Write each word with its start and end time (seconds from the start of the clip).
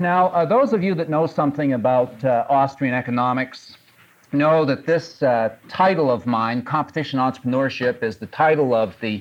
Now, 0.00 0.28
uh, 0.28 0.46
those 0.46 0.72
of 0.72 0.82
you 0.82 0.94
that 0.94 1.10
know 1.10 1.26
something 1.26 1.74
about 1.74 2.24
uh, 2.24 2.46
Austrian 2.48 2.94
economics 2.94 3.76
know 4.32 4.64
that 4.64 4.86
this 4.86 5.22
uh, 5.22 5.54
title 5.68 6.10
of 6.10 6.24
mine, 6.24 6.62
Competition 6.62 7.18
Entrepreneurship, 7.18 8.02
is 8.02 8.16
the 8.16 8.26
title 8.28 8.72
of 8.72 8.96
the, 9.02 9.18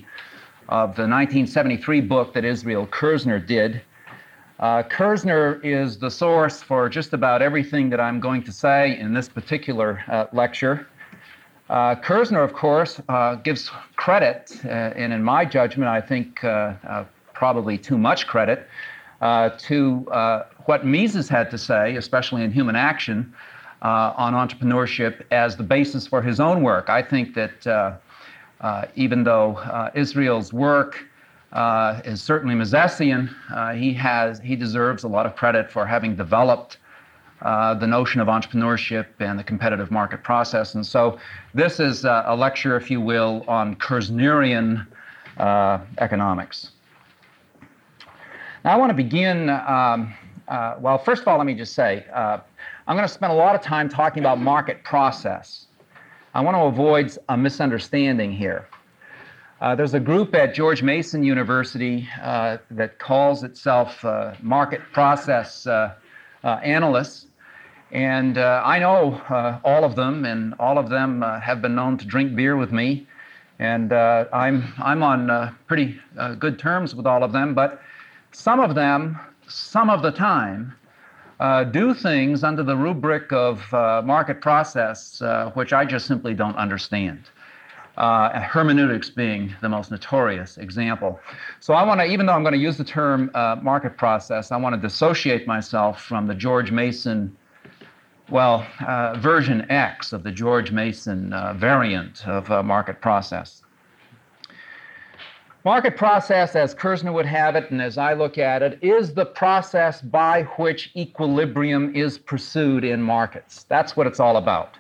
of 0.70 0.96
the 0.96 1.02
1973 1.02 2.00
book 2.00 2.34
that 2.34 2.46
Israel 2.46 2.88
Kirzner 2.88 3.46
did. 3.46 3.82
Uh, 4.60 4.84
Kirzner 4.84 5.60
is 5.66 5.98
the 5.98 6.10
source 6.10 6.64
for 6.64 6.88
just 6.88 7.12
about 7.12 7.42
everything 7.42 7.90
that 7.90 8.00
I'm 8.00 8.22
going 8.22 8.42
to 8.44 8.52
say 8.54 8.98
in 8.98 9.14
this 9.14 9.28
particular 9.28 10.02
uh, 10.08 10.28
lecture. 10.32 10.88
Uh, 11.70 11.96
Kirzner, 11.96 12.42
of 12.42 12.54
course, 12.54 13.02
uh, 13.10 13.36
gives 13.36 13.70
credit, 13.98 14.50
and 14.64 15.12
in 15.12 15.24
my 15.24 15.44
judgment, 15.44 15.90
I 15.90 16.00
think 16.00 16.40
probably 17.34 17.78
too 17.78 17.98
much 17.98 18.28
credit, 18.28 18.68
to 19.22 20.46
what 20.66 20.86
Mises 20.86 21.28
had 21.28 21.50
to 21.52 21.58
say, 21.58 21.96
especially 21.96 22.44
in 22.44 22.52
Human 22.52 22.76
Action, 22.76 23.34
uh, 23.82 24.14
on 24.18 24.34
entrepreneurship 24.34 25.24
as 25.32 25.56
the 25.56 25.64
basis 25.64 26.06
for 26.08 26.22
his 26.22 26.40
own 26.40 26.64
work. 26.64 26.90
I 26.90 27.02
think 27.02 27.34
that 27.36 27.68
uh, 27.68 27.98
uh, 28.62 28.86
even 28.96 29.24
though 29.24 29.58
uh, 29.58 29.90
Israel's 29.96 30.52
work 30.52 31.06
uh, 31.54 32.02
is 32.04 32.22
certainly 32.22 32.56
Misesian, 32.56 33.34
uh, 33.52 33.74
he 33.74 33.94
has 33.94 34.40
he 34.40 34.56
deserves 34.56 35.04
a 35.04 35.08
lot 35.08 35.26
of 35.26 35.36
credit 35.36 35.72
for 35.72 35.86
having 35.86 36.16
developed 36.16 36.78
the 37.42 37.88
notion 37.88 38.20
of 38.20 38.28
entrepreneurship 38.28 39.06
and 39.20 39.40
the 39.40 39.44
competitive 39.44 39.92
market 39.92 40.22
process. 40.24 40.76
And 40.76 40.86
so, 40.86 41.18
this 41.54 41.80
is 41.80 42.04
a 42.04 42.36
lecture, 42.38 42.76
if 42.76 42.92
you 42.92 43.00
will, 43.00 43.46
on 43.48 43.76
Kirznerian 43.78 44.86
economics. 46.00 46.72
I 48.70 48.76
want 48.76 48.92
to 48.92 48.94
begin. 48.94 49.50
Um, 49.50 50.14
uh, 50.48 50.76
well, 50.80 51.00
first 51.00 51.24
of 51.24 51.28
all, 51.28 51.38
let 51.38 51.48
me 51.48 51.56
just 51.56 51.74
say 51.74 52.06
uh, 52.14 52.38
I'm 52.86 52.96
going 52.96 53.08
to 53.08 53.12
spend 53.12 53.34
a 53.34 53.36
lot 53.36 53.56
of 53.56 53.62
time 53.62 53.90
talking 53.90 54.22
about 54.22 54.40
market 54.40 54.84
process. 54.84 55.66
I 56.36 56.42
want 56.42 56.56
to 56.56 56.62
avoid 56.62 57.18
a 57.30 57.36
misunderstanding 57.36 58.32
here. 58.32 58.68
Uh, 59.60 59.74
there's 59.74 59.96
a 59.96 60.00
group 60.00 60.36
at 60.36 60.54
George 60.54 60.84
Mason 60.84 61.24
University 61.24 62.08
uh, 62.22 62.58
that 62.70 63.00
calls 63.00 63.44
itself 63.44 64.06
uh, 64.06 64.36
market 64.40 64.82
process 64.94 65.66
uh, 65.66 65.96
analysts. 66.44 67.26
And 67.92 68.38
I 68.38 68.78
know 68.78 69.20
all 69.64 69.84
of 69.84 69.96
them, 69.96 70.26
and 70.26 70.54
all 70.60 70.78
of 70.78 70.90
them 70.90 71.24
have 71.24 71.64
been 71.64 71.74
known 71.74 71.98
to 71.98 72.06
drink 72.06 72.36
beer 72.36 72.56
with 72.56 72.72
me. 72.72 73.08
And 73.58 73.92
I'm, 73.92 74.72
I'm 74.78 75.02
on 75.02 75.58
pretty 75.66 76.00
good 76.38 76.60
terms 76.60 76.94
with 76.94 77.08
all 77.08 77.24
of 77.24 77.32
them, 77.32 77.56
but 77.56 77.82
some 78.32 78.60
of 78.60 78.76
them 78.76 79.20
some 79.50 79.90
of 79.90 80.02
the 80.02 80.12
time, 80.12 80.74
uh, 81.40 81.64
do 81.64 81.94
things 81.94 82.44
under 82.44 82.64
the 82.64 82.76
rubric 82.76 83.32
of 83.32 83.74
uh, 83.74 84.02
market 84.06 84.42
process, 84.42 85.22
uh, 85.22 85.52
which 85.54 85.74
I 85.74 85.86
just 85.86 86.06
simply 86.06 86.34
don't 86.34 86.56
understand. 86.56 87.24
Uh, 87.98 88.40
hermeneutics 88.40 89.10
being 89.10 89.54
the 89.62 89.68
most 89.68 89.92
notorious 89.92 90.58
example. 90.58 91.20
So 91.60 91.74
I 91.74 91.84
want 91.84 92.00
to, 92.00 92.06
even 92.06 92.26
though 92.26 92.34
I'm 92.34 92.44
going 92.44 92.54
to 92.54 92.60
use 92.60 92.78
the 92.78 92.84
term 92.84 93.30
uh, 93.34 93.58
market 93.62 93.98
process, 93.98 94.52
I 94.52 94.58
want 94.58 94.74
to 94.76 94.82
dissociate 94.82 95.48
myself 95.48 96.02
from 96.02 96.28
the 96.28 96.36
George 96.36 96.72
Mason, 96.72 97.36
well, 98.30 98.66
uh, 98.88 99.18
version 99.20 99.70
X 99.70 100.14
of 100.14 100.24
the 100.24 100.32
George 100.32 100.72
Mason 100.72 101.34
variant 101.58 102.26
of 102.26 102.66
market 102.66 103.02
process. 103.02 103.64
Market 105.66 105.98
process, 105.98 106.56
as 106.56 106.74
Kirzner 106.74 107.12
would 107.14 107.26
have 107.26 107.58
it, 107.58 107.70
and 107.70 107.82
as 107.82 107.98
I 107.98 108.14
look 108.14 108.38
at 108.38 108.64
it, 108.64 108.80
is 108.82 109.14
the 109.14 109.26
process 109.26 110.02
by 110.02 110.44
which 110.58 110.90
equilibrium 110.96 111.94
is 111.94 112.18
pursued 112.18 112.86
in 112.86 113.02
markets. 113.02 113.66
That's 113.68 113.98
what 113.98 114.08
it's 114.08 114.22
all 114.22 114.38
about. 114.38 114.76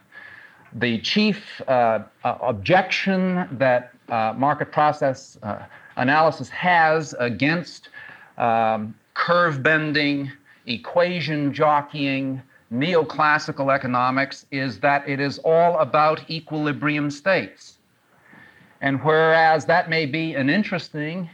The 0.71 1.01
chief 1.01 1.61
uh, 1.67 2.03
uh, 2.23 2.37
objection 2.41 3.45
that 3.57 3.91
uh, 4.07 4.33
market 4.37 4.71
process 4.71 5.37
uh, 5.43 5.65
analysis 5.97 6.47
has 6.47 7.13
against 7.19 7.89
um, 8.37 8.95
curve 9.15 9.61
bending, 9.61 10.31
equation 10.65 11.53
jockeying, 11.53 12.41
neoclassical 12.71 13.73
economics 13.73 14.45
is 14.51 14.79
that 14.79 15.07
it 15.09 15.19
is 15.19 15.39
all 15.39 15.77
about 15.79 16.29
equilibrium 16.29 17.11
states. 17.11 17.78
And 18.81 19.03
whereas 19.03 19.65
that 19.65 19.89
may 19.89 20.05
be 20.05 20.35
an 20.35 20.49
interesting 20.49 21.29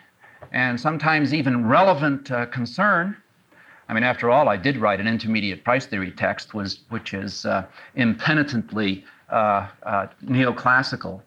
and 0.51 0.79
sometimes 0.79 1.33
even 1.33 1.67
relevant 1.67 2.31
uh, 2.31 2.45
concern, 2.47 3.17
I 3.87 3.93
mean, 3.93 4.03
after 4.03 4.29
all, 4.29 4.49
I 4.49 4.57
did 4.57 4.77
write 4.77 4.99
an 4.99 5.07
intermediate 5.07 5.63
price 5.63 5.85
theory 5.85 6.11
text, 6.11 6.53
was, 6.53 6.79
which 6.89 7.13
is 7.13 7.45
uh, 7.45 7.65
impenitently 7.95 9.03
uh, 9.29 9.67
uh 9.83 10.07
neoclassical, 10.23 11.21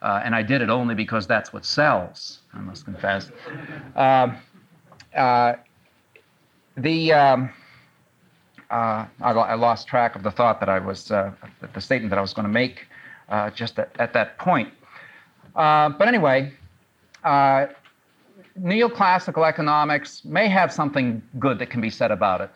uh, 0.00 0.20
and 0.24 0.34
I 0.34 0.42
did 0.42 0.62
it 0.62 0.70
only 0.70 0.94
because 0.94 1.26
that's 1.26 1.52
what 1.52 1.64
sells, 1.64 2.40
I 2.54 2.60
must 2.60 2.84
confess. 2.84 3.30
Um, 3.94 4.36
uh, 5.14 5.54
the 6.76 7.12
um, 7.12 7.50
I, 8.70 9.06
I, 9.20 9.54
lost 9.54 9.86
track 9.86 10.16
of 10.16 10.22
the 10.22 10.30
thought 10.30 10.60
that 10.60 10.70
I 10.70 10.78
was, 10.78 11.04
the 11.04 11.34
statement 11.78 12.08
that 12.08 12.18
I 12.18 12.22
was 12.22 12.32
going 12.32 12.46
to 12.46 12.52
make 12.52 12.86
just 13.54 13.78
at, 13.78 13.94
at 13.98 14.14
that 14.14 14.38
point. 14.38 14.72
Uh, 15.54 15.90
but 15.90 16.08
anyway, 16.08 16.52
uh, 17.24 17.66
neoclassical 18.60 19.46
economics 19.46 20.24
may 20.24 20.48
have 20.48 20.72
something 20.72 21.22
good 21.38 21.58
that 21.58 21.70
can 21.70 21.80
be 21.80 21.90
said 21.90 22.10
about 22.10 22.40
it. 22.40 22.50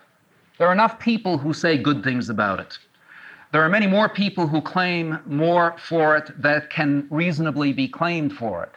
There 0.58 0.66
are 0.66 0.72
enough 0.72 0.98
people 0.98 1.36
who 1.36 1.52
say 1.52 1.76
good 1.76 2.02
things 2.02 2.30
about 2.30 2.60
it. 2.60 2.78
There 3.52 3.62
are 3.62 3.68
many 3.68 3.86
more 3.86 4.08
people 4.08 4.46
who 4.46 4.60
claim 4.60 5.18
more 5.26 5.76
for 5.78 6.16
it 6.16 6.30
that 6.40 6.70
can 6.70 7.06
reasonably 7.10 7.72
be 7.72 7.88
claimed 7.88 8.32
for 8.32 8.64
it. 8.64 8.72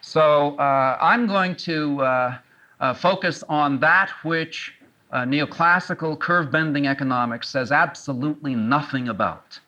So 0.00 0.56
uh, 0.56 0.98
I'm 1.00 1.26
going 1.26 1.54
to 1.56 2.02
uh, 2.02 2.38
uh, 2.80 2.94
focus 2.94 3.44
on 3.48 3.80
that 3.80 4.10
which 4.22 4.74
neoclassical 5.12 6.18
curve 6.18 6.50
bending 6.50 6.86
economics 6.86 7.48
says 7.48 7.72
absolutely 7.72 8.54
nothing 8.54 9.08
about 9.08 9.58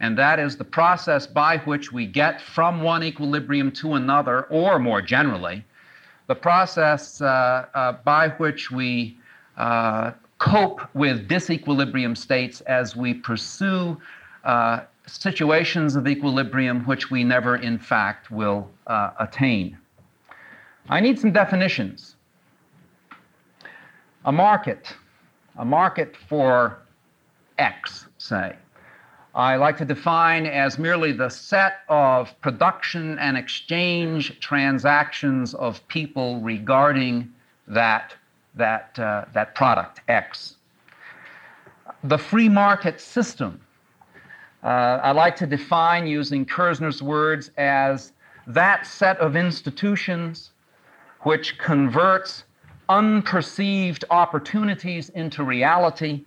and 0.00 0.16
that 0.16 0.38
is 0.38 0.56
the 0.56 0.64
process 0.64 1.26
by 1.26 1.58
which 1.58 1.92
we 1.92 2.06
get 2.06 2.40
from 2.40 2.82
one 2.82 3.02
equilibrium 3.02 3.70
to 3.72 3.94
another, 3.94 4.44
or 4.44 4.78
more 4.78 5.02
generally, 5.02 5.64
the 6.26 6.34
process 6.34 7.20
uh, 7.20 7.66
uh, 7.74 7.92
by 8.04 8.28
which 8.30 8.70
we 8.70 9.18
uh, 9.58 10.12
cope 10.38 10.80
with 10.94 11.28
disequilibrium 11.28 12.16
states 12.16 12.62
as 12.62 12.96
we 12.96 13.12
pursue 13.12 14.00
uh, 14.44 14.80
situations 15.06 15.96
of 15.96 16.08
equilibrium 16.08 16.80
which 16.86 17.10
we 17.10 17.22
never, 17.22 17.56
in 17.56 17.78
fact, 17.78 18.30
will 18.30 18.70
uh, 18.86 19.10
attain. 19.18 19.76
I 20.88 21.00
need 21.00 21.18
some 21.18 21.32
definitions. 21.32 22.16
A 24.24 24.32
market, 24.32 24.94
a 25.58 25.64
market 25.64 26.16
for 26.16 26.78
X, 27.58 28.06
say 28.16 28.56
I 29.34 29.54
like 29.54 29.76
to 29.76 29.84
define 29.84 30.44
as 30.44 30.76
merely 30.76 31.12
the 31.12 31.28
set 31.28 31.82
of 31.88 32.38
production 32.40 33.16
and 33.20 33.36
exchange 33.36 34.40
transactions 34.40 35.54
of 35.54 35.86
people 35.86 36.40
regarding 36.40 37.32
that, 37.68 38.16
that, 38.56 38.98
uh, 38.98 39.26
that 39.32 39.54
product, 39.54 40.00
X. 40.08 40.56
The 42.02 42.18
free 42.18 42.48
market 42.48 43.00
system, 43.00 43.60
uh, 44.64 44.98
I 45.02 45.12
like 45.12 45.36
to 45.36 45.46
define 45.46 46.08
using 46.08 46.44
Kirzner's 46.44 47.00
words 47.00 47.52
as 47.56 48.12
that 48.48 48.84
set 48.84 49.16
of 49.18 49.36
institutions 49.36 50.50
which 51.20 51.56
converts 51.58 52.44
unperceived 52.88 54.02
opportunities 54.10 55.10
into 55.10 55.44
reality 55.44 56.24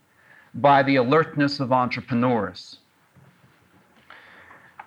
by 0.53 0.83
the 0.83 0.95
alertness 0.95 1.59
of 1.59 1.73
entrepreneurs. 1.73 2.77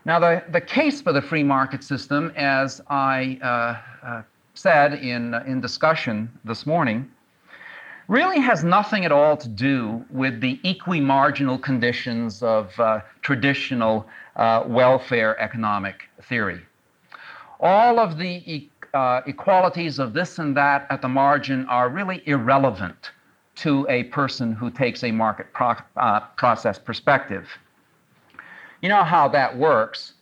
Now, 0.07 0.21
the, 0.21 0.41
the 0.53 0.61
case 0.61 1.03
for 1.03 1.13
the 1.13 1.21
free 1.21 1.43
market 1.43 1.83
system, 1.83 2.33
as 2.37 2.81
I 2.89 3.41
uh, 3.43 4.07
uh, 4.07 4.23
said 4.55 4.95
in, 4.95 5.35
uh, 5.35 5.43
in 5.49 5.61
discussion 5.61 6.31
this 6.45 6.65
morning, 6.65 7.11
really 8.07 8.39
has 8.39 8.63
nothing 8.63 9.05
at 9.05 9.11
all 9.11 9.37
to 9.37 9.49
do 9.49 10.05
with 10.11 10.41
the 10.41 10.61
equimarginal 10.65 11.61
conditions 11.61 12.41
of 12.41 12.79
uh, 12.79 13.01
traditional 13.23 14.07
uh, 14.37 14.63
welfare 14.69 15.37
economic 15.41 16.05
theory. 16.23 16.61
All 17.59 17.99
of 17.99 18.17
the 18.17 18.41
e- 18.47 18.71
uh, 18.95 19.23
equalities 19.27 19.99
of 19.99 20.13
this 20.13 20.39
and 20.39 20.57
that 20.57 20.87
at 20.89 21.03
the 21.03 21.09
margin 21.09 21.67
are 21.67 21.89
really 21.89 22.23
irrelevant 22.27 23.11
to 23.57 23.85
a 23.89 24.05
person 24.05 24.53
who 24.53 24.71
takes 24.71 25.03
a 25.03 25.11
market 25.11 25.53
pro- 25.53 25.75
process 26.37 26.79
perspective. 26.79 27.49
You 28.83 28.89
know 28.89 29.05
how 29.05 29.29
that 29.29 29.57
works. 29.57 30.13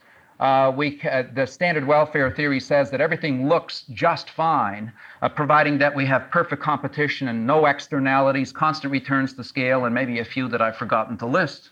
uh, 0.40 0.72
we, 0.76 1.00
uh, 1.02 1.24
the 1.34 1.46
standard 1.46 1.86
welfare 1.86 2.30
theory 2.30 2.60
says 2.60 2.90
that 2.90 3.00
everything 3.00 3.48
looks 3.48 3.84
just 3.92 4.30
fine, 4.30 4.92
uh, 5.22 5.28
providing 5.28 5.78
that 5.78 5.94
we 5.94 6.04
have 6.06 6.30
perfect 6.30 6.60
competition 6.60 7.28
and 7.28 7.46
no 7.46 7.66
externalities, 7.66 8.50
constant 8.52 8.90
returns 8.90 9.32
to 9.34 9.44
scale, 9.44 9.84
and 9.84 9.94
maybe 9.94 10.18
a 10.18 10.24
few 10.24 10.48
that 10.48 10.60
I've 10.60 10.76
forgotten 10.76 11.16
to 11.18 11.26
list. 11.26 11.70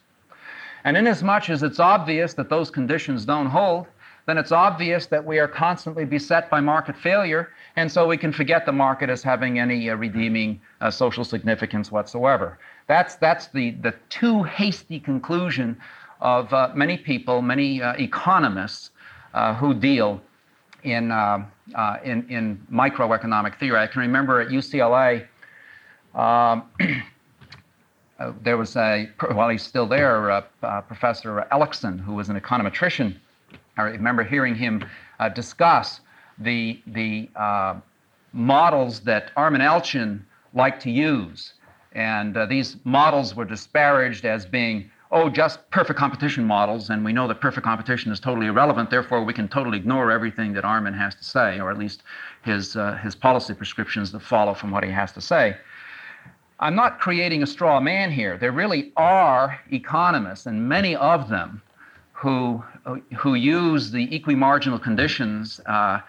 And 0.84 0.96
inasmuch 0.96 1.50
as 1.50 1.62
it's 1.62 1.81
obvious 1.81 2.34
that 2.34 2.49
those 2.49 2.70
conditions 2.70 3.25
don't 3.25 3.46
hold, 3.46 3.87
then 4.26 4.38
it's 4.38 4.52
obvious 4.52 5.06
that 5.06 5.25
we 5.25 5.40
are 5.40 5.49
constantly 5.49 6.05
beset 6.05 6.49
by 6.49 6.61
market 6.61 6.96
failure, 6.96 7.50
and 7.75 7.90
so 7.90 8.06
we 8.06 8.17
can 8.17 8.32
forget 8.32 8.64
the 8.64 8.73
market 8.73 9.11
as 9.11 9.23
having 9.23 9.58
any 9.58 9.90
uh, 9.90 9.96
redeeming 9.96 10.61
uh, 10.81 10.90
social 10.90 11.25
significance 11.25 11.90
whatsoever. 11.90 12.58
That's, 12.87 13.17
that's 13.17 13.49
the, 13.49 13.73
the 13.82 13.94
too 14.08 14.44
hasty 14.44 15.00
conclusion 15.00 15.76
of 16.22 16.50
uh, 16.54 16.70
many 16.74 16.96
people, 16.96 17.42
many 17.42 17.82
uh, 17.82 17.92
economists 17.98 18.90
uh, 19.34 19.54
who 19.54 19.74
deal 19.74 20.22
in, 20.84 21.10
uh, 21.10 21.44
in, 22.02 22.26
in 22.30 22.66
microeconomic 22.72 23.58
theory. 23.58 23.78
I 23.78 23.86
can 23.86 24.00
remember 24.00 24.40
at 24.40 24.48
UCLA, 24.48 25.26
um, 26.14 26.64
there 28.42 28.56
was 28.56 28.74
a, 28.76 29.10
while 29.32 29.50
he's 29.50 29.62
still 29.62 29.86
there, 29.86 30.44
Professor 30.60 31.46
Ellickson, 31.52 32.00
who 32.00 32.14
was 32.14 32.30
an 32.30 32.40
econometrician 32.40 33.16
I 33.76 33.82
remember 33.82 34.22
hearing 34.22 34.54
him 34.54 34.84
uh, 35.18 35.28
discuss 35.28 36.00
the, 36.38 36.80
the 36.86 37.28
uh, 37.36 37.76
models 38.32 39.00
that 39.00 39.30
Armen 39.36 39.60
Alchian 39.60 40.20
liked 40.54 40.82
to 40.82 40.90
use. 40.90 41.54
And 41.92 42.36
uh, 42.36 42.46
these 42.46 42.76
models 42.84 43.34
were 43.34 43.44
disparaged 43.44 44.25
as 44.25 44.44
being, 44.44 44.90
oh, 45.12 45.29
just 45.29 45.70
perfect 45.70 45.99
competition 45.99 46.44
models, 46.44 46.88
and 46.91 47.05
we 47.05 47.12
know 47.12 47.29
that 47.29 47.41
perfect 47.41 47.64
competition 47.64 48.11
is 48.11 48.19
totally 48.19 48.47
irrelevant, 48.47 48.91
therefore 48.91 49.23
we 49.23 49.32
can 49.35 49.47
totally 49.47 49.76
ignore 49.76 50.11
everything 50.11 50.55
that 50.55 50.64
Armen 50.64 50.94
has 50.94 51.14
to 51.14 51.23
say, 51.23 51.61
or 51.61 51.70
at 51.70 51.79
least 51.79 52.03
his, 52.43 52.76
uh, 52.76 52.97
his 52.97 53.14
policy 53.14 53.53
prescriptions 53.53 54.11
that 54.12 54.20
follow 54.20 54.55
from 54.55 54.70
what 54.70 54.82
he 54.82 54.91
has 54.91 55.12
to 55.12 55.20
say. 55.20 55.56
I'm 56.61 56.75
not 56.75 56.99
creating 56.99 57.43
a 57.43 57.47
straw 57.47 57.79
man 57.81 58.11
here. 58.11 58.38
There 58.38 58.53
really 58.53 58.93
are 58.97 59.61
economists, 59.70 60.47
and 60.47 60.67
many 60.69 60.97
of 60.97 61.29
them, 61.29 61.61
who, 62.12 62.64
who 63.19 63.35
use 63.35 63.91
the 63.91 64.09
equimarginal 64.09 64.81
conditions 64.82 65.61
uh, 65.67 66.00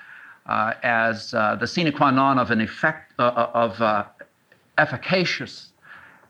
uh, 0.45 0.73
as 0.83 1.33
uh, 1.33 1.55
the 1.55 1.67
sine 1.67 1.91
qua 1.91 2.11
non 2.11 2.37
of 2.37 2.51
an 2.51 2.61
effect 2.61 3.13
uh, 3.19 4.11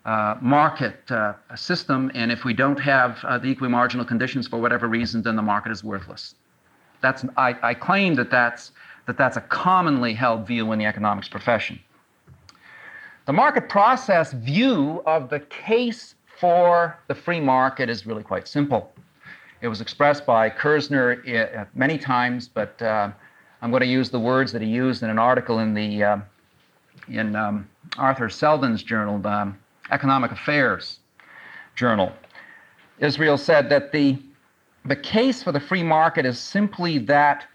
uh, 0.05 0.09
of 0.09 0.37
uh, 0.37 0.39
market 0.41 1.11
system. 1.55 2.11
And 2.13 2.31
if 2.31 2.43
we 2.43 2.53
don't 2.53 2.79
have 2.79 3.21
the 3.41 3.55
equimarginal 3.55 4.07
conditions 4.07 4.47
for 4.47 4.59
whatever 4.59 4.87
reason, 4.87 5.21
then 5.21 5.35
the 5.35 5.41
market 5.41 5.71
is 5.71 5.83
worthless. 5.83 6.35
That's, 7.01 7.25
I, 7.37 7.55
I 7.61 7.73
claim 7.73 8.15
that 8.15 8.31
that's, 8.31 8.71
that 9.07 9.17
that's 9.17 9.37
a 9.37 9.41
commonly 9.41 10.13
held 10.13 10.47
view 10.47 10.71
in 10.71 10.79
the 10.79 10.85
economics 10.85 11.27
profession. 11.27 11.79
The 13.25 13.33
market 13.33 13.69
process 13.69 14.33
view 14.33 15.01
of 15.05 15.29
the 15.29 15.39
case 15.39 16.15
for 16.39 16.99
the 17.07 17.15
free 17.15 17.39
market 17.39 17.89
is 17.89 18.05
really 18.05 18.23
quite 18.23 18.47
simple. 18.47 18.91
It 19.61 19.69
was 19.69 19.79
expressed 19.79 20.25
by 20.25 20.49
Kirzner 20.49 21.57
uh, 21.57 21.65
many 21.73 21.97
times, 21.97 22.49
but 22.49 22.81
uh, 22.81 23.11
I'm 23.61 23.71
going 23.71 23.79
to 23.79 23.87
use 23.87 24.09
the 24.09 24.19
words 24.19 24.51
that 24.51 24.61
he 24.61 24.67
used 24.67 25.03
in 25.03 25.09
an 25.09 25.19
article 25.19 25.59
in 25.59 25.73
the 25.73 26.03
uh, 26.03 26.17
in 27.07 27.35
um, 27.35 27.69
Arthur 27.97 28.29
Seldon's 28.29 28.83
journal, 28.83 29.25
um, 29.25 29.57
Economic 29.91 30.31
Affairs 30.31 30.99
Journal. 31.75 32.11
Israel 32.99 33.37
said 33.37 33.69
that 33.69 33.91
the 33.91 34.17
the 34.85 34.95
case 34.95 35.41
for 35.41 35.51
the 35.51 35.59
free 35.59 35.83
market 35.83 36.25
is 36.25 36.37
simply 36.37 36.97
that 36.97 37.45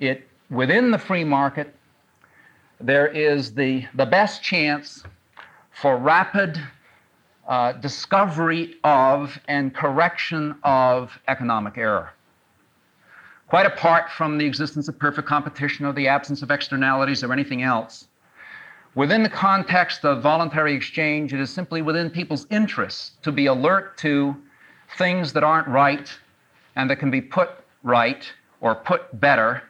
it 0.00 0.26
within 0.50 0.90
the 0.90 0.98
free 0.98 1.24
market 1.24 1.74
there 2.80 3.06
is 3.06 3.54
the 3.54 3.86
the 3.94 4.06
best 4.06 4.42
chance 4.42 5.04
for 5.70 5.96
rapid 5.96 6.60
uh, 7.46 7.72
discovery 7.72 8.74
of 8.82 9.38
and 9.48 9.74
correction 9.74 10.56
of 10.64 11.18
economic 11.28 11.78
error. 11.78 12.10
Quite 13.48 13.66
apart 13.66 14.10
from 14.10 14.38
the 14.38 14.44
existence 14.44 14.88
of 14.88 14.98
perfect 14.98 15.28
competition 15.28 15.86
or 15.86 15.92
the 15.92 16.08
absence 16.08 16.42
of 16.42 16.50
externalities 16.50 17.22
or 17.22 17.32
anything 17.32 17.62
else, 17.62 18.08
within 18.96 19.22
the 19.22 19.28
context 19.28 20.04
of 20.04 20.22
voluntary 20.22 20.74
exchange, 20.74 21.32
it 21.32 21.38
is 21.38 21.50
simply 21.50 21.82
within 21.82 22.10
people's 22.10 22.46
interests 22.50 23.12
to 23.22 23.30
be 23.30 23.46
alert 23.46 23.96
to 23.98 24.34
things 24.98 25.32
that 25.34 25.44
aren't 25.44 25.68
right 25.68 26.10
and 26.74 26.90
that 26.90 26.96
can 26.96 27.10
be 27.10 27.20
put 27.20 27.50
right 27.82 28.32
or 28.60 28.74
put 28.74 29.20
better. 29.20 29.62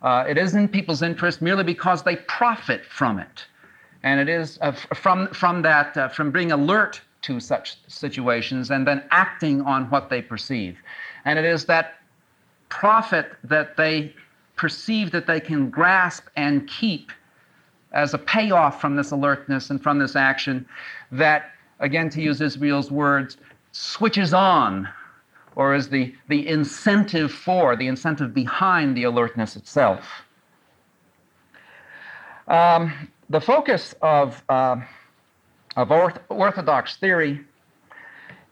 Uh, 0.00 0.24
it 0.26 0.36
is 0.36 0.54
in 0.54 0.66
people's 0.66 1.02
interest 1.02 1.40
merely 1.42 1.62
because 1.62 2.02
they 2.02 2.16
profit 2.16 2.84
from 2.86 3.18
it. 3.18 3.44
And 4.02 4.18
it 4.18 4.28
is 4.28 4.58
uh, 4.62 4.72
from, 4.72 5.28
from 5.28 5.62
that, 5.62 5.96
uh, 5.96 6.08
from 6.08 6.32
being 6.32 6.50
alert 6.50 7.00
to 7.22 7.38
such 7.38 7.76
situations 7.86 8.70
and 8.70 8.86
then 8.86 9.04
acting 9.10 9.60
on 9.60 9.88
what 9.90 10.08
they 10.08 10.22
perceive. 10.22 10.78
And 11.24 11.38
it 11.38 11.44
is 11.44 11.66
that 11.66 12.00
profit 12.68 13.32
that 13.44 13.76
they 13.76 14.14
perceive 14.56 15.10
that 15.12 15.26
they 15.26 15.40
can 15.40 15.68
grasp 15.70 16.26
and 16.36 16.66
keep 16.66 17.12
as 17.92 18.14
a 18.14 18.18
payoff 18.18 18.80
from 18.80 18.96
this 18.96 19.10
alertness 19.10 19.70
and 19.70 19.82
from 19.82 19.98
this 19.98 20.16
action 20.16 20.66
that, 21.10 21.50
again, 21.80 22.08
to 22.10 22.22
use 22.22 22.40
Israel's 22.40 22.90
words, 22.90 23.36
switches 23.72 24.34
on 24.34 24.88
or 25.56 25.74
is 25.74 25.88
the, 25.88 26.14
the 26.28 26.48
incentive 26.48 27.30
for, 27.30 27.76
the 27.76 27.86
incentive 27.86 28.32
behind 28.32 28.96
the 28.96 29.04
alertness 29.04 29.56
itself. 29.56 30.22
Um, 32.48 33.08
the 33.28 33.40
focus 33.40 33.94
of 34.02 34.42
uh, 34.48 34.76
of 35.76 35.90
orthodox 36.28 36.96
theory 36.96 37.40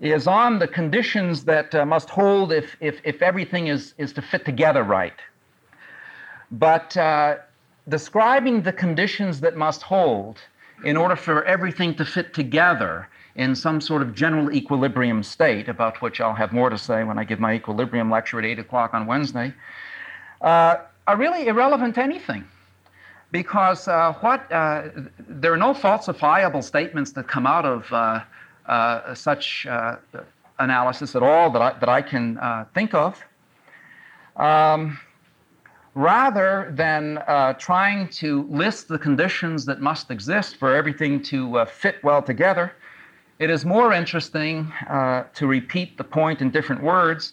is 0.00 0.26
on 0.26 0.58
the 0.58 0.66
conditions 0.66 1.44
that 1.44 1.74
uh, 1.74 1.84
must 1.84 2.08
hold 2.08 2.52
if, 2.52 2.76
if, 2.80 3.00
if 3.04 3.20
everything 3.20 3.66
is, 3.66 3.94
is 3.98 4.12
to 4.14 4.22
fit 4.22 4.44
together 4.44 4.82
right. 4.82 5.20
But 6.50 6.96
uh, 6.96 7.36
describing 7.90 8.62
the 8.62 8.72
conditions 8.72 9.40
that 9.40 9.56
must 9.56 9.82
hold 9.82 10.38
in 10.84 10.96
order 10.96 11.16
for 11.16 11.44
everything 11.44 11.94
to 11.96 12.04
fit 12.04 12.32
together 12.32 13.08
in 13.34 13.54
some 13.54 13.80
sort 13.80 14.02
of 14.02 14.14
general 14.14 14.50
equilibrium 14.52 15.22
state, 15.22 15.68
about 15.68 16.00
which 16.00 16.20
I'll 16.20 16.34
have 16.34 16.52
more 16.52 16.70
to 16.70 16.78
say 16.78 17.04
when 17.04 17.18
I 17.18 17.24
give 17.24 17.38
my 17.38 17.52
equilibrium 17.54 18.10
lecture 18.10 18.38
at 18.38 18.44
8 18.44 18.58
o'clock 18.58 18.94
on 18.94 19.06
Wednesday, 19.06 19.52
uh, 20.40 20.76
are 21.06 21.16
really 21.16 21.46
irrelevant 21.46 21.96
to 21.96 22.02
anything 22.02 22.44
because 23.32 23.86
uh, 23.88 24.12
what 24.20 24.50
uh, 24.50 24.88
there 25.28 25.52
are 25.52 25.56
no 25.56 25.72
falsifiable 25.72 26.62
statements 26.62 27.12
that 27.12 27.28
come 27.28 27.46
out 27.46 27.64
of 27.64 27.92
uh, 27.92 28.20
uh 28.66 29.14
such 29.14 29.66
uh, 29.66 29.96
analysis 30.58 31.16
at 31.16 31.22
all 31.22 31.50
that 31.50 31.62
I, 31.62 31.78
that 31.78 31.88
I 31.88 32.02
can 32.02 32.38
think 32.74 32.94
of. 32.94 33.22
Um, 34.36 34.98
rather 35.94 36.72
than 36.74 37.18
uh, 37.18 37.52
trying 37.54 38.08
to 38.08 38.46
list 38.48 38.88
the 38.88 38.98
conditions 38.98 39.64
that 39.66 39.80
must 39.80 40.10
exist 40.10 40.56
for 40.56 40.74
everything 40.74 41.22
to 41.22 41.58
uh, 41.58 41.64
fit 41.64 41.96
well 42.02 42.22
together, 42.22 42.72
it 43.38 43.50
is 43.50 43.64
more 43.64 43.92
interesting 43.92 44.70
uh, 44.88 45.24
to 45.34 45.46
repeat 45.46 45.96
the 45.96 46.04
point 46.04 46.40
in 46.40 46.50
different 46.50 46.82
words 46.82 47.32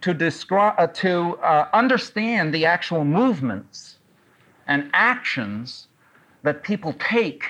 to, 0.00 0.12
describe, 0.12 0.92
to 0.94 1.38
understand 1.72 2.52
the 2.52 2.66
actual 2.66 3.04
movements 3.04 3.98
and 4.66 4.90
actions 4.92 5.88
that 6.42 6.62
people 6.62 6.94
take 6.98 7.44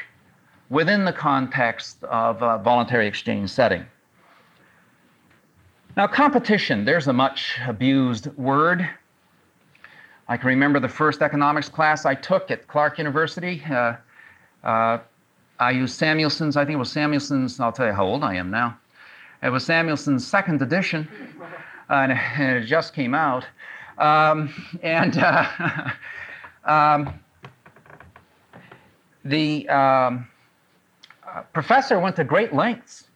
within 0.68 1.04
the 1.04 1.12
context 1.12 2.02
of 2.04 2.42
a 2.42 2.59
voluntary 2.59 3.06
exchange 3.06 3.50
setting. 3.50 3.85
Now, 5.97 6.06
competition, 6.06 6.87
there's 6.87 7.09
a 7.09 7.12
much 7.12 7.59
abused 7.66 8.35
word. 8.38 8.88
I 10.33 10.39
can 10.39 10.49
remember 10.49 10.81
the 10.81 10.89
first 10.89 11.21
economics 11.21 11.69
class 11.69 12.07
I 12.07 12.15
took 12.15 12.51
at 12.51 12.67
Clark 12.67 12.97
University. 12.97 13.62
Uh, 13.69 13.97
uh, 14.65 14.99
I 15.59 15.71
used 15.73 15.95
Samuelson's, 15.99 16.57
I 16.57 16.65
think 16.65 16.77
it 16.77 16.79
was 16.79 16.91
Samuelson's, 16.91 17.61
I'll 17.61 17.71
tell 17.71 17.87
you 17.87 17.93
how 17.93 18.07
old 18.07 18.25
I 18.25 18.37
am 18.37 18.51
now. 18.51 18.79
It 19.43 19.51
was 19.51 19.67
Samuelson's 19.67 20.27
second 20.27 20.62
edition, 20.62 21.07
and 21.91 22.12
it 22.41 22.65
just 22.65 22.95
came 22.95 23.15
out. 23.15 23.45
Um, 23.99 24.49
and 24.83 25.19
uh, 25.19 25.91
Um, 26.65 27.21
the 29.25 29.69
um, 29.69 30.29
uh, 31.27 31.43
professor 31.53 31.99
went 31.99 32.17
to 32.17 32.25
great 32.25 32.53
lengths 32.53 33.09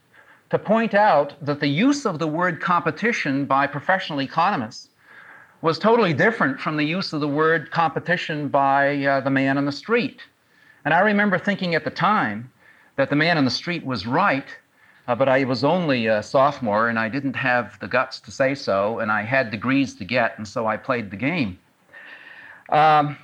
to 0.50 0.58
point 0.58 0.94
out 0.94 1.34
that 1.40 1.60
the 1.60 1.68
use 1.68 2.06
of 2.06 2.18
the 2.18 2.26
word 2.26 2.60
competition 2.60 3.44
by 3.46 3.66
professional 3.66 4.20
economists 4.20 4.90
was 5.62 5.78
totally 5.78 6.12
different 6.12 6.60
from 6.60 6.76
the 6.76 6.84
use 6.84 7.12
of 7.12 7.20
the 7.20 7.28
word 7.28 7.70
competition 7.70 8.48
by 8.48 9.04
uh, 9.04 9.20
the 9.20 9.30
man 9.30 9.58
on 9.58 9.64
the 9.64 9.72
street. 9.72 10.20
And 10.84 10.94
I 10.94 11.00
remember 11.00 11.38
thinking 11.38 11.74
at 11.74 11.84
the 11.84 11.90
time 11.90 12.50
that 12.96 13.10
the 13.10 13.16
man 13.16 13.38
on 13.38 13.44
the 13.44 13.50
street 13.50 13.84
was 13.84 14.06
right 14.06 14.46
uh, 15.08 15.14
but 15.14 15.28
I 15.28 15.44
was 15.44 15.62
only 15.62 16.06
a 16.06 16.22
sophomore 16.22 16.88
and 16.88 16.98
I 16.98 17.08
didn't 17.08 17.34
have 17.34 17.78
the 17.80 17.86
guts 17.86 18.20
to 18.20 18.30
say 18.30 18.54
so, 18.54 18.98
and 18.98 19.10
I 19.10 19.22
had 19.22 19.50
degrees 19.50 19.94
to 19.96 20.04
get, 20.04 20.36
and 20.36 20.46
so 20.46 20.66
I 20.66 20.76
played 20.76 21.10
the 21.10 21.16
game. 21.16 21.58
Um, 22.70 23.16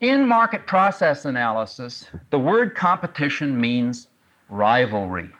in 0.00 0.26
market 0.26 0.66
process 0.66 1.24
analysis, 1.24 2.06
the 2.30 2.38
word 2.38 2.74
competition 2.74 3.58
means 3.58 4.08
rivalry. 4.50 5.30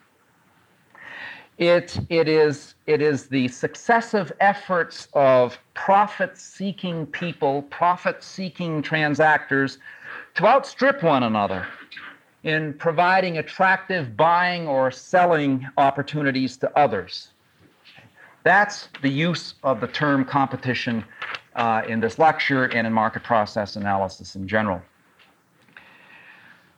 It, 1.59 2.01
it, 2.09 2.29
is, 2.29 2.75
it 2.93 3.01
is 3.03 3.27
the 3.27 3.49
successive 3.49 4.31
efforts 4.41 5.09
of 5.15 5.59
profit 5.75 6.37
seeking 6.37 7.07
people, 7.07 7.63
profit 7.63 8.23
seeking 8.23 8.83
transactors 8.83 9.79
to 10.35 10.47
outstrip 10.47 11.03
one 11.03 11.23
another 11.23 11.67
in 12.45 12.75
providing 12.75 13.39
attractive 13.39 14.17
buying 14.17 14.67
or 14.69 14.91
selling 14.91 15.67
opportunities 15.77 16.57
to 16.59 16.79
others. 16.79 17.29
That's 18.45 18.89
the 19.03 19.09
use 19.09 19.55
of 19.63 19.81
the 19.81 19.87
term 19.87 20.25
competition 20.25 21.05
uh, 21.55 21.83
in 21.89 22.01
this 22.01 22.19
lecture 22.19 22.65
and 22.65 22.87
in 22.87 22.93
market 22.93 23.23
process 23.23 23.77
analysis 23.77 24.37
in 24.37 24.49
general. 24.49 24.83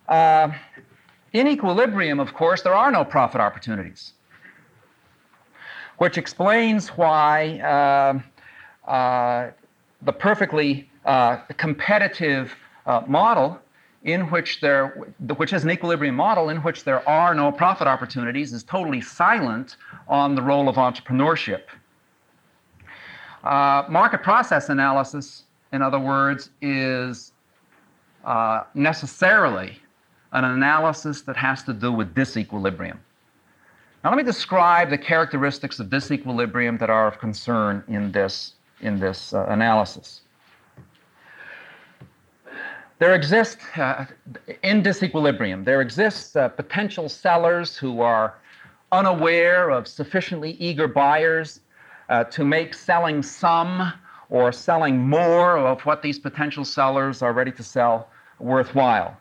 Uh, 0.09 0.51
in 1.33 1.49
equilibrium, 1.49 2.21
of 2.21 2.35
course, 2.35 2.63
there 2.63 2.75
are 2.75 2.91
no 2.91 3.05
profit 3.05 3.41
opportunities, 3.41 4.13
which 5.99 6.19
explains 6.19 6.89
why 6.89 7.59
uh, 7.61 8.91
uh 8.91 9.51
the 10.03 10.13
perfectly 10.13 10.89
uh, 11.07 11.37
competitive 11.57 12.55
uh, 12.87 13.03
model 13.07 13.59
in 14.03 14.29
which 14.31 14.61
there, 14.61 14.89
which 15.37 15.55
is 15.55 15.65
an 15.65 15.71
equilibrium 15.71 16.15
model 16.15 16.51
in 16.51 16.59
which 16.59 16.85
there 16.85 17.07
are 17.09 17.35
no 17.35 17.51
profit 17.51 17.87
opportunities, 17.87 18.53
is 18.53 18.63
totally 18.63 19.01
silent 19.01 19.77
on 20.09 20.35
the 20.35 20.43
role 20.43 20.69
of 20.69 20.77
entrepreneurship. 20.77 21.63
Uh, 23.43 23.85
market 23.89 24.23
process 24.23 24.69
analysis, 24.69 25.45
in 25.73 25.81
other 25.81 25.99
words, 25.99 26.51
is 26.61 27.33
necessarily 28.75 29.79
an 30.33 30.45
analysis 30.45 31.23
that 31.23 31.37
has 31.37 31.63
to 31.63 31.73
do 31.73 31.93
with 31.93 32.15
disequilibrium. 32.15 32.99
Now, 34.05 34.11
let 34.11 34.19
me 34.19 34.23
describe 34.23 34.91
the 34.91 34.99
characteristics 34.99 35.81
of 35.81 35.87
disequilibrium 35.87 36.79
that 36.79 36.91
are 36.91 37.07
of 37.07 37.19
concern 37.19 37.83
in 37.89 38.13
this, 38.13 38.53
in 38.83 39.01
this 39.01 39.33
uh, 39.33 39.47
analysis. 39.49 40.21
There 42.99 43.15
exists, 43.15 43.65
uh, 43.79 44.05
in 44.63 44.83
disequilibrium, 44.83 45.65
there 45.65 45.81
exists 45.81 46.37
uh, 46.37 46.49
potential 46.49 47.09
sellers 47.09 47.79
who 47.79 48.03
are 48.03 48.35
unaware 48.93 49.71
of 49.71 49.89
sufficiently 49.89 50.51
eager 50.61 50.87
buyers 50.87 51.61
uh, 52.11 52.25
to 52.25 52.45
make 52.45 52.75
selling 52.75 53.23
some 53.23 53.91
or 54.29 54.53
selling 54.53 54.99
more 54.99 55.57
of 55.57 55.81
what 55.87 56.03
these 56.03 56.19
potential 56.19 56.67
sellers 56.67 57.23
are 57.23 57.33
ready 57.33 57.53
to 57.53 57.63
sell 57.63 58.11
worthwhile. 58.39 59.17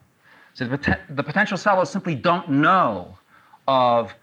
So 0.56 0.68
the, 0.68 1.00
the 1.10 1.24
potential 1.24 1.56
sellers 1.56 1.90
simply 1.90 2.16
don't 2.16 2.50
know 2.50 3.18
of 3.66 4.14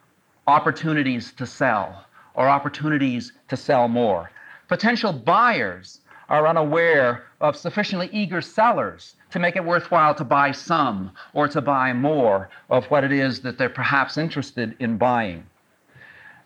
opportunities 0.51 1.33
to 1.33 1.47
sell 1.47 2.05
or 2.35 2.49
opportunities 2.49 3.33
to 3.49 3.57
sell 3.57 3.89
more. 3.89 4.31
Potential 4.69 5.13
buyers 5.13 6.01
are 6.29 6.47
unaware 6.47 7.25
of 7.41 7.57
sufficiently 7.57 8.09
eager 8.13 8.41
sellers 8.41 9.17
to 9.31 9.39
make 9.39 9.57
it 9.57 9.65
worthwhile 9.65 10.15
to 10.15 10.25
buy 10.25 10.53
some 10.53 11.11
or 11.33 11.49
to 11.49 11.61
buy 11.61 11.93
more 11.93 12.49
of 12.69 12.85
what 12.87 13.03
it 13.03 13.13
is 13.13 13.41
that 13.41 13.59
they're 13.59 13.69
perhaps 13.69 14.17
interested 14.17 14.77
in 14.79 14.97
buying. 14.97 15.45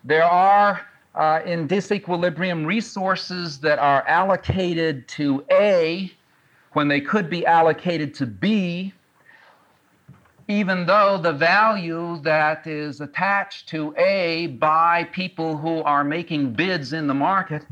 There 0.03 0.23
are 0.23 0.81
uh, 1.13 1.41
in 1.45 1.67
disequilibrium 1.67 2.65
resources 2.65 3.59
that 3.59 3.79
are 3.79 4.05
allocated 4.07 5.07
to 5.07 5.45
A 5.51 6.11
when 6.73 6.87
they 6.87 6.99
could 6.99 7.29
be 7.29 7.45
allocated 7.45 8.13
to 8.15 8.25
B, 8.25 8.93
even 10.47 10.85
though 10.85 11.17
the 11.17 11.33
value 11.33 12.19
that 12.21 12.67
is 12.67 13.01
attached 13.01 13.67
to 13.69 13.95
A 13.97 14.47
by 14.47 15.05
people 15.05 15.57
who 15.57 15.81
are 15.83 16.03
making 16.03 16.53
bids 16.53 16.93
in 16.93 17.07
the 17.07 17.13
market 17.13 17.65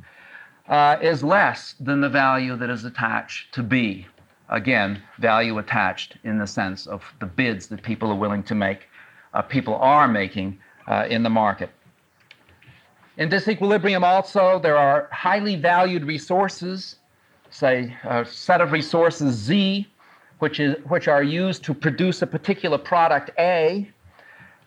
uh, 0.68 0.98
is 1.02 1.24
less 1.24 1.76
than 1.80 2.02
the 2.02 2.10
value 2.10 2.56
that 2.56 2.70
is 2.70 2.86
attached 2.86 3.54
to 3.54 3.64
B 3.64 4.08
again, 4.54 5.02
value 5.20 5.58
attached 5.58 6.18
in 6.24 6.38
the 6.38 6.48
sense 6.48 6.88
of 6.88 7.04
the 7.20 7.26
bids 7.26 7.68
that 7.68 7.82
people 7.82 8.12
are 8.12 8.16
willing 8.16 8.44
to 8.44 8.56
make, 8.56 8.88
uh, 9.34 9.42
people 9.42 9.76
are 9.76 10.08
making 10.08 10.58
uh, 10.88 11.06
in 11.10 11.24
the 11.24 11.30
market. 11.30 11.70
In 13.18 13.30
disequilibrium, 13.30 14.04
also, 14.04 14.60
there 14.60 14.78
are 14.78 15.10
highly 15.12 15.56
valued 15.56 16.04
resources, 16.06 16.98
say 17.50 17.96
a 18.04 18.26
set 18.26 18.62
of 18.62 18.72
resources 18.72 19.36
Z, 19.36 19.88
which, 20.44 20.60
is, 20.60 20.76
which 20.90 21.08
are 21.08 21.24
used 21.24 21.64
to 21.64 21.74
produce 21.74 22.22
a 22.22 22.28
particular 22.28 22.78
product 22.78 23.32
A, 23.40 23.90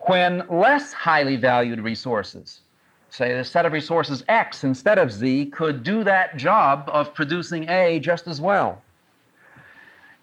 when 0.06 0.42
less 0.48 0.94
highly 0.94 1.36
valued 1.36 1.80
resources, 1.82 2.62
say 3.10 3.32
a 3.32 3.44
set 3.44 3.66
of 3.66 3.74
resources 3.74 4.24
X 4.26 4.64
instead 4.64 4.98
of 4.98 5.12
Z, 5.12 5.46
could 5.46 5.82
do 5.82 6.02
that 6.02 6.38
job 6.38 6.88
of 6.90 7.12
producing 7.12 7.68
A 7.68 8.00
just 8.00 8.26
as 8.26 8.40
well. 8.40 8.80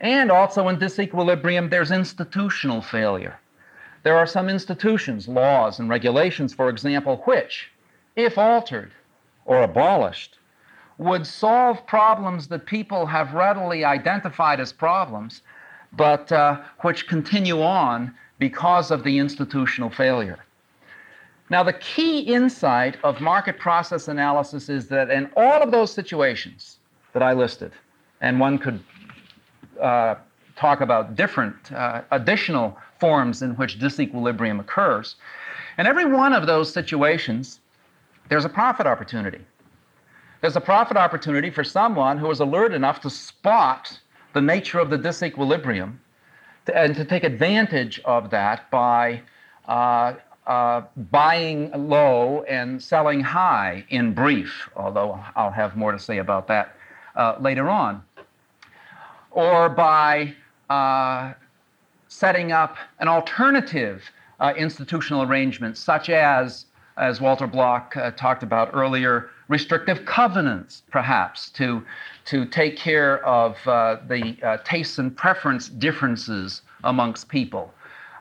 And 0.02 0.32
also 0.32 0.70
in 0.70 0.78
disequilibrium, 0.78 1.70
there's 1.70 1.92
institutional 1.92 2.82
failure. 2.82 3.40
There 4.02 4.18
are 4.18 4.26
some 4.26 4.50
institutions, 4.50 5.28
laws, 5.28 5.78
and 5.78 5.88
regulations, 5.88 6.56
for 6.56 6.68
example, 6.68 7.18
which, 7.28 7.70
if 8.16 8.40
altered 8.40 8.92
or 9.46 9.62
abolished, 9.62 10.40
would 10.98 11.26
solve 11.26 11.86
problems 11.88 12.48
that 12.48 12.66
people 12.66 13.06
have 13.06 13.34
readily 13.34 13.84
identified 13.84 14.60
as 14.60 14.72
problems, 14.72 15.42
but 15.94 16.32
uh, 16.32 16.62
which 16.82 17.08
continue 17.08 17.62
on 17.62 18.14
because 18.40 18.92
of 18.92 19.04
the 19.04 19.18
institutional 19.18 19.90
failure. 19.90 20.40
Now, 21.50 21.64
the 21.64 21.74
key 21.74 22.20
insight 22.20 22.98
of 23.04 23.22
market 23.22 23.60
process 23.60 24.08
analysis 24.08 24.70
is 24.70 24.88
that 24.88 25.10
in 25.10 25.30
all 25.36 25.62
of 25.62 25.72
those 25.72 25.92
situations 25.92 26.80
that 27.14 27.22
I 27.22 27.34
listed, 27.34 27.72
and 28.22 28.40
one 28.40 28.58
could 28.58 28.84
uh, 29.82 30.16
talk 30.56 30.82
about 30.82 31.16
different 31.16 31.72
uh, 31.72 32.02
additional 32.12 32.78
forms 33.00 33.42
in 33.42 33.52
which 33.56 33.80
disequilibrium 33.80 34.60
occurs. 34.60 35.16
In 35.78 35.86
every 35.86 36.06
one 36.06 36.34
of 36.34 36.48
those 36.48 36.72
situations, 36.72 37.60
there's 38.30 38.46
a 38.46 38.50
profit 38.50 38.88
opportunity. 38.88 39.42
There's 40.44 40.58
a 40.58 40.62
profit 40.62 40.98
opportunity 40.98 41.50
for 41.50 41.64
someone 41.64 42.18
who 42.18 42.30
is 42.30 42.42
alert 42.42 42.74
enough 42.74 43.00
to 43.04 43.10
spot 43.10 43.98
the 44.34 44.42
nature 44.42 44.78
of 44.78 44.90
the 44.90 44.98
disequilibrium 44.98 45.96
and 46.76 46.94
to 46.96 47.06
take 47.06 47.24
advantage 47.24 48.02
of 48.04 48.30
that 48.32 48.70
by 48.70 49.22
uh, 49.70 50.16
uh, 50.46 50.82
buying 51.12 51.72
low 51.88 52.44
and 52.50 52.84
selling 52.84 53.22
high 53.22 53.86
in 53.88 54.14
brief, 54.14 54.70
although 54.76 55.18
I'll 55.38 55.50
have 55.50 55.78
more 55.78 55.94
to 55.94 56.00
say 56.00 56.18
about 56.18 56.50
that 56.50 56.76
uh, 57.16 57.38
later 57.40 57.70
on. 57.70 58.04
Or 59.32 59.70
by 59.70 60.36
uh, 60.70 61.36
setting 62.10 62.52
up 62.52 62.76
an 63.00 63.08
alternative 63.08 64.04
uh, 64.42 64.54
institutional 64.58 65.22
arrangement, 65.22 65.78
such 65.78 66.10
as, 66.10 66.66
as 66.98 67.20
Walter 67.20 67.48
Block 67.48 67.96
uh, 67.98 68.12
talked 68.12 68.44
about 68.44 68.70
earlier, 68.74 69.30
restrictive 69.48 70.06
covenants, 70.06 70.84
perhaps, 70.92 71.50
to, 71.52 71.84
to 72.26 72.46
take 72.46 72.78
care 72.78 73.26
of 73.26 73.58
uh, 73.68 73.98
the 74.08 74.38
uh, 74.44 74.58
tastes 74.64 75.00
and 75.00 75.16
preference 75.16 75.70
differences 75.70 76.62
amongst 76.84 77.30
people. 77.30 77.74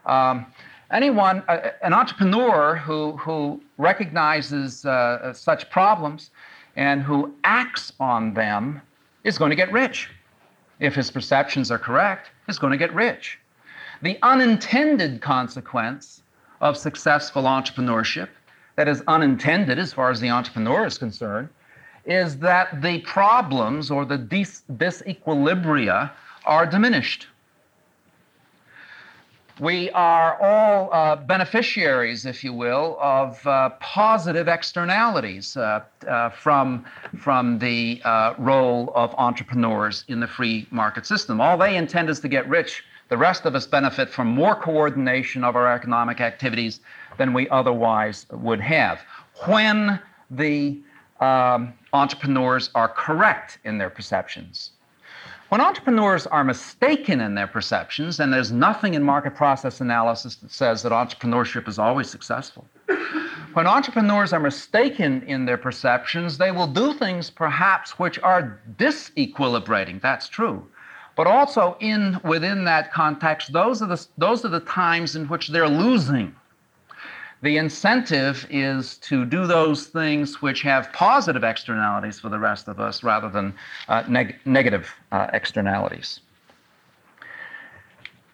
Um, 0.06 0.46
anyone, 0.90 1.42
uh, 1.48 1.70
an 1.82 1.92
entrepreneur 1.92 2.76
who, 2.76 3.16
who 3.18 3.60
recognizes 3.78 4.80
such 5.32 5.70
problems 5.70 6.30
and 6.76 7.02
who 7.02 7.34
acts 7.44 7.92
on 8.00 8.34
them 8.34 8.80
is 9.24 9.38
going 9.38 9.50
to 9.50 9.56
get 9.56 9.70
rich 9.72 10.10
if 10.80 10.94
his 10.94 11.10
perceptions 11.10 11.70
are 11.70 11.78
correct, 11.78 12.30
is 12.48 12.58
going 12.58 12.72
to 12.72 12.76
get 12.76 12.92
rich. 12.94 13.38
The 14.02 14.18
unintended 14.22 15.20
consequence 15.22 16.22
of 16.60 16.76
successful 16.76 17.44
entrepreneurship, 17.44 18.28
that 18.76 18.88
is 18.88 19.02
unintended 19.06 19.78
as 19.78 19.92
far 19.92 20.10
as 20.10 20.20
the 20.20 20.30
entrepreneur 20.30 20.86
is 20.86 20.98
concerned, 20.98 21.48
is 22.04 22.38
that 22.38 22.82
the 22.82 23.00
problems 23.00 23.90
or 23.90 24.04
the 24.04 24.18
dis- 24.18 24.62
disequilibria 24.76 26.10
are 26.44 26.66
diminished 26.66 27.26
we 29.60 29.90
are 29.90 30.40
all 30.40 30.92
uh, 30.92 31.16
beneficiaries, 31.16 32.26
if 32.26 32.42
you 32.42 32.52
will, 32.52 32.98
of 33.00 33.46
uh, 33.46 33.70
positive 33.80 34.48
externalities 34.48 35.56
uh, 35.56 35.84
uh 36.08 36.30
from, 36.30 36.84
from 37.18 37.58
the 37.58 38.00
uh, 38.04 38.34
role 38.38 38.92
of 38.94 39.14
entrepreneurs 39.18 40.04
in 40.08 40.20
the 40.20 40.26
free 40.26 40.66
market 40.70 41.06
system. 41.06 41.40
All 41.40 41.56
they 41.56 41.76
intend 41.76 42.08
is 42.08 42.18
to 42.20 42.28
get 42.28 42.48
rich. 42.48 42.82
The 43.08 43.16
rest 43.16 43.44
of 43.44 43.54
us 43.54 43.66
benefit 43.66 44.08
from 44.08 44.28
more 44.28 44.56
coordination 44.56 45.44
of 45.44 45.54
our 45.54 45.72
economic 45.72 46.20
activities 46.20 46.80
than 47.18 47.32
we 47.32 47.48
otherwise 47.50 48.26
would 48.30 48.60
have 48.60 49.00
when 49.46 50.00
the 50.30 50.80
um, 51.20 51.72
entrepreneurs 51.92 52.70
are 52.74 52.88
correct 52.88 53.58
in 53.64 53.78
their 53.78 53.90
perceptions. 53.90 54.72
When 55.50 55.60
entrepreneurs 55.60 56.26
are 56.26 56.44
mistaken 56.44 57.20
in 57.20 57.34
their 57.34 57.46
perceptions, 57.46 58.20
and 58.20 58.32
there's 58.32 58.52
nothing 58.52 58.94
in 58.94 59.02
market 59.02 59.34
process 59.34 59.82
analysis 59.82 60.36
that 60.36 60.50
says 60.50 60.82
that 60.82 60.92
entrepreneurship 60.92 61.68
is 61.68 61.78
always 61.78 62.08
successful. 62.08 62.66
When 63.52 63.66
entrepreneurs 63.66 64.32
are 64.32 64.40
mistaken 64.40 65.22
in 65.26 65.44
their 65.44 65.58
perceptions, 65.58 66.38
they 66.38 66.50
will 66.50 66.66
do 66.66 66.94
things 66.94 67.28
perhaps 67.28 67.98
which 67.98 68.18
are 68.20 68.60
disequilibrating. 68.78 70.00
That's 70.00 70.26
true. 70.26 70.66
But 71.16 71.26
also 71.26 71.76
in 71.80 72.18
within 72.24 72.64
that 72.64 72.90
context, 72.90 73.52
those 73.52 73.82
are 73.82 73.88
the 73.88 74.06
those 74.16 74.46
are 74.46 74.48
the 74.48 74.60
times 74.60 75.16
in 75.16 75.28
which 75.28 75.48
they're 75.48 75.68
losing 75.68 76.34
the 77.42 77.56
incentive 77.56 78.46
is 78.50 78.96
to 78.98 79.24
do 79.24 79.46
those 79.46 79.86
things 79.86 80.40
which 80.40 80.62
have 80.62 80.92
positive 80.92 81.42
externalities 81.42 82.20
for 82.20 82.28
the 82.28 82.38
rest 82.38 82.68
of 82.68 82.78
us 82.78 83.02
rather 83.02 83.28
than 83.28 83.52
uh, 83.88 84.04
neg- 84.08 84.36
negative 84.44 84.94
uh, 85.10 85.26
externalities. 85.32 86.20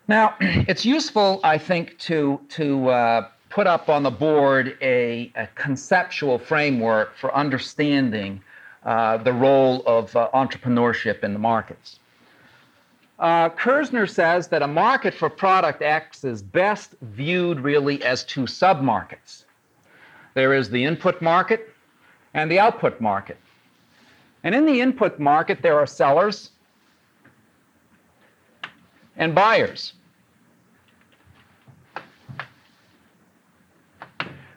Now, 0.08 0.36
it's 0.40 0.84
useful, 0.84 1.40
I 1.42 1.56
think, 1.56 1.98
to, 2.00 2.38
to 2.50 2.90
uh, 2.90 3.28
put 3.48 3.66
up 3.66 3.88
on 3.88 4.02
the 4.02 4.10
board 4.10 4.76
a, 4.82 5.32
a 5.36 5.46
conceptual 5.54 6.38
framework 6.38 7.16
for 7.16 7.34
understanding 7.34 8.42
uh, 8.84 9.16
the 9.16 9.32
role 9.32 9.82
of 9.86 10.14
uh, 10.14 10.28
entrepreneurship 10.34 11.24
in 11.24 11.32
the 11.32 11.38
markets. 11.38 11.98
Uh, 13.18 13.48
Kirzner 13.50 14.08
says 14.08 14.46
that 14.48 14.62
a 14.62 14.66
market 14.66 15.12
for 15.12 15.28
product 15.28 15.82
X 15.82 16.22
is 16.24 16.40
best 16.40 16.94
viewed 17.02 17.58
really 17.60 18.02
as 18.04 18.24
two 18.24 18.42
submarkets. 18.42 19.44
There 20.34 20.54
is 20.54 20.70
the 20.70 20.84
input 20.84 21.20
market 21.20 21.74
and 22.34 22.50
the 22.50 22.60
output 22.60 23.00
market. 23.00 23.38
And 24.44 24.54
in 24.54 24.66
the 24.66 24.80
input 24.80 25.18
market, 25.18 25.62
there 25.62 25.76
are 25.78 25.86
sellers 25.86 26.50
and 29.16 29.34
buyers. 29.34 29.94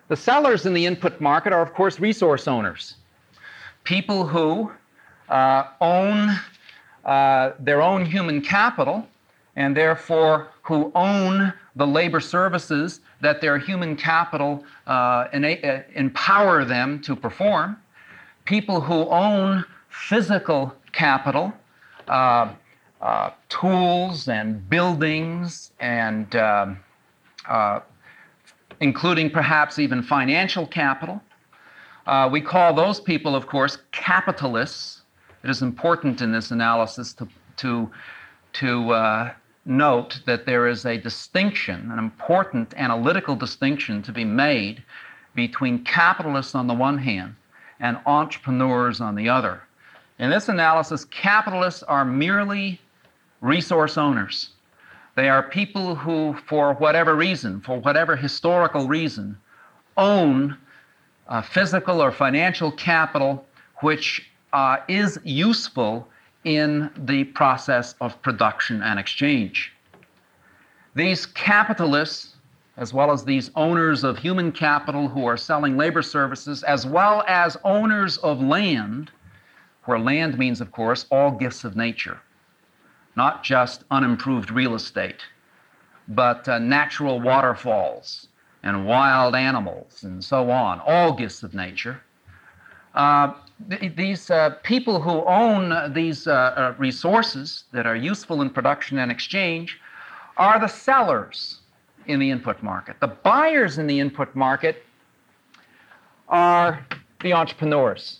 The 0.08 0.15
sellers 0.15 0.65
in 0.65 0.74
the 0.74 0.86
input 0.86 1.20
market 1.20 1.51
are, 1.51 1.62
of 1.62 1.74
course, 1.74 2.00
resource 2.00 2.48
owners, 2.48 2.96
people 3.86 4.27
who 4.27 4.72
uh, 5.30 5.63
own 5.80 6.38
uh, 7.05 7.51
their 7.60 7.81
own 7.81 8.05
human 8.05 8.41
capital 8.41 9.08
and 9.55 9.75
therefore 9.75 10.48
who 10.63 10.91
own 10.96 11.53
the 11.75 11.88
labor 11.88 12.20
services 12.20 13.01
that 13.22 13.41
their 13.41 13.58
human 13.58 13.96
capital 13.96 14.63
uh, 14.88 15.27
uh, 15.34 15.79
empower 15.96 16.65
them 16.65 17.01
to 17.01 17.15
perform, 17.15 17.77
people 18.46 18.81
who 18.81 19.08
own 19.10 19.63
physical 19.89 20.74
capital, 20.91 21.53
uh, 22.08 22.53
uh 23.01 23.31
tools 23.50 24.27
and 24.27 24.70
buildings, 24.70 25.72
and 25.79 26.36
uh, 26.36 27.79
including 28.79 29.29
perhaps 29.29 29.79
even 29.79 30.03
financial 30.03 30.67
capital. 30.67 31.22
we 32.31 32.41
call 32.41 32.74
those 32.74 33.00
people, 33.00 33.36
of 33.36 33.48
course, 33.48 33.77
capitalists 33.91 35.00
it 35.43 35.50
is 35.50 35.62
important 35.62 36.21
in 36.21 36.31
this 36.31 36.51
analysis 36.51 37.13
to, 37.13 37.27
to, 37.57 37.89
to 38.53 38.91
uh, 38.91 39.33
note 39.65 40.21
that 40.25 40.45
there 40.45 40.67
is 40.67 40.86
a 40.86 40.98
distinction, 40.98 41.91
an 41.91 42.00
important 42.00 42.74
analytical 42.75 43.36
distinction 43.36 44.01
to 44.03 44.12
be 44.12 44.25
made 44.25 44.83
between 45.36 45.83
capitalists 45.83 46.55
on 46.55 46.67
the 46.67 46.74
one 46.74 46.98
hand 46.98 47.36
and 47.79 47.98
entrepreneurs 48.05 49.01
on 49.01 49.15
the 49.15 49.29
other. 49.29 49.62
In 50.19 50.29
this 50.29 50.50
analysis, 50.50 51.05
capitalists 51.05 51.83
are 51.83 52.05
merely 52.05 52.79
resource 53.41 53.98
owners. 53.98 54.50
They 55.15 55.29
are 55.29 55.43
people 55.43 55.95
who, 55.95 56.36
for 56.48 56.74
whatever 56.75 57.15
reason, 57.15 57.60
for 57.62 57.79
whatever 57.79 58.15
historical 58.15 58.88
reason, 58.88 59.38
own 59.98 60.57
uh, 61.27 61.41
physical 61.41 62.01
or 62.01 62.12
financial 62.12 62.71
capital 62.71 63.45
which 63.82 64.31
uh, 64.54 64.78
is 64.88 65.20
useful 65.24 66.08
in 66.44 66.90
the 66.98 67.24
process 67.26 67.96
of 68.02 68.22
production 68.22 68.82
and 68.82 69.00
exchange. 69.00 69.74
These 70.96 71.26
capitalists, 71.28 72.36
as 72.78 72.94
well 72.94 73.12
as 73.12 73.24
these 73.24 73.52
owners 73.56 74.04
of 74.04 74.18
human 74.18 74.52
capital 74.52 75.08
who 75.08 75.26
are 75.26 75.38
selling 75.38 75.78
labor 75.78 76.02
services, 76.02 76.64
as 76.64 76.86
well 76.86 77.24
as 77.28 77.58
owners 77.64 78.18
of 78.18 78.42
land, 78.42 79.12
where 79.86 80.00
land 80.00 80.38
means, 80.38 80.62
of 80.62 80.72
course, 80.72 81.06
all 81.12 81.32
gifts 81.32 81.64
of 81.64 81.76
nature, 81.76 82.20
not 83.16 83.44
just 83.44 83.84
unimproved 83.92 84.52
real 84.52 84.76
estate, 84.76 85.22
but 86.10 86.48
uh, 86.50 86.60
natural 86.60 87.22
waterfalls 87.22 88.28
and 88.64 88.86
wild 88.86 89.36
animals 89.36 90.04
and 90.04 90.24
so 90.24 90.52
on, 90.52 90.82
all 90.86 91.14
gifts 91.14 91.44
of 91.44 91.54
nature. 91.54 92.02
Uh, 92.94 93.34
these 93.67 94.30
uh, 94.30 94.52
people 94.63 95.02
who 95.02 95.24
own 95.26 95.93
these 95.93 96.28
uh, 96.28 96.32
uh, 96.32 96.76
resources 96.78 97.65
that 97.71 97.86
are 97.86 97.95
useful 97.95 98.41
in 98.41 98.50
production 98.50 99.00
and 99.00 99.12
exchange 99.12 99.80
are 100.38 100.60
the 100.60 100.67
sellers 100.67 101.60
in 102.08 102.19
the 102.19 102.30
input 102.30 102.62
market. 102.63 103.00
The 103.00 103.08
buyers 103.08 103.78
in 103.78 103.88
the 103.88 104.00
input 104.00 104.36
market 104.36 104.84
are 106.30 106.86
the 107.21 107.34
entrepreneurs. 107.34 108.19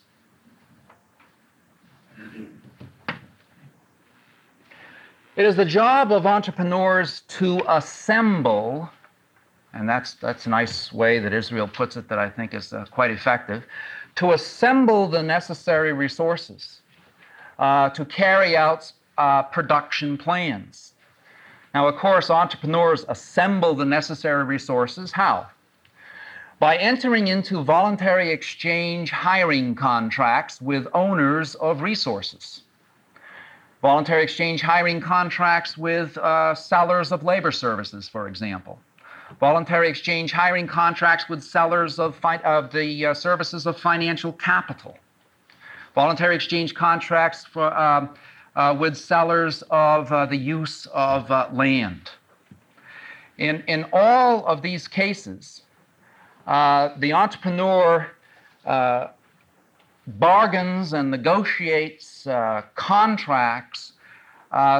It 5.38 5.46
is 5.46 5.56
the 5.56 5.66
job 5.66 6.12
of 6.12 6.28
entrepreneurs 6.28 7.22
to 7.40 7.62
assemble, 7.68 8.90
and 9.74 9.88
that's, 9.88 10.16
that's 10.16 10.46
a 10.46 10.50
nice 10.50 10.92
way 10.92 11.20
that 11.20 11.34
Israel 11.34 11.68
puts 11.68 11.96
it 11.96 12.10
that 12.10 12.20
I 12.20 12.30
think 12.30 12.54
is 12.54 12.74
uh, 12.74 12.86
quite 12.92 13.12
effective 13.12 13.64
to 14.22 14.34
assemble 14.34 15.08
the 15.08 15.24
necessary 15.24 15.94
resources 15.94 16.82
uh, 17.58 17.90
to 17.90 18.06
carry 18.06 18.56
out 18.56 18.94
uh, 19.18 19.42
production 19.42 20.16
plans. 20.16 20.94
Now, 21.74 21.88
of 21.88 21.96
course, 21.96 22.30
entrepreneurs 22.30 23.04
assemble 23.10 23.74
the 23.74 23.84
necessary 23.84 24.44
resources. 24.44 25.12
How? 25.12 25.48
By 26.60 26.78
entering 26.78 27.30
into 27.30 27.64
voluntary 27.64 28.30
exchange 28.30 29.10
hiring 29.10 29.74
contracts 29.74 30.62
with 30.62 30.88
owners 30.94 31.56
of 31.56 31.82
resources. 31.82 32.62
Voluntary 33.82 34.22
exchange 34.22 34.62
hiring 34.62 35.02
contracts 35.02 35.80
with 35.80 36.16
uh, 36.20 36.54
sellers 36.54 37.12
of 37.12 37.24
labor 37.24 37.52
services, 37.52 38.08
for 38.08 38.28
example 38.28 38.78
voluntary 39.42 39.90
exchange 39.90 40.32
hiring 40.32 40.68
contracts 40.68 41.28
with 41.28 41.44
sellers 41.44 41.98
of, 41.98 42.16
fi- 42.16 42.38
of 42.38 42.72
the 42.72 43.08
uh, 43.08 43.14
services 43.14 43.66
of 43.66 43.78
financial 43.78 44.32
capital, 44.34 44.96
voluntary 45.96 46.36
exchange 46.36 46.76
contracts 46.76 47.44
for, 47.44 47.76
um, 47.76 48.14
uh, 48.56 48.78
with 48.80 48.96
sellers 48.96 49.64
of 49.72 50.12
uh, 50.12 50.28
the 50.28 50.38
use 50.38 50.86
of 50.94 51.30
uh, 51.32 51.50
land. 51.52 52.12
In, 53.40 53.64
in 53.68 53.88
all 53.92 54.46
of 54.46 54.62
these 54.62 54.88
cases, 54.88 55.64
uh, 56.46 56.90
the 57.00 57.12
entrepreneur 57.12 58.12
uh, 58.66 59.08
bargains 60.06 60.94
and 60.94 61.10
negotiates 61.10 62.28
contracts 62.76 63.94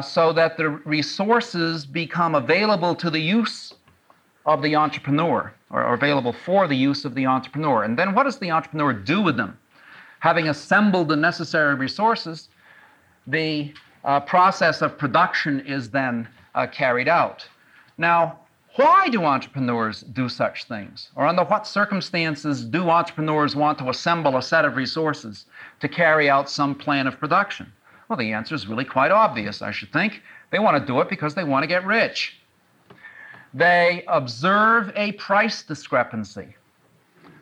so 0.04 0.34
that 0.34 0.58
the 0.58 0.70
resources 0.70 1.86
become 1.86 2.36
available 2.36 2.94
to 2.94 3.10
the 3.10 3.20
use 3.20 3.74
of 4.46 4.62
the 4.62 4.76
entrepreneur 4.76 5.54
or, 5.70 5.94
available 5.94 6.34
for 6.34 6.68
the 6.68 6.76
use 6.76 7.06
of 7.06 7.16
the 7.16 7.26
entrepreneur. 7.26 7.84
And 7.84 7.98
then 7.98 8.14
what 8.14 8.24
does 8.24 8.40
the 8.40 8.52
entrepreneur 8.52 8.94
do 8.94 9.22
with 9.22 9.38
them? 9.38 9.58
Having 10.20 10.50
assembled 10.50 11.10
the 11.10 11.16
necessary 11.16 11.76
resources, 11.76 12.50
the 13.28 13.74
uh, 14.04 14.20
process 14.20 14.82
of 14.82 14.98
production 14.98 15.60
is 15.62 15.90
then 15.90 16.28
uh, 16.56 16.68
carried 16.68 17.08
out. 17.08 17.48
Now, 17.98 18.40
why 18.76 19.10
do 19.10 19.26
entrepreneurs 19.26 20.02
do 20.02 20.30
such 20.30 20.64
things? 20.64 21.10
Or 21.16 21.26
under 21.26 21.44
what 21.44 21.68
circumstances 21.68 22.64
do 22.64 22.90
entrepreneurs 22.90 23.56
want 23.56 23.78
to 23.80 23.90
assemble 23.90 24.38
a 24.38 24.42
set 24.42 24.64
of 24.64 24.78
resources 24.78 25.46
to 25.82 25.90
carry 25.90 26.30
out 26.30 26.50
some 26.50 26.74
plan 26.74 27.06
of 27.06 27.20
production? 27.20 27.72
Well, 28.08 28.18
the 28.18 28.32
answer 28.32 28.56
is 28.56 28.68
really 28.68 28.86
quite 28.86 29.12
obvious, 29.12 29.62
I 29.62 29.72
should 29.72 29.92
think. 29.92 30.22
They 30.52 30.60
want 30.60 30.78
to 30.78 30.86
do 30.86 31.00
it 31.02 31.10
because 31.10 31.36
they 31.36 31.44
want 31.44 31.64
to 31.64 31.68
get 31.68 31.86
rich. 31.86 32.41
They 33.54 34.04
observe 34.08 34.92
a 34.96 35.12
price 35.14 35.64
discrepancy 35.64 36.56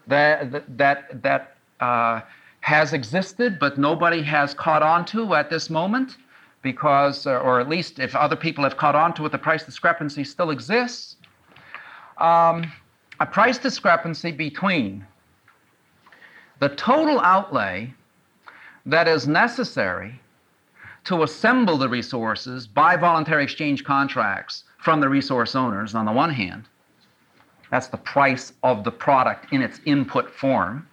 that, 0.08 0.78
that, 0.78 1.22
that 1.22 1.56
uh, 1.80 2.22
has 2.62 2.94
existed, 2.94 3.60
but 3.60 3.78
nobody 3.78 4.22
has 4.24 4.54
caught 4.54 4.82
on 4.84 5.06
to 5.06 5.36
at 5.36 5.50
this 5.50 5.70
moment 5.70 6.18
because, 6.62 7.26
uh, 7.26 7.38
or 7.40 7.60
at 7.60 7.70
least 7.70 8.00
if 8.00 8.16
other 8.16 8.36
people 8.36 8.64
have 8.64 8.76
caught 8.76 8.96
on 8.96 9.14
to 9.14 9.26
it, 9.26 9.32
the 9.32 9.38
price 9.38 9.64
discrepancy 9.64 10.24
still 10.24 10.50
exists. 10.50 11.16
Um, 12.18 12.72
a 13.20 13.26
price 13.26 13.58
discrepancy 13.58 14.32
between 14.32 15.06
the 16.60 16.70
total 16.70 17.20
outlay 17.22 17.94
that 18.86 19.08
is 19.08 19.28
necessary 19.28 20.20
to 21.06 21.24
assemble 21.24 21.78
the 21.78 21.88
resources 21.88 22.68
by 22.68 22.98
voluntary 22.98 23.44
exchange 23.44 23.84
contracts 23.84 24.66
from 24.80 25.00
the 25.00 25.10
resource 25.10 25.56
owners 25.56 25.94
on 25.94 26.06
the 26.06 26.12
one 26.12 26.32
hand. 26.32 26.66
That's 27.70 27.88
the 27.88 27.98
price 27.98 28.54
of 28.64 28.84
the 28.84 28.92
product 28.92 29.54
in 29.54 29.62
its 29.62 29.80
input 29.86 30.34
form. 30.34 30.88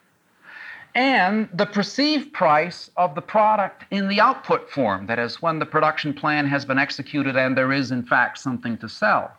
And 0.94 1.49
the 1.53 1.66
perceived 1.66 2.33
price 2.33 2.90
of 2.96 3.14
the 3.14 3.22
product 3.22 3.85
in 3.90 4.09
the 4.09 4.20
output 4.20 4.70
form, 4.70 5.07
that 5.07 5.18
is, 5.18 5.42
when 5.42 5.59
the 5.59 5.66
production 5.66 6.14
plan 6.14 6.46
has 6.46 6.64
been 6.64 6.79
executed 6.79 7.37
and 7.37 7.57
there 7.57 7.72
is, 7.72 7.90
in 7.90 8.03
fact, 8.03 8.38
something 8.38 8.79
to 8.79 8.88
sell. 8.88 9.31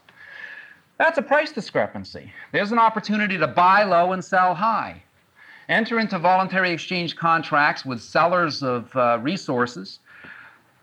That's 0.97 1.17
a 1.17 1.21
price 1.21 1.51
discrepancy. 1.51 2.31
There's 2.51 2.71
an 2.71 2.79
opportunity 2.79 3.37
to 3.37 3.47
buy 3.47 3.83
low 3.83 4.13
and 4.13 4.23
sell 4.23 4.55
high. 4.55 5.01
Enter 5.69 5.99
into 5.99 6.17
voluntary 6.17 6.71
exchange 6.71 7.15
contracts 7.15 7.85
with 7.85 8.01
sellers 8.01 8.63
of 8.63 8.95
uh, 8.95 9.19
resources 9.21 9.99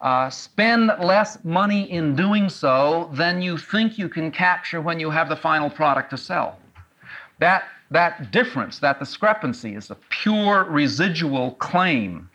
uh, 0.04 0.28
spend 0.28 0.92
less 1.00 1.42
money 1.44 1.90
in 1.90 2.14
doing 2.14 2.50
so 2.50 3.10
than 3.14 3.40
you 3.40 3.56
think 3.56 3.98
you 3.98 4.06
can 4.06 4.30
capture 4.30 4.82
when 4.82 5.00
you 5.00 5.10
have 5.10 5.30
the 5.30 5.36
final 5.36 5.70
product 5.70 6.10
to 6.10 6.18
sell. 6.18 6.58
That, 7.38 7.64
that 7.90 8.30
difference, 8.30 8.78
that 8.80 8.98
discrepancy, 8.98 9.74
is 9.74 9.90
a 9.90 9.96
pure 10.10 10.64
residual 10.64 11.52
claim, 11.52 12.28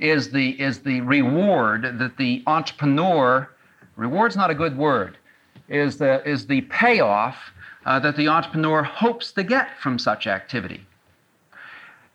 is 0.00 0.30
the, 0.30 0.58
is 0.58 0.80
the 0.80 1.02
reward 1.02 1.98
that 1.98 2.16
the 2.16 2.42
entrepreneur, 2.46 3.50
reward's 3.96 4.34
not 4.34 4.50
a 4.50 4.54
good 4.54 4.76
word, 4.76 5.18
is 5.68 5.98
the, 5.98 6.26
is 6.26 6.46
the 6.46 6.62
payoff 6.62 7.36
uh, 7.84 7.98
that 8.00 8.16
the 8.16 8.26
entrepreneur 8.26 8.82
hopes 8.82 9.32
to 9.32 9.44
get 9.44 9.78
from 9.80 9.98
such 9.98 10.26
activity. 10.26 10.86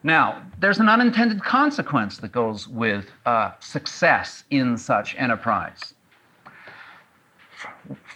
Now, 0.04 0.44
there's 0.60 0.80
an 0.80 0.90
unintended 0.90 1.42
consequence 1.44 2.18
that 2.18 2.34
goes 2.34 2.68
with 2.68 3.06
uh, 3.26 3.52
success 3.60 4.44
in 4.50 4.78
such 4.78 5.16
enterprise. 5.16 5.94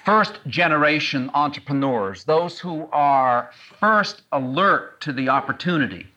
First 0.04 0.39
generation 0.47 1.32
entrepreneurs, 1.34 2.26
those 2.26 2.60
who 2.60 2.89
are 2.91 3.52
first 3.80 4.23
alert 4.34 5.00
to 5.02 5.13
the 5.13 5.30
opportunity 5.30 6.08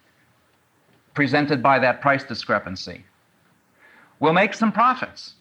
presented 1.14 1.62
by 1.62 1.78
that 1.78 2.00
price 2.00 2.24
discrepancy, 2.24 3.04
will 4.18 4.32
make 4.32 4.54
some 4.54 4.72
profits. 4.72 5.34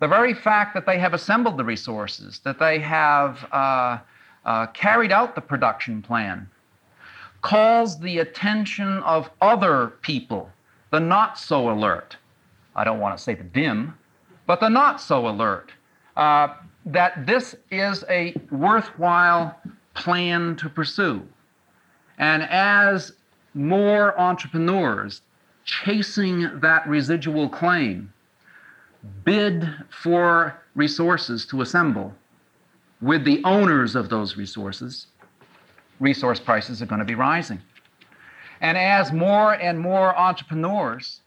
The 0.00 0.08
very 0.08 0.34
fact 0.34 0.74
that 0.74 0.86
they 0.86 0.98
have 0.98 1.14
assembled 1.14 1.56
the 1.56 1.64
resources, 1.64 2.40
that 2.44 2.58
they 2.58 2.78
have 2.80 3.46
uh, 3.52 3.98
uh, 4.44 4.66
carried 4.68 5.12
out 5.12 5.34
the 5.34 5.40
production 5.40 6.02
plan, 6.02 6.48
calls 7.42 7.98
the 7.98 8.18
attention 8.18 8.98
of 8.98 9.30
other 9.40 9.94
people, 10.02 10.50
the 10.90 11.00
not 11.00 11.38
so 11.38 11.70
alert. 11.70 12.16
I 12.74 12.84
don't 12.84 13.00
want 13.00 13.16
to 13.16 13.22
say 13.22 13.34
the 13.34 13.44
dim, 13.44 13.94
but 14.46 14.60
the 14.60 14.68
not 14.68 15.00
so 15.00 15.28
alert, 15.28 15.72
uh, 16.16 16.48
that 16.86 17.26
this 17.26 17.56
is 17.70 18.04
a 18.08 18.34
worthwhile 18.50 19.58
plan 19.94 20.56
to 20.56 20.68
pursue. 20.68 21.26
And 22.18 22.42
as 22.44 23.12
more 23.54 24.18
entrepreneurs 24.18 25.22
chasing 25.64 26.60
that 26.60 26.86
residual 26.86 27.48
claim 27.48 28.12
bid 29.24 29.68
for 29.90 30.62
resources 30.74 31.46
to 31.46 31.62
assemble 31.62 32.14
with 33.00 33.24
the 33.24 33.42
owners 33.44 33.94
of 33.94 34.08
those 34.08 34.36
resources, 34.36 35.08
resource 36.00 36.40
prices 36.40 36.82
are 36.82 36.86
going 36.86 36.98
to 36.98 37.04
be 37.04 37.14
rising. 37.14 37.60
And 38.60 38.78
as 38.78 39.12
more 39.12 39.54
and 39.54 39.78
more 39.78 40.16
entrepreneurs 40.16 41.20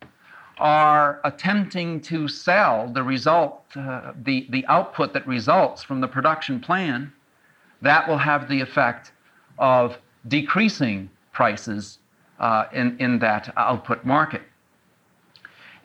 are 0.58 1.22
attempting 1.24 2.02
to 2.02 2.28
sell 2.28 2.88
the 2.92 3.04
result, 3.04 3.64
uh, 3.76 4.14
the, 4.24 4.48
the 4.50 4.66
output 4.68 5.14
that 5.14 5.26
results 5.28 5.84
from 5.84 6.02
the 6.02 6.08
production 6.08 6.60
plan, 6.60 7.12
that 7.82 8.08
will 8.08 8.18
have 8.18 8.50
the 8.50 8.60
effect 8.60 9.12
of 9.58 9.98
decreasing 10.28 11.10
prices 11.32 12.00
uh, 12.40 12.66
in, 12.74 12.98
in 13.00 13.20
that 13.20 13.54
output 13.58 14.04
market. 14.04 14.42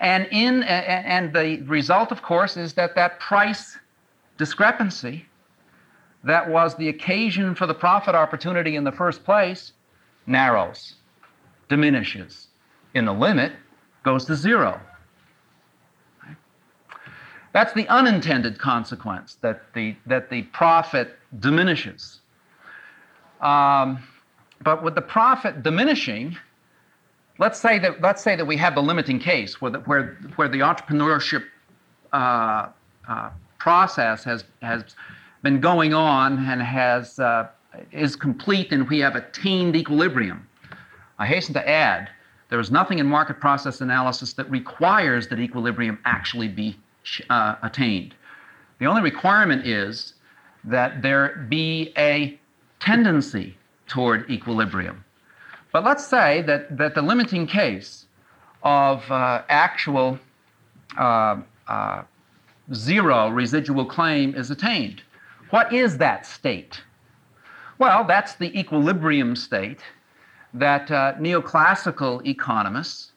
And, 0.00 0.26
in, 0.32 0.64
and 0.64 1.32
the 1.32 1.62
result, 1.62 2.10
of 2.10 2.20
course, 2.20 2.56
is 2.56 2.74
that 2.74 2.94
that 2.96 3.20
price 3.20 3.78
discrepancy 4.38 5.26
that 6.24 6.48
was 6.48 6.74
the 6.76 6.88
occasion 6.88 7.54
for 7.54 7.66
the 7.66 7.74
profit 7.74 8.14
opportunity 8.14 8.76
in 8.76 8.84
the 8.84 8.92
first 8.92 9.24
place 9.24 9.72
narrows, 10.26 10.94
diminishes. 11.68 12.48
In 12.94 13.04
the 13.04 13.12
limit, 13.12 13.52
goes 14.04 14.24
to 14.26 14.34
zero. 14.34 14.80
That's 17.52 17.72
the 17.72 17.86
unintended 17.88 18.58
consequence, 18.58 19.36
that 19.40 19.72
the, 19.74 19.96
that 20.06 20.28
the 20.30 20.42
profit 20.42 21.16
diminishes. 21.38 22.20
Um, 23.40 24.02
but 24.62 24.82
with 24.82 24.94
the 24.94 25.02
profit 25.02 25.62
diminishing, 25.62 26.36
let's 27.38 27.60
say 27.60 27.78
that, 27.78 28.00
let's 28.00 28.22
say 28.22 28.34
that 28.34 28.44
we 28.44 28.56
have 28.56 28.74
the 28.74 28.82
limiting 28.82 29.18
case 29.18 29.60
where 29.60 29.70
the, 29.70 29.78
where, 29.80 30.16
where 30.36 30.48
the 30.48 30.60
entrepreneurship 30.60 31.44
uh, 32.12 32.68
uh, 33.08 33.30
process 33.58 34.24
has, 34.24 34.44
has 34.62 34.96
been 35.44 35.60
going 35.60 35.92
on 35.92 36.38
and 36.46 36.60
has, 36.60 37.18
uh, 37.20 37.46
is 37.92 38.16
complete 38.16 38.72
and 38.72 38.88
we 38.88 38.98
have 38.98 39.14
attained 39.14 39.76
equilibrium. 39.76 40.48
I 41.18 41.26
hasten 41.26 41.52
to 41.54 41.68
add, 41.68 42.08
there 42.48 42.58
is 42.58 42.70
nothing 42.70 42.98
in 42.98 43.06
market 43.06 43.40
process 43.40 43.82
analysis 43.82 44.32
that 44.32 44.50
requires 44.50 45.28
that 45.28 45.38
equilibrium 45.38 45.98
actually 46.06 46.48
be 46.48 46.76
uh, 47.28 47.56
attained. 47.62 48.14
The 48.78 48.86
only 48.86 49.02
requirement 49.02 49.66
is 49.66 50.14
that 50.64 51.02
there 51.02 51.46
be 51.50 51.92
a 51.98 52.38
tendency 52.80 53.56
toward 53.86 54.28
equilibrium. 54.30 55.04
But 55.72 55.84
let's 55.84 56.06
say 56.06 56.40
that, 56.42 56.78
that 56.78 56.94
the 56.94 57.02
limiting 57.02 57.46
case 57.46 58.06
of 58.62 59.08
uh, 59.10 59.42
actual 59.48 60.18
uh, 60.96 61.36
uh 61.68 62.02
zero 62.72 63.28
residual 63.28 63.84
claim 63.84 64.34
is 64.34 64.50
attained. 64.50 65.02
What 65.50 65.72
is 65.72 65.98
that 65.98 66.26
state? 66.26 66.82
Well, 67.78 68.04
that's 68.04 68.34
the 68.34 68.56
equilibrium 68.58 69.36
state 69.36 69.80
that 70.52 70.90
uh, 70.90 71.14
neoclassical 71.14 72.24
economists 72.26 73.12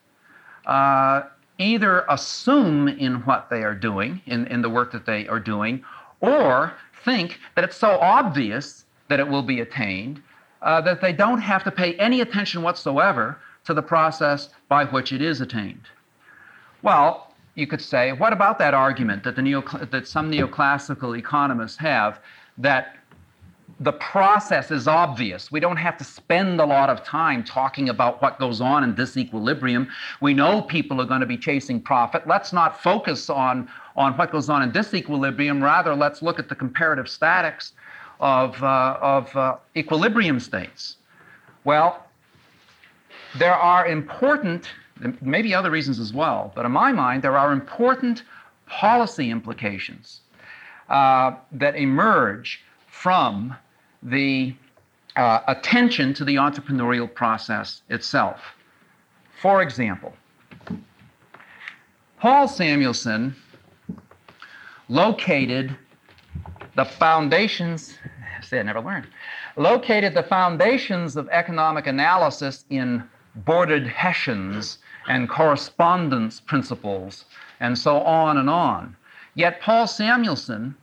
uh, 0.66 1.22
either 1.58 2.04
assume 2.08 2.88
in 2.88 3.16
what 3.22 3.48
they 3.50 3.62
are 3.62 3.74
doing, 3.74 4.20
in, 4.26 4.46
in 4.48 4.62
the 4.62 4.68
work 4.68 4.92
that 4.92 5.06
they 5.06 5.26
are 5.28 5.40
doing, 5.40 5.84
or 6.20 6.72
think 7.04 7.38
that 7.54 7.64
it's 7.64 7.76
so 7.76 7.98
obvious 8.00 8.84
that 9.08 9.20
it 9.20 9.28
will 9.28 9.42
be 9.42 9.60
attained 9.60 10.22
uh, 10.62 10.80
that 10.80 11.00
they 11.00 11.12
don't 11.12 11.40
have 11.40 11.64
to 11.64 11.70
pay 11.70 11.94
any 11.94 12.20
attention 12.20 12.62
whatsoever 12.62 13.38
to 13.64 13.74
the 13.74 13.82
process 13.82 14.50
by 14.68 14.84
which 14.84 15.12
it 15.12 15.22
is 15.22 15.40
attained. 15.40 15.82
Well, 16.82 17.27
you 17.58 17.66
could 17.66 17.82
say, 17.82 18.12
what 18.12 18.32
about 18.32 18.56
that 18.60 18.72
argument 18.72 19.24
that, 19.24 19.34
the 19.34 19.42
neo, 19.42 19.62
that 19.90 20.06
some 20.06 20.30
neoclassical 20.30 21.18
economists 21.18 21.76
have 21.76 22.20
that 22.56 22.94
the 23.80 23.92
process 23.94 24.70
is 24.70 24.86
obvious. 24.86 25.50
We 25.50 25.58
don't 25.58 25.76
have 25.76 25.96
to 25.98 26.04
spend 26.04 26.60
a 26.60 26.64
lot 26.64 26.88
of 26.88 27.02
time 27.02 27.42
talking 27.42 27.88
about 27.88 28.22
what 28.22 28.38
goes 28.38 28.60
on 28.60 28.84
in 28.84 28.94
disequilibrium. 28.94 29.88
We 30.20 30.34
know 30.34 30.62
people 30.62 31.00
are 31.00 31.04
going 31.04 31.20
to 31.20 31.26
be 31.26 31.36
chasing 31.36 31.80
profit. 31.80 32.28
Let's 32.28 32.52
not 32.52 32.80
focus 32.80 33.28
on, 33.28 33.68
on 33.96 34.16
what 34.16 34.30
goes 34.30 34.48
on 34.48 34.62
in 34.62 34.70
disequilibrium. 34.70 35.60
Rather, 35.60 35.96
let's 35.96 36.22
look 36.22 36.38
at 36.38 36.48
the 36.48 36.54
comparative 36.54 37.08
statics 37.08 37.72
of, 38.20 38.60
uh, 38.62 38.98
of 39.00 39.36
uh, 39.36 39.56
equilibrium 39.76 40.38
states. 40.38 40.96
Well, 41.64 42.06
there 43.36 43.54
are 43.54 43.86
important 43.86 44.68
maybe 45.20 45.54
other 45.54 45.70
reasons 45.70 45.98
as 45.98 46.12
well, 46.12 46.52
but 46.54 46.64
in 46.64 46.72
my 46.72 46.92
mind, 46.92 47.22
there 47.22 47.36
are 47.36 47.52
important 47.52 48.22
policy 48.66 49.30
implications 49.30 50.20
uh, 50.88 51.32
that 51.52 51.76
emerge 51.76 52.62
from 52.86 53.54
the 54.02 54.54
uh, 55.16 55.40
attention 55.48 56.14
to 56.14 56.24
the 56.24 56.36
entrepreneurial 56.36 57.12
process 57.12 57.82
itself. 57.88 58.40
For 59.40 59.62
example, 59.62 60.14
Paul 62.20 62.48
Samuelson 62.48 63.34
located 64.88 65.76
the 66.76 66.84
foundations, 66.84 67.98
say 68.42 68.60
I 68.60 68.62
never 68.62 68.80
learned, 68.80 69.06
located 69.56 70.14
the 70.14 70.22
foundations 70.22 71.16
of 71.16 71.28
economic 71.28 71.86
analysis 71.86 72.64
in 72.70 73.04
Bordered 73.34 73.86
Hessians 73.86 74.78
and 75.08 75.28
correspondence 75.28 76.40
principles 76.40 77.24
and 77.60 77.76
so 77.76 78.00
on 78.02 78.38
and 78.38 78.48
on. 78.48 78.96
Yet 79.34 79.60
Paul 79.60 79.86
Samuelson 79.86 80.76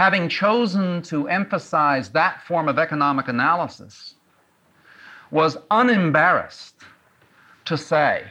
having 0.00 0.30
chosen 0.30 1.02
to 1.02 1.28
emphasize 1.28 2.08
that 2.08 2.42
form 2.44 2.68
of 2.68 2.78
economic 2.78 3.28
analysis, 3.28 4.14
was 5.30 5.58
unembarrassed 5.70 6.74
to 7.66 7.76
say 7.76 8.24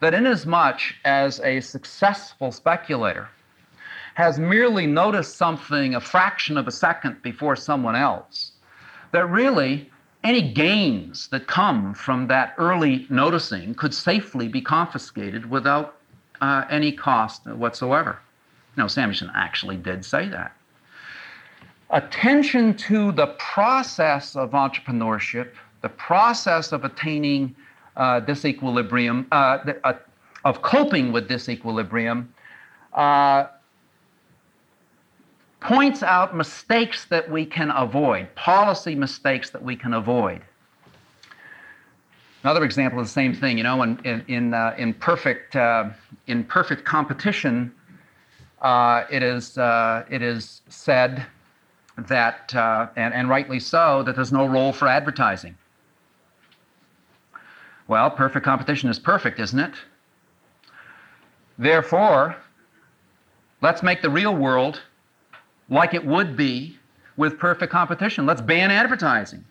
that 0.00 0.12
inasmuch 0.12 0.80
as 1.06 1.40
a 1.40 1.58
successful 1.60 2.52
speculator 2.52 3.28
has 4.14 4.38
merely 4.38 4.86
noticed 4.86 5.38
something 5.38 5.94
a 5.94 6.00
fraction 6.00 6.58
of 6.58 6.68
a 6.68 6.70
second 6.70 7.22
before 7.22 7.56
someone 7.56 7.96
else, 7.96 8.52
that 9.12 9.24
really 9.26 9.90
any 10.22 10.52
gains 10.52 11.28
that 11.28 11.46
come 11.46 11.94
from 11.94 12.26
that 12.26 12.54
early 12.58 13.06
noticing 13.08 13.74
could 13.74 13.94
safely 13.94 14.48
be 14.48 14.60
confiscated 14.60 15.48
without 15.48 15.96
uh, 16.40 16.64
any 16.70 16.92
cost 16.92 17.46
whatsoever. 17.46 18.18
No, 18.76 18.86
Samuelson 18.86 19.30
actually 19.34 19.76
did 19.76 20.04
say 20.04 20.28
that. 20.28 20.56
Attention 21.90 22.74
to 22.74 23.12
the 23.12 23.28
process 23.38 24.36
of 24.36 24.50
entrepreneurship, 24.50 25.54
the 25.80 25.88
process 25.88 26.72
of 26.72 26.84
attaining 26.84 27.54
uh, 27.96 28.20
disequilibrium, 28.20 29.26
uh, 29.32 29.58
uh, 29.84 29.94
of 30.44 30.62
coping 30.62 31.12
with 31.12 31.28
disequilibrium, 31.28 32.26
uh, 32.94 33.46
points 35.60 36.02
out 36.02 36.34
mistakes 36.34 37.04
that 37.06 37.30
we 37.30 37.44
can 37.44 37.70
avoid, 37.70 38.34
policy 38.34 38.94
mistakes 38.94 39.50
that 39.50 39.62
we 39.62 39.76
can 39.76 39.94
avoid. 39.94 40.40
Another 42.42 42.64
example 42.64 42.98
of 42.98 43.04
the 43.04 43.12
same 43.12 43.34
thing, 43.34 43.58
you 43.58 43.64
know, 43.64 43.82
in, 43.82 43.98
in, 44.04 44.24
in, 44.28 44.54
uh, 44.54 44.74
in 44.78 44.94
perfect, 44.94 45.54
uh, 45.56 45.90
in 46.26 46.42
perfect 46.44 46.86
competition, 46.86 47.70
uh, 48.62 49.04
it, 49.10 49.22
is, 49.22 49.58
uh, 49.58 50.04
it 50.10 50.22
is 50.22 50.62
said 50.68 51.26
that, 51.98 52.54
uh, 52.54 52.88
and, 52.96 53.12
and 53.12 53.28
rightly 53.28 53.60
so, 53.60 54.02
that 54.02 54.16
there's 54.16 54.32
no 54.32 54.46
role 54.46 54.72
for 54.72 54.88
advertising. 54.88 55.54
Well, 57.88 58.10
perfect 58.10 58.44
competition 58.44 58.88
is 58.88 58.98
perfect, 58.98 59.38
isn't 59.38 59.58
it? 59.58 59.74
Therefore, 61.58 62.36
let's 63.60 63.82
make 63.82 64.00
the 64.00 64.08
real 64.08 64.34
world 64.34 64.80
like 65.70 65.94
it 65.94 66.04
would 66.04 66.36
be 66.36 66.76
with 67.16 67.38
perfect 67.38 67.72
competition. 67.72 68.26
Let's 68.26 68.40
ban 68.40 68.70
advertising. 68.70 69.44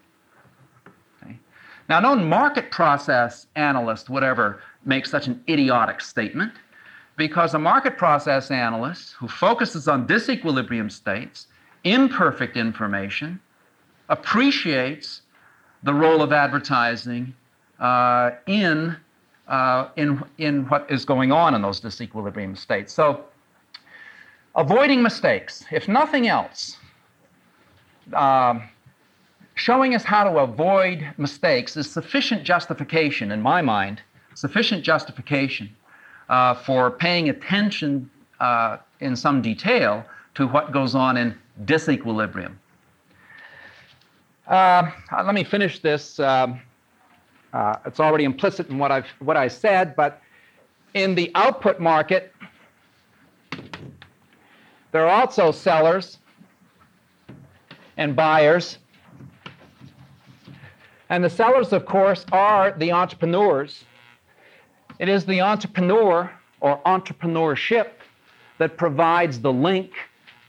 Okay. 1.23 1.39
Now, 1.87 1.99
no 1.99 2.15
market 2.15 2.71
process 2.71 3.47
analyst 3.55 4.09
would 4.09 4.23
ever 4.23 4.61
make 4.85 5.05
such 5.05 5.27
an 5.27 5.41
idiotic 5.49 6.01
statement 6.01 6.53
because 7.15 7.53
a 7.53 7.59
market 7.59 7.97
process 7.97 8.51
analyst 8.51 9.13
who 9.13 9.27
focuses 9.27 9.87
on 9.87 10.07
disequilibrium 10.07 10.91
states, 10.91 11.47
imperfect 11.83 12.57
information, 12.57 13.39
appreciates 14.09 15.21
the 15.83 15.93
role 15.93 16.21
of 16.21 16.33
advertising 16.33 17.33
uh, 17.79 18.31
in, 18.47 18.95
uh, 19.47 19.87
in, 19.95 20.21
in 20.37 20.65
what 20.67 20.89
is 20.89 21.05
going 21.05 21.31
on 21.31 21.55
in 21.55 21.61
those 21.61 21.79
disequilibrium 21.79 22.57
states. 22.57 22.93
So, 22.93 23.23
avoiding 24.55 25.01
mistakes, 25.01 25.63
if 25.71 25.87
nothing 25.87 26.27
else, 26.27 26.77
uh, 28.13 28.59
showing 29.55 29.95
us 29.95 30.03
how 30.03 30.23
to 30.23 30.39
avoid 30.39 31.05
mistakes 31.17 31.75
is 31.77 31.89
sufficient 31.89 32.43
justification, 32.43 33.31
in 33.31 33.41
my 33.41 33.61
mind, 33.61 34.01
sufficient 34.33 34.83
justification 34.83 35.69
uh, 36.29 36.53
for 36.53 36.91
paying 36.91 37.29
attention 37.29 38.09
uh, 38.39 38.77
in 39.01 39.15
some 39.15 39.41
detail 39.41 40.05
to 40.35 40.47
what 40.47 40.71
goes 40.71 40.95
on 40.95 41.17
in 41.17 41.37
disequilibrium. 41.65 42.53
Uh, 44.47 44.89
let 45.23 45.35
me 45.35 45.43
finish 45.43 45.79
this. 45.79 46.19
Um, 46.19 46.61
uh, 47.53 47.75
it's 47.85 47.99
already 47.99 48.23
implicit 48.23 48.69
in 48.69 48.77
what 48.77 48.91
I've 48.91 49.07
what 49.19 49.37
I 49.37 49.47
said, 49.47 49.95
but 49.95 50.21
in 50.93 51.15
the 51.15 51.31
output 51.35 51.79
market, 51.79 52.33
there 54.91 55.07
are 55.07 55.21
also 55.21 55.51
sellers 55.51 56.17
and 57.97 58.15
buyers. 58.15 58.77
And 61.09 61.23
the 61.23 61.29
sellers, 61.29 61.73
of 61.73 61.85
course, 61.85 62.25
are 62.31 62.71
the 62.71 62.91
entrepreneurs. 62.91 63.83
It 64.99 65.09
is 65.09 65.25
the 65.25 65.41
entrepreneur 65.41 66.31
or 66.61 66.81
entrepreneurship 66.85 67.89
that 68.57 68.77
provides 68.77 69.39
the 69.39 69.51
link 69.51 69.91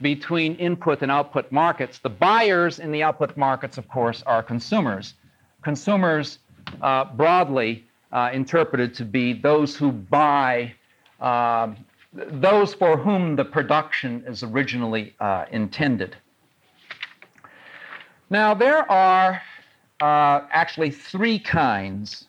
between 0.00 0.57
input 0.57 1.03
and 1.03 1.11
output 1.11 1.50
markets. 1.53 1.98
The 1.98 2.09
buyers 2.09 2.79
in 2.79 2.90
the 2.92 3.03
output 3.03 3.37
markets, 3.37 3.79
of 3.79 3.88
course, 3.88 4.22
are 4.26 4.42
consumers. 4.42 5.14
Consumers, 5.62 6.38
uh, 6.83 7.05
broadly 7.05 7.85
uh, 8.12 8.31
interpreted 8.33 8.94
to 8.94 9.05
be 9.05 9.33
those 9.33 9.76
who 9.76 9.92
buy 9.92 10.72
um, 11.20 11.76
those 12.12 12.75
for 12.75 12.96
whom 12.96 13.37
the 13.37 13.44
production 13.44 14.25
is 14.27 14.42
originally 14.42 15.14
uh, 15.20 15.44
intended. 15.51 16.16
Now, 18.31 18.55
there 18.55 18.90
are 18.90 19.42
uh, 20.01 20.46
actually 20.51 20.90
three 20.90 21.38
kinds 21.38 22.27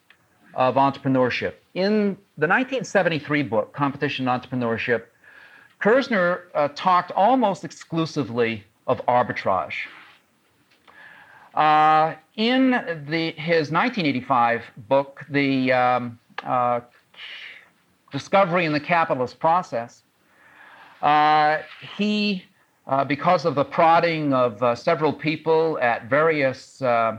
of 0.54 0.76
entrepreneurship. 0.76 1.54
In 1.74 2.17
the 2.38 2.48
1973 2.48 3.44
book, 3.44 3.74
Competition 3.74 4.28
and 4.28 4.41
Entrepreneurship, 4.41 5.04
Kirzner 5.80 6.41
uh, 6.54 6.67
talked 6.76 7.12
almost 7.12 7.63
exclusively 7.63 8.63
of 8.88 9.04
arbitrage. 9.08 9.74
Uh, 11.54 12.15
in 12.36 12.72
the, 12.72 13.32
his 13.32 13.72
1985 13.72 14.63
book, 14.88 15.22
the 15.30 15.72
um, 15.72 16.20
uh, 16.44 16.82
discovery 18.12 18.65
and 18.65 18.76
the 18.76 18.80
capitalist 18.80 19.39
process, 19.39 20.04
uh, 21.02 21.60
he, 21.97 22.43
uh, 22.88 23.04
because 23.04 23.45
of 23.45 23.56
the 23.56 23.65
prodding 23.65 24.34
of 24.34 24.62
uh, 24.62 24.76
several 24.76 25.13
people 25.13 25.80
at 25.82 26.06
various 26.10 26.82
uh, 26.82 27.17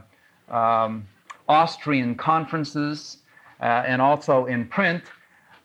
um, 0.48 1.07
Austrian 1.48 2.14
conferences 2.14 3.18
uh, 3.61 3.64
and 3.87 4.00
also 4.00 4.46
in 4.46 4.66
print, 4.66 5.02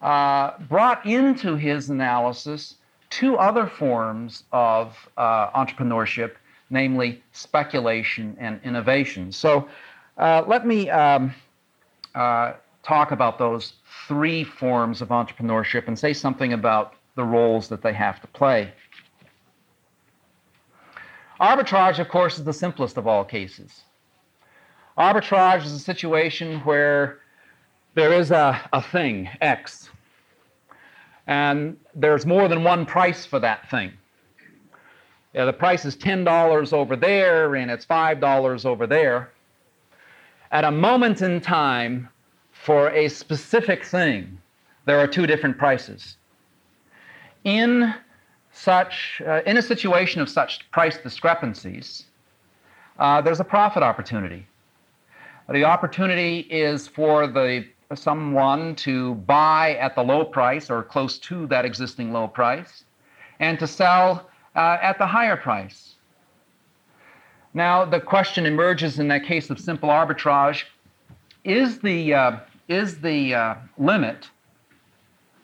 uh, 0.02 0.52
brought 0.68 1.04
into 1.06 1.56
his 1.56 1.90
analysis 1.90 2.76
two 3.10 3.36
other 3.36 3.66
forms 3.66 4.44
of 4.52 4.96
entrepreneurship, 5.16 6.32
namely 6.70 7.22
speculation 7.32 8.36
and 8.38 8.60
innovation. 8.64 9.32
So 9.32 9.68
let 10.18 10.66
me 10.66 10.90
um, 10.90 11.34
talk 12.14 13.10
about 13.10 13.38
those 13.38 13.72
three 14.06 14.44
forms 14.44 15.02
of 15.02 15.08
entrepreneurship 15.08 15.88
and 15.88 15.98
say 15.98 16.12
something 16.12 16.52
about 16.52 16.94
the 17.16 17.24
roles 17.24 17.68
that 17.68 17.82
they 17.82 17.92
have 17.92 18.20
to 18.20 18.26
play. 18.28 18.72
Arbitrage, 21.40 21.98
of 21.98 22.08
course, 22.08 22.38
is 22.38 22.44
the 22.44 22.52
simplest 22.52 22.96
of 22.96 23.06
all 23.06 23.24
cases. 23.24 23.82
Arbitrage 24.96 25.64
is 25.64 25.72
a 25.72 25.78
situation 25.78 26.60
where 26.60 27.20
there 27.94 28.12
is 28.12 28.30
a, 28.30 28.60
a 28.72 28.82
thing, 28.82 29.28
X, 29.40 29.90
and 31.26 31.76
there's 31.94 32.26
more 32.26 32.48
than 32.48 32.64
one 32.64 32.86
price 32.86 33.24
for 33.24 33.38
that 33.38 33.70
thing. 33.70 33.92
Yeah, 35.34 35.44
the 35.44 35.52
price 35.52 35.84
is 35.84 35.96
$10 35.96 36.72
over 36.72 36.96
there 36.96 37.54
and 37.54 37.70
it's 37.70 37.84
$5 37.84 38.64
over 38.64 38.86
there. 38.86 39.30
At 40.50 40.64
a 40.64 40.70
moment 40.70 41.20
in 41.20 41.40
time, 41.40 42.08
for 42.68 42.90
a 42.90 43.08
specific 43.08 43.82
thing, 43.82 44.38
there 44.84 44.98
are 44.98 45.06
two 45.06 45.26
different 45.26 45.56
prices. 45.56 46.18
In 47.44 47.94
such, 48.52 49.22
uh, 49.26 49.40
in 49.46 49.56
a 49.56 49.62
situation 49.62 50.20
of 50.20 50.28
such 50.28 50.70
price 50.70 50.98
discrepancies, 50.98 52.04
uh, 52.98 53.22
there's 53.22 53.40
a 53.40 53.44
profit 53.56 53.82
opportunity. 53.82 54.46
The 55.48 55.64
opportunity 55.64 56.40
is 56.40 56.86
for 56.86 57.26
the 57.26 57.64
someone 57.94 58.74
to 58.74 59.14
buy 59.14 59.76
at 59.76 59.94
the 59.94 60.02
low 60.02 60.26
price 60.26 60.68
or 60.68 60.82
close 60.82 61.18
to 61.20 61.46
that 61.46 61.64
existing 61.64 62.12
low 62.12 62.28
price, 62.28 62.84
and 63.40 63.58
to 63.60 63.66
sell 63.66 64.28
uh, 64.54 64.76
at 64.82 64.98
the 64.98 65.06
higher 65.06 65.38
price. 65.38 65.94
Now, 67.54 67.86
the 67.86 67.98
question 67.98 68.44
emerges 68.44 68.98
in 68.98 69.08
that 69.08 69.24
case 69.24 69.48
of 69.48 69.58
simple 69.58 69.88
arbitrage: 69.88 70.64
Is 71.44 71.78
the 71.78 72.12
uh, 72.12 72.40
is 72.68 73.00
the 73.00 73.34
uh, 73.34 73.54
limit, 73.78 74.28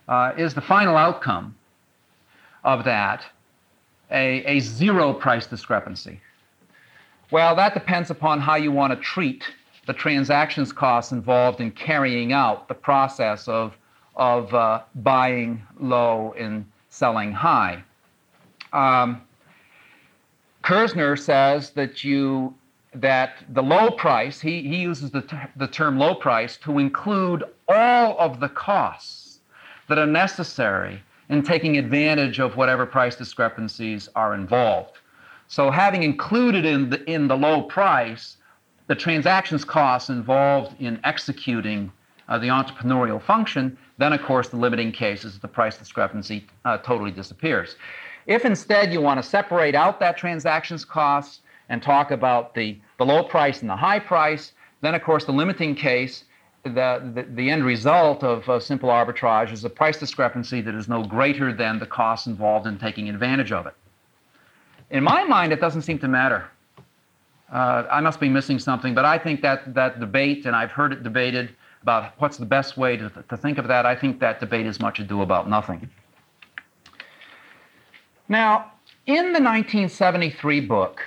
uh, 0.09 0.33
is 0.37 0.55
the 0.55 0.61
final 0.61 0.97
outcome 0.97 1.55
of 2.63 2.85
that 2.85 3.25
a, 4.11 4.45
a 4.45 4.61
zero 4.61 5.13
price 5.13 5.47
discrepancy? 5.47 6.21
Well, 7.31 7.57
that 7.57 7.75
depends 7.75 8.11
upon 8.11 8.41
how 8.41 8.57
you 8.57 8.71
want 8.71 8.93
to 8.93 9.01
treat 9.01 9.45
the 9.87 9.93
transactions 9.93 10.73
costs 10.73 11.13
involved 11.13 11.61
in 11.61 11.71
carrying 11.71 12.33
out 12.33 12.69
the 12.69 12.75
process 12.75 13.49
of, 13.49 13.77
of 14.17 14.53
uh, 14.55 14.83
buying 14.97 15.63
low 15.79 16.35
and 16.39 16.65
selling 16.91 17.33
high. 17.33 17.83
Um, 18.73 19.23
Kirzner 20.63 21.19
says 21.19 21.71
that 21.71 22.05
you 22.05 22.55
that 22.95 23.37
the 23.51 23.63
low 23.63 23.91
price, 23.91 24.41
he, 24.41 24.63
he 24.63 24.77
uses 24.77 25.11
the, 25.11 25.23
ter- 25.23 25.51
the 25.57 25.67
term 25.67 25.99
low 25.99 26.15
price 26.15 26.57
to 26.59 26.79
include 26.79 27.45
all 27.69 28.17
of 28.19 28.41
the 28.41 28.49
costs 28.49 29.41
that 29.89 29.99
are 29.99 30.07
necessary 30.07 31.03
in 31.29 31.43
taking 31.43 31.77
advantage 31.77 32.39
of 32.39 32.57
whatever 32.57 32.87
price 32.87 33.17
discrepancies 33.17 34.09
are 34.15 34.35
involved. 34.35 34.99
So 35.49 35.71
having 35.71 36.03
included 36.03 36.65
in 36.65 36.91
the, 36.91 37.05
in 37.11 37.29
the 37.29 37.37
low 37.37 37.63
price 37.63 38.37
the 38.87 38.95
transactions 38.95 39.65
costs 39.65 40.11
involved 40.11 40.79
in 40.81 41.01
executing 41.05 41.91
uh, 42.29 42.39
the 42.39 42.49
entrepreneurial 42.49 43.21
function, 43.21 43.79
then 43.99 44.13
of 44.13 44.23
course 44.23 44.49
the 44.49 44.57
limiting 44.57 44.93
case 44.93 45.25
is 45.25 45.39
the 45.39 45.49
price 45.49 45.77
discrepancy 45.79 46.47
uh, 46.65 46.79
totally 46.79 47.11
disappears. 47.11 47.77
If 48.27 48.45
instead 48.45 48.93
you 48.93 49.01
want 49.01 49.23
to 49.23 49.29
separate 49.29 49.75
out 49.75 50.01
that 50.01 50.17
transactions 50.17 50.85
costs 50.85 51.41
and 51.69 51.83
talk 51.83 52.11
about 52.11 52.55
the, 52.55 52.79
the 52.99 53.05
low 53.05 53.25
price 53.25 53.61
and 53.61 53.71
the 53.71 53.77
high 53.77 53.99
price, 53.99 54.53
then 54.81 54.95
of 54.95 55.03
course 55.03 55.25
the 55.25 55.33
limiting 55.33 55.75
case, 55.75 56.25
the, 56.63 56.71
the, 57.15 57.27
the 57.35 57.51
end 57.51 57.65
result 57.65 58.23
of 58.23 58.49
uh, 58.49 58.59
simple 58.59 58.89
arbitrage 58.89 59.53
is 59.53 59.65
a 59.65 59.71
price 59.71 59.99
discrepancy 59.99 60.61
that 60.61 60.75
is 60.75 60.89
no 60.89 61.03
greater 61.05 61.53
than 61.53 61.79
the 61.79 61.87
costs 61.87 62.27
involved 62.27 62.67
in 62.67 62.79
taking 62.79 63.09
advantage 63.09 63.53
of 63.53 63.67
it. 63.67 63.75
In 64.91 65.05
my 65.05 65.25
mind, 65.25 65.53
it 65.53 65.61
doesn't 65.61 65.83
seem 65.83 65.99
to 65.99 66.09
matter. 66.09 66.49
Uh, 67.53 67.85
I 67.91 68.01
must 68.01 68.21
be 68.21 68.29
missing 68.29 68.59
something, 68.59 68.95
but 68.95 69.05
I 69.05 69.19
think 69.19 69.43
that 69.43 69.75
that 69.75 70.01
debate, 70.01 70.47
and 70.47 70.57
I've 70.57 70.73
heard 70.73 70.93
it 70.93 71.03
debated 71.03 71.55
about 71.83 72.13
what's 72.19 72.39
the 72.39 72.47
best 72.47 72.77
way 72.77 72.97
to, 72.97 73.11
to 73.29 73.37
think 73.37 73.59
of 73.59 73.69
that, 73.69 73.85
I 73.85 73.95
think 73.95 74.19
that 74.21 74.41
debate 74.41 74.67
is 74.67 74.81
much 74.81 75.01
ado 75.01 75.21
about 75.21 75.49
nothing. 75.49 75.89
Now, 78.29 78.73
in 79.07 79.33
the 79.33 79.41
1973 79.41 80.61
book, 80.61 81.03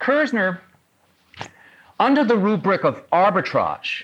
Kirzner, 0.00 0.60
under 2.04 2.22
the 2.22 2.36
rubric 2.36 2.84
of 2.84 3.02
arbitrage, 3.12 4.02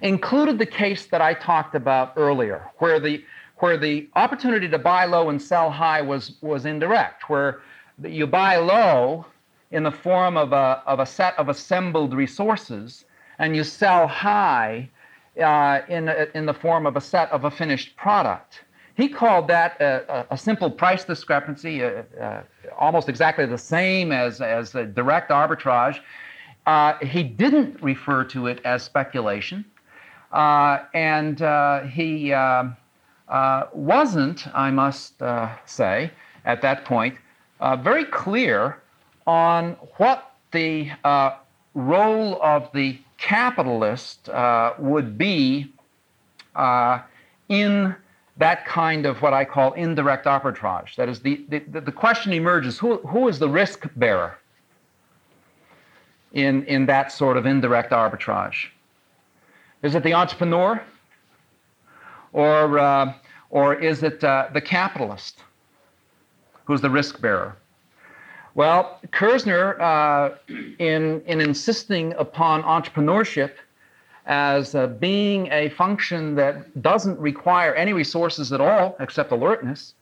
included 0.00 0.58
the 0.58 0.64
case 0.64 1.04
that 1.08 1.20
I 1.20 1.34
talked 1.34 1.74
about 1.74 2.14
earlier, 2.16 2.70
where 2.78 2.98
the, 2.98 3.22
where 3.58 3.76
the 3.76 4.08
opportunity 4.16 4.66
to 4.66 4.78
buy 4.78 5.04
low 5.04 5.28
and 5.28 5.40
sell 5.40 5.70
high 5.70 6.00
was, 6.00 6.36
was 6.40 6.64
indirect, 6.64 7.28
where 7.28 7.60
you 8.02 8.26
buy 8.26 8.56
low 8.56 9.26
in 9.72 9.82
the 9.82 9.90
form 9.90 10.38
of 10.38 10.54
a, 10.54 10.82
of 10.86 11.00
a 11.00 11.06
set 11.06 11.38
of 11.38 11.50
assembled 11.50 12.14
resources, 12.14 13.04
and 13.38 13.54
you 13.54 13.62
sell 13.62 14.06
high 14.06 14.88
uh, 15.38 15.80
in, 15.90 16.08
in 16.34 16.46
the 16.46 16.54
form 16.54 16.86
of 16.86 16.96
a 16.96 17.00
set 17.00 17.30
of 17.30 17.44
a 17.44 17.50
finished 17.50 17.94
product. 17.96 18.62
He 18.94 19.08
called 19.08 19.48
that 19.48 19.80
a, 19.80 20.26
a, 20.30 20.36
simple 20.36 20.70
price 20.70 21.04
discrepancy, 21.04 21.82
uh, 21.82 22.02
uh, 22.20 22.42
almost 22.78 23.08
exactly 23.08 23.46
the 23.46 23.56
same 23.56 24.12
as, 24.12 24.40
as 24.40 24.72
direct 24.72 25.30
arbitrage. 25.30 25.98
Uh, 26.66 26.94
he 26.98 27.22
didn't 27.22 27.82
refer 27.82 28.22
to 28.24 28.46
it 28.46 28.60
as 28.64 28.82
speculation, 28.82 29.64
uh, 30.32 30.80
and 30.92 31.40
uh, 31.40 31.80
he 31.84 32.32
um, 32.32 32.76
wasn't, 33.72 34.46
I 34.54 34.70
must 34.70 35.22
say, 35.64 36.10
at 36.44 36.60
that 36.62 36.84
point, 36.84 37.16
very 37.78 38.04
clear 38.04 38.82
on 39.26 39.72
what 39.96 40.34
the 40.52 40.90
role 41.74 42.42
of 42.42 42.70
the 42.74 42.98
capitalist 43.16 44.28
would 44.78 45.16
be 45.16 45.72
in 47.48 47.96
that 48.42 48.66
kind 48.66 49.06
of 49.06 49.22
what 49.22 49.32
I 49.32 49.44
call 49.44 49.72
indirect 49.74 50.26
arbitrage. 50.26 50.96
That 50.96 51.08
is, 51.08 51.20
the, 51.20 51.44
the, 51.48 51.80
the 51.80 51.92
question 51.92 52.32
emerges 52.32 52.76
who, 52.76 52.96
who 53.06 53.28
is 53.28 53.38
the 53.38 53.48
risk 53.48 53.88
bearer 53.94 54.36
in, 56.32 56.64
in 56.64 56.84
that 56.86 57.12
sort 57.12 57.36
of 57.36 57.46
indirect 57.46 57.92
arbitrage? 57.92 58.66
Is 59.82 59.94
it 59.94 60.02
the 60.02 60.14
entrepreneur? 60.14 60.82
Or, 62.32 62.78
uh, 62.80 63.14
or 63.50 63.74
is 63.74 64.02
it 64.02 64.24
uh, 64.24 64.48
the 64.52 64.60
capitalist 64.60 65.44
who's 66.64 66.80
the 66.80 66.90
risk 66.90 67.20
bearer? 67.20 67.54
Well, 68.56 68.98
Kirzner, 69.12 69.80
uh, 69.80 70.34
in, 70.80 71.22
in 71.26 71.40
insisting 71.40 72.12
upon 72.14 72.64
entrepreneurship, 72.64 73.52
as 74.26 74.74
uh, 74.74 74.86
being 74.86 75.48
a 75.50 75.68
function 75.70 76.34
that 76.36 76.80
doesn't 76.80 77.18
require 77.18 77.74
any 77.74 77.92
resources 77.92 78.52
at 78.52 78.60
all 78.60 78.96
except 79.00 79.32
alertness, 79.32 79.94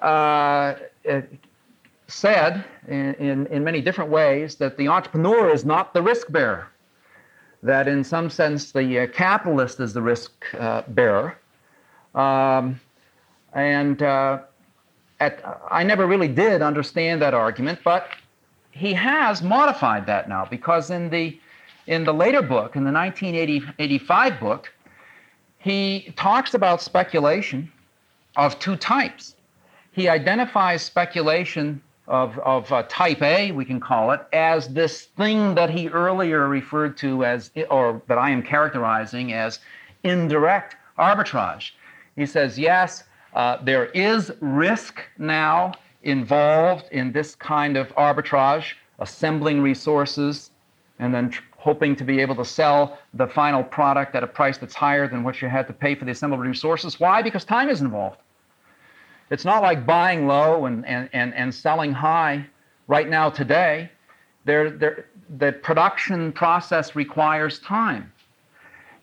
uh, 0.00 0.74
said 2.06 2.64
in, 2.86 3.14
in, 3.14 3.46
in, 3.46 3.64
many 3.64 3.80
different 3.80 4.10
ways 4.10 4.54
that 4.56 4.76
the 4.76 4.86
entrepreneur 4.86 5.50
is 5.50 5.64
not 5.64 5.94
the 5.94 6.02
risk 6.02 6.30
bearer, 6.30 6.68
that 7.62 7.88
in 7.88 8.04
some 8.04 8.30
sense 8.30 8.72
the 8.72 9.00
uh, 9.00 9.06
capitalist 9.08 9.80
is 9.80 9.92
the 9.94 10.02
risk 10.02 10.32
uh, 10.58 10.82
bearer. 10.88 11.36
Um, 12.14 12.78
and 13.54 14.02
uh, 14.02 14.40
at, 15.20 15.42
I 15.70 15.82
never 15.82 16.06
really 16.06 16.28
did 16.28 16.62
understand 16.62 17.22
that 17.22 17.34
argument, 17.34 17.80
but 17.82 18.08
he 18.70 18.92
has 18.92 19.42
modified 19.42 20.06
that 20.06 20.28
now 20.28 20.44
because 20.44 20.90
in 20.90 21.08
the 21.08 21.38
in 21.86 22.04
the 22.04 22.14
later 22.14 22.42
book, 22.42 22.76
in 22.76 22.84
the 22.84 22.92
1985 22.92 24.40
book, 24.40 24.72
he 25.58 26.12
talks 26.16 26.54
about 26.54 26.82
speculation 26.82 27.70
of 28.36 28.58
two 28.58 28.76
types. 28.76 29.36
He 29.92 30.08
identifies 30.08 30.82
speculation 30.82 31.82
of, 32.06 32.38
of 32.40 32.70
uh, 32.72 32.82
type 32.88 33.22
A, 33.22 33.52
we 33.52 33.64
can 33.64 33.80
call 33.80 34.10
it, 34.10 34.20
as 34.32 34.68
this 34.68 35.02
thing 35.16 35.54
that 35.54 35.70
he 35.70 35.88
earlier 35.88 36.48
referred 36.48 36.96
to 36.98 37.24
as, 37.24 37.50
or 37.70 38.02
that 38.08 38.18
I 38.18 38.30
am 38.30 38.42
characterizing 38.42 39.32
as 39.32 39.60
indirect 40.02 40.76
arbitrage. 40.98 41.70
He 42.16 42.26
says, 42.26 42.58
yes, 42.58 43.04
uh, 43.34 43.58
there 43.62 43.86
is 43.86 44.32
risk 44.40 45.00
now 45.18 45.72
involved 46.02 46.86
in 46.92 47.12
this 47.12 47.34
kind 47.34 47.76
of 47.76 47.88
arbitrage, 47.96 48.74
assembling 48.98 49.62
resources 49.62 50.50
and 50.98 51.14
then 51.14 51.32
hoping 51.64 51.96
to 51.96 52.04
be 52.04 52.20
able 52.20 52.34
to 52.34 52.44
sell 52.44 52.98
the 53.14 53.26
final 53.26 53.64
product 53.64 54.14
at 54.14 54.22
a 54.22 54.26
price 54.26 54.58
that's 54.58 54.74
higher 54.74 55.08
than 55.08 55.24
what 55.24 55.40
you 55.40 55.48
had 55.48 55.66
to 55.66 55.72
pay 55.72 55.94
for 55.94 56.04
the 56.04 56.10
assembled 56.10 56.40
resources. 56.40 57.00
Why? 57.00 57.22
Because 57.22 57.42
time 57.42 57.70
is 57.70 57.80
involved. 57.80 58.18
It's 59.30 59.46
not 59.46 59.62
like 59.62 59.86
buying 59.86 60.26
low 60.26 60.66
and, 60.66 60.84
and, 60.86 61.08
and, 61.14 61.32
and 61.34 61.54
selling 61.54 61.90
high 61.90 62.44
right 62.86 63.08
now 63.08 63.30
today. 63.30 63.90
There, 64.44 64.70
there, 64.70 65.06
the 65.38 65.52
production 65.52 66.32
process 66.32 66.94
requires 66.94 67.58
time. 67.60 68.12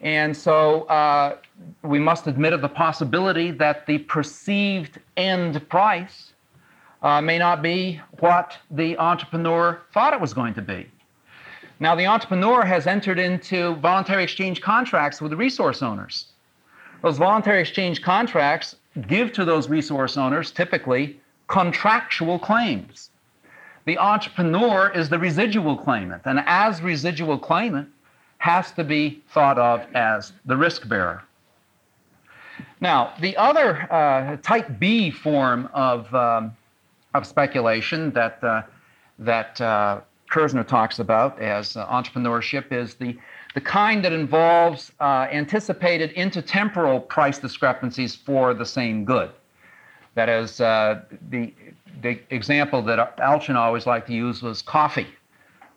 And 0.02 0.38
so 0.38 0.84
uh, 0.84 1.38
we 1.82 1.98
must 1.98 2.28
admit 2.28 2.54
of 2.54 2.62
the 2.62 2.70
possibility 2.70 3.50
that 3.50 3.88
the 3.88 3.98
perceived 3.98 5.00
end 5.18 5.68
price 5.68 6.34
uh, 7.02 7.22
may 7.22 7.40
not 7.40 7.64
be 7.64 8.00
what 8.20 8.56
the 8.70 8.96
entrepreneur 9.00 9.82
thought 9.96 10.14
it 10.14 10.22
was 10.22 10.36
going 10.36 10.54
to 10.54 10.62
be. 10.62 10.86
Now, 11.82 11.96
the 11.96 12.06
entrepreneur 12.06 12.64
has 12.64 12.86
entered 12.86 13.18
into 13.18 13.74
voluntary 13.78 14.22
exchange 14.22 14.62
contracts 14.62 15.20
with 15.20 15.34
resource 15.34 15.82
owners. 15.82 16.28
Those 17.02 17.18
voluntary 17.18 17.60
exchange 17.60 18.04
contracts 18.04 18.76
give 19.08 19.34
to 19.34 19.44
those 19.44 19.68
resource 19.68 20.16
owners 20.16 20.52
typically 20.52 21.20
contractual 21.48 22.38
claims. 22.38 23.10
The 23.86 23.98
entrepreneur 23.98 24.92
is 24.92 25.10
the 25.10 25.18
residual 25.18 25.76
claimant, 25.76 26.22
and 26.26 26.44
as 26.46 26.84
residual 26.84 27.40
claimant, 27.40 27.90
has 28.38 28.72
to 28.74 28.84
be 28.84 29.24
thought 29.30 29.58
of 29.58 29.84
as 29.96 30.34
the 30.46 30.56
risk 30.56 30.88
bearer. 30.88 31.24
Now, 32.80 33.14
the 33.20 33.36
other 33.38 33.92
uh, 33.92 34.38
type 34.44 34.78
B 34.78 35.10
form 35.10 35.68
of, 35.74 36.14
um, 36.14 36.56
of 37.16 37.26
speculation 37.26 38.12
that, 38.12 38.44
uh, 38.44 38.62
that 39.18 39.60
uh, 39.60 40.02
Kirzner 40.32 40.66
talks 40.66 41.00
about 41.00 41.40
as 41.42 41.76
uh, 41.76 41.86
entrepreneurship 41.88 42.72
is 42.72 42.96
the, 42.96 43.18
the 43.54 43.62
kind 43.62 44.04
that 44.06 44.14
involves 44.14 44.92
uh, 45.02 45.28
anticipated 45.30 46.16
intertemporal 46.16 47.06
price 47.06 47.38
discrepancies 47.38 48.16
for 48.16 48.54
the 48.54 48.66
same 48.66 49.04
good. 49.04 49.30
That 50.16 50.30
is, 50.30 50.62
uh, 50.62 51.02
the, 51.30 51.54
the 52.02 52.20
example 52.30 52.82
that 52.84 53.18
Alchian 53.18 53.56
always 53.56 53.86
liked 53.86 54.08
to 54.08 54.14
use 54.14 54.42
was 54.42 54.62
coffee. 54.62 55.08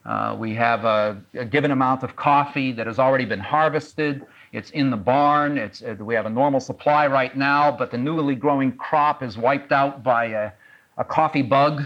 Uh, 0.05 0.37
we 0.39 0.55
have 0.55 0.85
a, 0.85 1.21
a, 1.35 1.45
given 1.45 1.71
amount 1.71 2.03
of 2.03 2.15
coffee 2.15 2.73
that 2.73 2.87
has 2.87 2.99
already 2.99 3.25
been 3.25 3.41
harvested. 3.41 4.25
It's 4.53 4.71
in 4.71 4.91
the 4.91 4.97
barn. 4.97 5.57
It's, 5.57 5.83
uh, 5.83 5.97
we 5.99 6.15
have 6.15 6.27
a 6.27 6.31
normal 6.31 6.61
supply 6.61 7.07
right 7.07 7.35
now, 7.37 7.73
but 7.73 7.91
the 7.91 7.99
newly 7.99 8.35
growing 8.35 8.73
crop 8.73 9.23
is 9.23 9.39
wiped 9.39 9.73
out 9.73 10.03
by 10.03 10.27
a, 10.27 10.53
a 10.99 11.05
coffee 11.05 11.43
bug. 11.43 11.85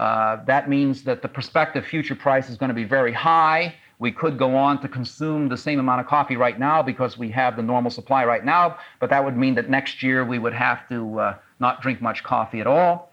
Uh, 0.00 0.42
that 0.46 0.66
means 0.66 1.02
that 1.02 1.20
the 1.20 1.28
prospective 1.28 1.84
future 1.84 2.14
price 2.14 2.48
is 2.48 2.56
going 2.56 2.70
to 2.70 2.74
be 2.74 2.84
very 2.84 3.12
high. 3.12 3.74
We 3.98 4.10
could 4.10 4.38
go 4.38 4.56
on 4.56 4.80
to 4.80 4.88
consume 4.88 5.50
the 5.50 5.58
same 5.58 5.78
amount 5.78 6.00
of 6.00 6.06
coffee 6.06 6.38
right 6.38 6.58
now 6.58 6.82
because 6.82 7.18
we 7.18 7.30
have 7.32 7.54
the 7.54 7.62
normal 7.62 7.90
supply 7.90 8.24
right 8.24 8.42
now, 8.42 8.78
but 8.98 9.10
that 9.10 9.22
would 9.22 9.36
mean 9.36 9.54
that 9.56 9.68
next 9.68 10.02
year 10.02 10.24
we 10.24 10.38
would 10.38 10.54
have 10.54 10.88
to 10.88 11.20
uh, 11.20 11.34
not 11.58 11.82
drink 11.82 12.00
much 12.00 12.24
coffee 12.24 12.60
at 12.60 12.66
all. 12.66 13.12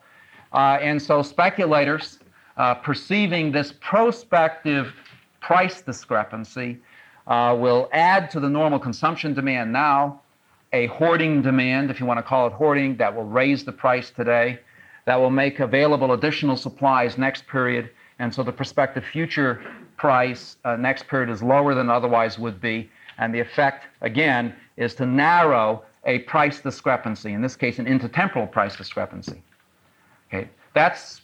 Uh, 0.54 0.78
and 0.82 1.02
so 1.02 1.22
speculators, 1.22 2.20
uh, 2.56 2.76
perceiving 2.76 3.52
this 3.52 3.74
prospective 3.82 4.94
price 5.42 5.82
discrepancy, 5.82 6.78
uh, 7.28 7.54
will 7.60 7.90
add 7.92 8.32
to 8.32 8.40
the 8.40 8.48
normal 8.48 8.80
consumption 8.80 9.34
demand 9.34 9.74
now 9.74 10.22
a 10.74 10.88
hoarding 10.88 11.42
demand, 11.42 11.90
if 11.90 12.00
you 12.00 12.06
want 12.06 12.18
to 12.18 12.24
call 12.24 12.48
it 12.48 12.54
hoarding, 12.54 12.98
that 12.98 13.14
will 13.14 13.26
raise 13.26 13.64
the 13.64 13.72
price 13.72 14.10
today, 14.10 14.60
that 15.08 15.16
will 15.16 15.30
make 15.30 15.62
available 15.62 16.12
additional 16.12 16.58
supplies 16.58 17.18
next 17.18 17.48
period, 17.48 17.90
and 18.20 18.34
so 18.36 18.44
the 18.44 18.52
prospective 18.52 19.06
future 19.06 19.62
price 19.96 20.58
uh, 20.66 20.76
next 20.76 21.08
period 21.08 21.30
is 21.30 21.42
lower 21.42 21.74
than 21.74 21.90
otherwise 21.90 22.38
would 22.38 22.60
be, 22.60 22.90
and 23.18 23.34
the 23.34 23.40
effect, 23.40 23.86
again, 24.02 24.54
is 24.76 24.94
to 24.94 25.06
narrow 25.06 25.82
a 26.04 26.20
price 26.20 26.60
discrepancy, 26.60 27.32
in 27.32 27.42
this 27.42 27.56
case, 27.56 27.80
an 27.80 27.86
intertemporal 27.86 28.52
price 28.52 28.76
discrepancy. 28.76 29.42
Okay, 30.28 30.50
that's, 30.76 31.22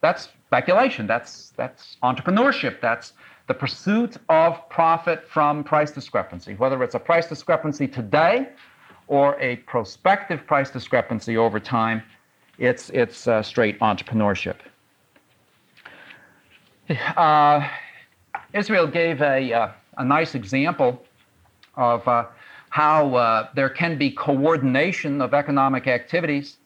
that's 0.00 0.30
speculation, 0.46 1.06
that's, 1.06 1.52
that's 1.54 1.98
entrepreneurship, 2.02 2.80
that's 2.80 3.12
the 3.46 3.52
pursuit 3.52 4.16
of 4.30 4.66
profit 4.70 5.28
from 5.28 5.62
price 5.62 5.90
discrepancy, 5.90 6.54
whether 6.54 6.82
it's 6.82 6.94
a 6.94 6.98
price 6.98 7.26
discrepancy 7.28 7.86
today 7.86 8.48
or 9.06 9.38
a 9.38 9.56
prospective 9.56 10.46
price 10.46 10.70
discrepancy 10.70 11.36
over 11.36 11.60
time, 11.60 12.02
it's, 12.58 12.90
it's 12.90 13.26
uh, 13.26 13.42
straight 13.42 13.78
entrepreneurship. 13.80 14.56
Uh, 17.16 17.68
Israel 18.52 18.86
gave 18.86 19.20
a, 19.20 19.52
uh, 19.52 19.68
a 19.98 20.04
nice 20.04 20.34
example 20.34 21.04
of 21.76 22.06
uh, 22.08 22.24
how 22.70 23.14
uh, 23.14 23.48
there 23.54 23.68
can 23.68 23.98
be 23.98 24.10
coordination 24.10 25.20
of 25.20 25.34
economic 25.34 25.86
activities 25.86 26.56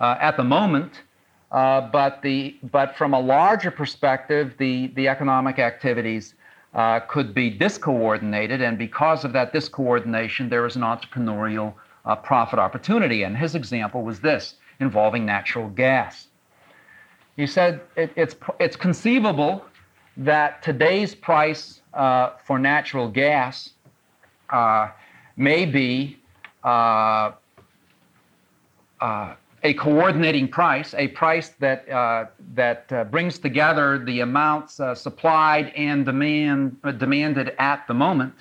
at 0.00 0.36
the 0.36 0.44
moment, 0.44 1.02
but, 1.50 2.22
the, 2.22 2.56
but 2.70 2.96
from 2.96 3.14
a 3.14 3.20
larger 3.20 3.70
perspective, 3.70 4.54
the, 4.58 4.88
the 4.94 5.08
economic 5.08 5.58
activities 5.58 6.34
uh, 6.74 7.00
could 7.00 7.34
be 7.34 7.50
discoordinated, 7.50 8.60
and 8.60 8.78
because 8.78 9.24
of 9.24 9.32
that 9.32 9.52
discoordination, 9.52 10.48
there 10.50 10.66
is 10.66 10.76
an 10.76 10.82
entrepreneurial 10.82 11.74
uh, 12.04 12.14
profit 12.14 12.58
opportunity. 12.58 13.22
And 13.24 13.36
his 13.36 13.54
example 13.54 14.02
was 14.02 14.20
this 14.20 14.54
involving 14.80 15.26
natural 15.26 15.68
gas. 15.68 16.28
He 17.36 17.46
said 17.46 17.80
it, 17.96 18.12
it's, 18.16 18.36
it's 18.60 18.76
conceivable 18.76 19.64
that 20.16 20.62
today's 20.62 21.14
price 21.14 21.80
uh, 21.94 22.30
for 22.44 22.58
natural 22.58 23.08
gas 23.08 23.70
uh, 24.50 24.88
may 25.36 25.64
be 25.64 26.18
uh, 26.64 27.32
uh, 29.00 29.34
a 29.62 29.74
coordinating 29.74 30.48
price, 30.48 30.94
a 30.94 31.08
price 31.08 31.50
that, 31.60 31.88
uh, 31.88 32.26
that 32.54 32.92
uh, 32.92 33.04
brings 33.04 33.38
together 33.38 33.98
the 34.04 34.20
amounts 34.20 34.80
uh, 34.80 34.94
supplied 34.94 35.72
and 35.76 36.04
demand, 36.04 36.76
demanded 36.98 37.54
at 37.58 37.86
the 37.88 37.94
moment. 37.94 38.34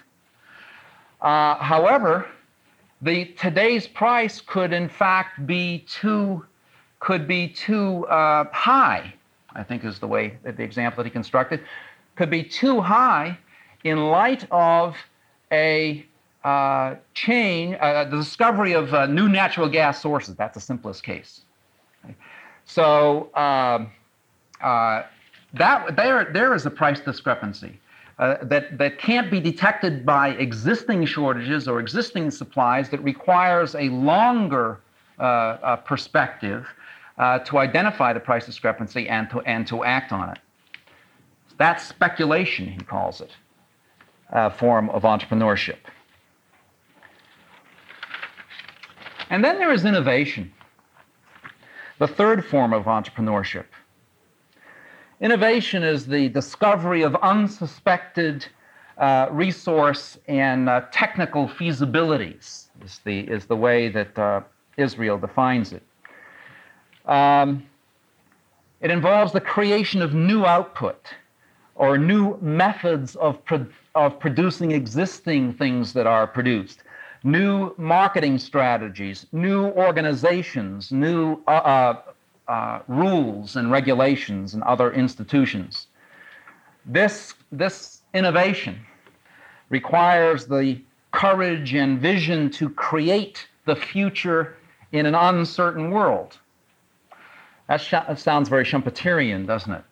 however, 1.22 2.28
the, 3.02 3.26
today's 3.38 3.88
price 3.88 4.42
could 4.42 4.74
in 4.74 4.90
fact 4.90 5.46
be 5.46 5.86
too, 5.88 6.46
could 7.00 7.28
be 7.28 7.48
too 7.48 8.06
high, 8.10 9.14
I 9.54 9.64
think 9.64 9.84
is 9.84 10.00
the 10.00 10.08
way, 10.08 10.38
that 10.44 10.58
the 10.58 10.64
example 10.64 11.04
that 11.04 11.08
he 11.08 11.12
constructed, 11.12 11.62
could 12.16 12.30
be 12.30 12.44
too 12.44 12.82
high 12.82 13.38
in 13.84 14.08
light 14.08 14.48
of 14.52 14.96
a 15.52 16.06
uh, 16.44 16.96
chain, 17.14 17.78
uh, 17.80 18.06
the 18.06 18.18
discovery 18.18 18.74
of 18.74 18.94
uh, 18.94 19.06
new 19.06 19.28
natural 19.30 19.70
gas 19.70 20.02
sources. 20.02 20.36
That's 20.36 20.56
the 20.56 20.62
simplest 20.62 21.04
case. 21.04 21.42
Okay. 22.04 22.16
So 22.66 23.30
um, 23.36 23.92
uh, 24.62 25.04
that 25.54 25.96
there, 25.96 26.30
there 26.34 26.54
is 26.56 26.66
a 26.66 26.70
price 26.70 27.00
discrepancy. 27.00 27.80
Uh, 28.20 28.38
that, 28.42 28.78
that 28.80 28.98
can't 28.98 29.30
be 29.30 29.40
detected 29.40 30.04
by 30.04 30.30
existing 30.30 31.06
shortages 31.06 31.68
or 31.68 31.80
existing 31.80 32.32
supplies 32.32 32.90
that 32.90 33.04
requires 33.04 33.76
a 33.76 33.90
longer 33.90 34.80
uh, 35.20 35.76
perspective 35.78 36.68
to 37.46 37.58
identify 37.58 38.14
the 38.14 38.20
price 38.20 38.46
discrepancy 38.46 39.08
and 39.10 39.30
to, 39.30 39.40
and 39.42 39.68
to 39.68 39.84
act 39.84 40.12
on 40.12 40.30
it. 40.30 40.40
That's 41.58 41.84
speculation, 41.88 42.68
he 42.68 42.80
calls 42.80 43.22
it, 43.22 43.32
a 44.30 44.50
form 44.50 44.90
of 44.92 45.04
entrepreneurship. 45.04 45.78
And 49.30 49.44
then 49.44 49.58
there 49.58 49.72
is 49.72 49.84
innovation, 49.84 50.52
the 52.00 52.08
third 52.08 52.46
form 52.46 52.74
of 52.74 52.86
entrepreneurship. 52.86 53.66
Innovation 55.20 55.82
is 55.82 56.06
the 56.06 56.30
discovery 56.30 57.02
of 57.02 57.16
unsuspected 57.16 58.46
uh, 59.00 59.28
resource 59.32 60.20
and 60.28 60.70
uh, 60.70 60.82
technical 60.92 61.48
feasibilities, 61.48 62.68
is 62.84 63.00
the, 63.04 63.22
is 63.22 63.46
the 63.48 63.56
way 63.56 63.90
that 63.90 64.18
uh, 64.20 64.42
Israel 64.78 65.18
defines 65.18 65.74
it. 65.74 65.82
Um, 67.08 67.66
it 68.80 68.92
involves 68.92 69.32
the 69.32 69.42
creation 69.42 70.04
of 70.04 70.14
new 70.14 70.46
output 70.46 71.08
or 71.74 71.98
new 71.98 72.38
methods 72.42 73.16
of, 73.16 73.44
pro- 73.44 73.66
of 73.96 74.20
producing 74.20 74.72
existing 74.72 75.54
things 75.54 75.94
that 75.94 76.06
are 76.06 76.28
produced 76.28 76.84
new 77.24 77.74
marketing 77.78 78.38
strategies, 78.38 79.26
new 79.32 79.66
organizations, 79.70 80.92
new 80.92 81.42
uh, 82.48 82.80
rules 82.88 83.56
and 83.56 83.72
regulations 83.72 84.54
and 84.54 84.64
other 84.64 84.92
institutions. 84.94 85.88
This, 86.86 87.34
this 87.52 88.02
innovation 88.14 88.80
requires 89.70 90.48
the 90.48 90.80
courage 91.12 91.74
and 91.74 92.00
vision 92.00 92.50
to 92.52 92.70
create 92.70 93.48
the 93.66 93.76
future 93.76 94.56
in 94.92 95.06
an 95.06 95.16
uncertain 95.16 95.92
world. 95.92 96.38
That, 97.68 97.82
sh- 97.82 97.92
that 97.92 98.20
sounds 98.20 98.48
very 98.48 98.64
Schumpeterian, 98.64 99.46
doesn't 99.46 99.74
it? 99.74 99.84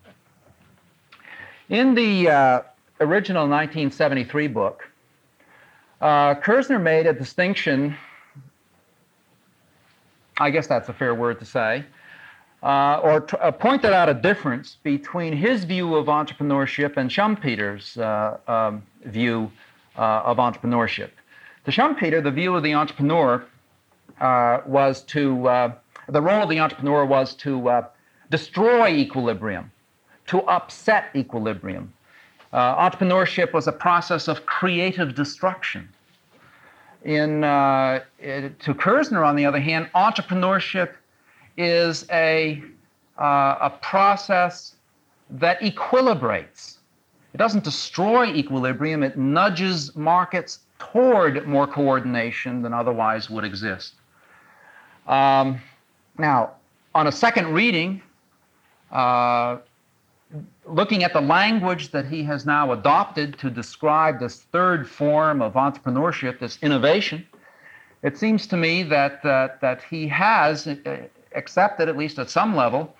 In 1.68 1.95
the 1.95 2.30
uh, 2.30 2.62
original 3.01 3.43
1973 3.43 4.47
book, 4.47 4.89
uh, 5.99 6.36
Kirzner 6.36 6.82
made 6.82 7.08
a 7.08 7.14
distinction, 7.14 7.97
I 10.38 10.49
guess 10.51 10.68
that's 10.68 10.88
a 10.89 10.93
fair 10.93 11.16
word 11.16 11.39
to 11.39 11.45
say, 11.45 11.86
uh, 12.66 12.99
or 13.03 13.22
t- 13.22 13.38
uh, 13.38 13.51
pointed 13.51 13.93
out 13.93 14.09
a 14.09 14.13
difference 14.13 14.78
between 14.82 15.32
his 15.32 15.63
view 15.63 15.93
of 15.93 16.07
entrepreneurship 16.07 16.97
and 16.97 17.11
Schumpeter's 17.11 17.95
uh, 17.97 18.39
um, 18.47 18.82
view 19.03 19.51
uh, 19.95 20.24
of 20.26 20.38
entrepreneurship. 20.38 21.11
To 21.66 21.72
Schumpeter, 21.72 22.24
the 22.24 22.32
view 22.32 22.55
of 22.55 22.63
the 22.63 22.74
entrepreneur 22.74 23.45
uh, 24.20 24.61
was 24.66 25.03
to, 25.03 25.72
the 26.09 26.22
role 26.22 26.41
of 26.41 26.49
the 26.49 26.59
entrepreneur 26.59 27.05
was 27.05 27.36
to 27.36 27.86
destroy 28.32 28.89
equilibrium, 28.89 29.72
to 30.28 30.41
upset 30.43 31.09
equilibrium, 31.16 31.93
entrepreneurship 32.51 33.53
was 33.53 33.68
a 33.68 33.72
process 33.72 34.28
of 34.28 34.45
creative 34.47 35.13
destruction. 35.13 35.88
In, 37.03 37.43
uh, 37.43 38.01
to 38.20 38.74
Kirzner, 38.74 39.24
on 39.24 39.36
the 39.36 39.45
other 39.45 39.59
hand, 39.59 39.89
entrepreneurship 39.93 40.93
is 41.58 42.06
a, 42.12 42.62
uh, 43.18 43.58
a 43.62 43.70
process 43.82 44.76
that 45.30 45.60
equilibrates. 45.62 46.78
It 47.34 47.38
doesn't 47.38 47.64
destroy 47.64 48.28
equilibrium, 48.28 49.03
it 49.03 49.18
nudges 49.18 49.95
markets 49.95 50.60
toward 50.80 51.47
more 51.47 51.68
coordination 51.68 52.62
than 52.62 52.74
otherwise 52.74 53.30
would 53.30 53.43
exist. 53.43 53.95
Um, 55.08 55.62
now, 56.18 56.53
on 56.93 57.08
a 57.08 57.12
second 57.12 57.53
reading, 57.53 58.01
uh, 58.91 59.58
looking 60.66 61.03
at 61.03 61.14
the 61.14 61.22
language 61.22 61.91
that 61.91 62.06
he 62.06 62.24
has 62.24 62.45
now 62.45 62.72
adopted 62.72 63.38
to 63.39 63.49
describe 63.49 64.20
this 64.20 64.43
third 64.51 64.89
form 64.89 65.41
of 65.41 65.53
entrepreneurship, 65.53 66.39
this 66.39 66.58
innovation, 66.62 67.26
it 68.01 68.18
seems 68.18 68.47
to 68.47 68.58
me 68.58 68.84
that, 68.84 69.26
uh, 69.26 69.49
that 69.62 69.82
he 69.84 70.08
has 70.08 70.68
uh, 70.68 70.97
accepted, 71.36 71.90
at 71.90 71.98
least 71.98 72.20
at 72.20 72.30
some 72.30 72.56
level, 72.56 72.96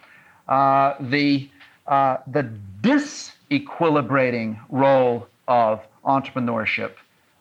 uh, 0.48 0.96
the, 1.00 1.50
uh, 1.88 2.18
the 2.28 2.50
disequilibrating 2.82 4.60
role 4.70 5.28
of 5.48 5.82
entrepreneurship, 6.06 6.92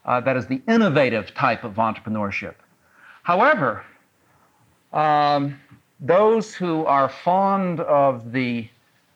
uh, 0.04 0.20
that 0.20 0.36
is 0.36 0.46
the 0.46 0.60
innovative 0.68 1.34
type 1.34 1.64
of 1.64 1.74
entrepreneurship. 1.74 2.54
However, 3.22 3.84
um, 4.92 5.58
those 6.00 6.54
who 6.54 6.84
are 6.84 7.08
fond 7.08 7.80
of 7.80 8.32
the 8.32 8.68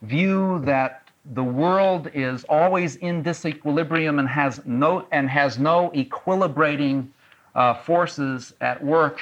view 0.02 0.60
that 0.64 1.08
the 1.34 1.44
world 1.44 2.08
is 2.14 2.44
always 2.44 2.96
in 2.96 3.22
disequilibrium 3.22 4.18
and 4.18 4.28
has 4.28 4.62
no 4.64 5.06
and 5.12 5.28
has 5.28 5.58
no 5.58 5.90
equilibrating 5.94 7.08
uh, 7.54 7.74
forces 7.74 8.54
at 8.60 8.82
work 8.82 9.20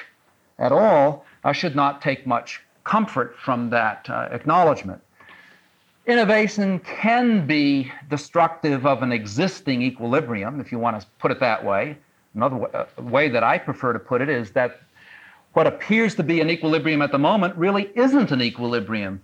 at 0.58 0.70
all 0.72 1.24
uh, 1.46 1.52
should 1.52 1.76
not 1.76 2.02
take 2.02 2.26
much 2.26 2.60
comfort 2.82 3.36
from 3.38 3.70
that 3.70 4.10
uh, 4.10 4.28
acknowledgement. 4.32 5.00
Innovation 6.06 6.80
can 6.80 7.46
be 7.46 7.90
destructive 8.10 8.84
of 8.84 9.02
an 9.02 9.12
existing 9.12 9.80
equilibrium, 9.80 10.60
if 10.60 10.72
you 10.72 10.78
want 10.80 11.00
to 11.00 11.06
put 11.18 11.30
it 11.30 11.38
that 11.40 11.64
way. 11.64 11.96
Another 12.34 12.56
way, 12.56 12.70
uh, 12.74 12.84
way 13.00 13.28
that 13.28 13.44
I 13.44 13.58
prefer 13.58 13.92
to 13.92 13.98
put 13.98 14.20
it 14.20 14.28
is 14.28 14.50
that 14.52 14.80
what 15.52 15.68
appears 15.68 16.16
to 16.16 16.24
be 16.24 16.40
an 16.40 16.50
equilibrium 16.50 17.00
at 17.00 17.12
the 17.12 17.18
moment 17.18 17.56
really 17.56 17.90
isn't 17.94 18.32
an 18.32 18.42
equilibrium 18.42 19.22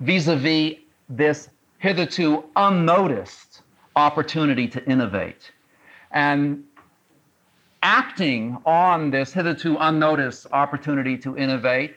vis 0.00 0.28
a 0.28 0.36
vis 0.36 0.76
this 1.08 1.50
hitherto 1.78 2.44
unnoticed 2.54 3.62
opportunity 3.96 4.68
to 4.68 4.84
innovate. 4.88 5.50
And 6.12 6.64
acting 7.82 8.58
on 8.64 9.10
this 9.10 9.32
hitherto 9.32 9.76
unnoticed 9.78 10.46
opportunity 10.52 11.18
to 11.18 11.36
innovate 11.36 11.96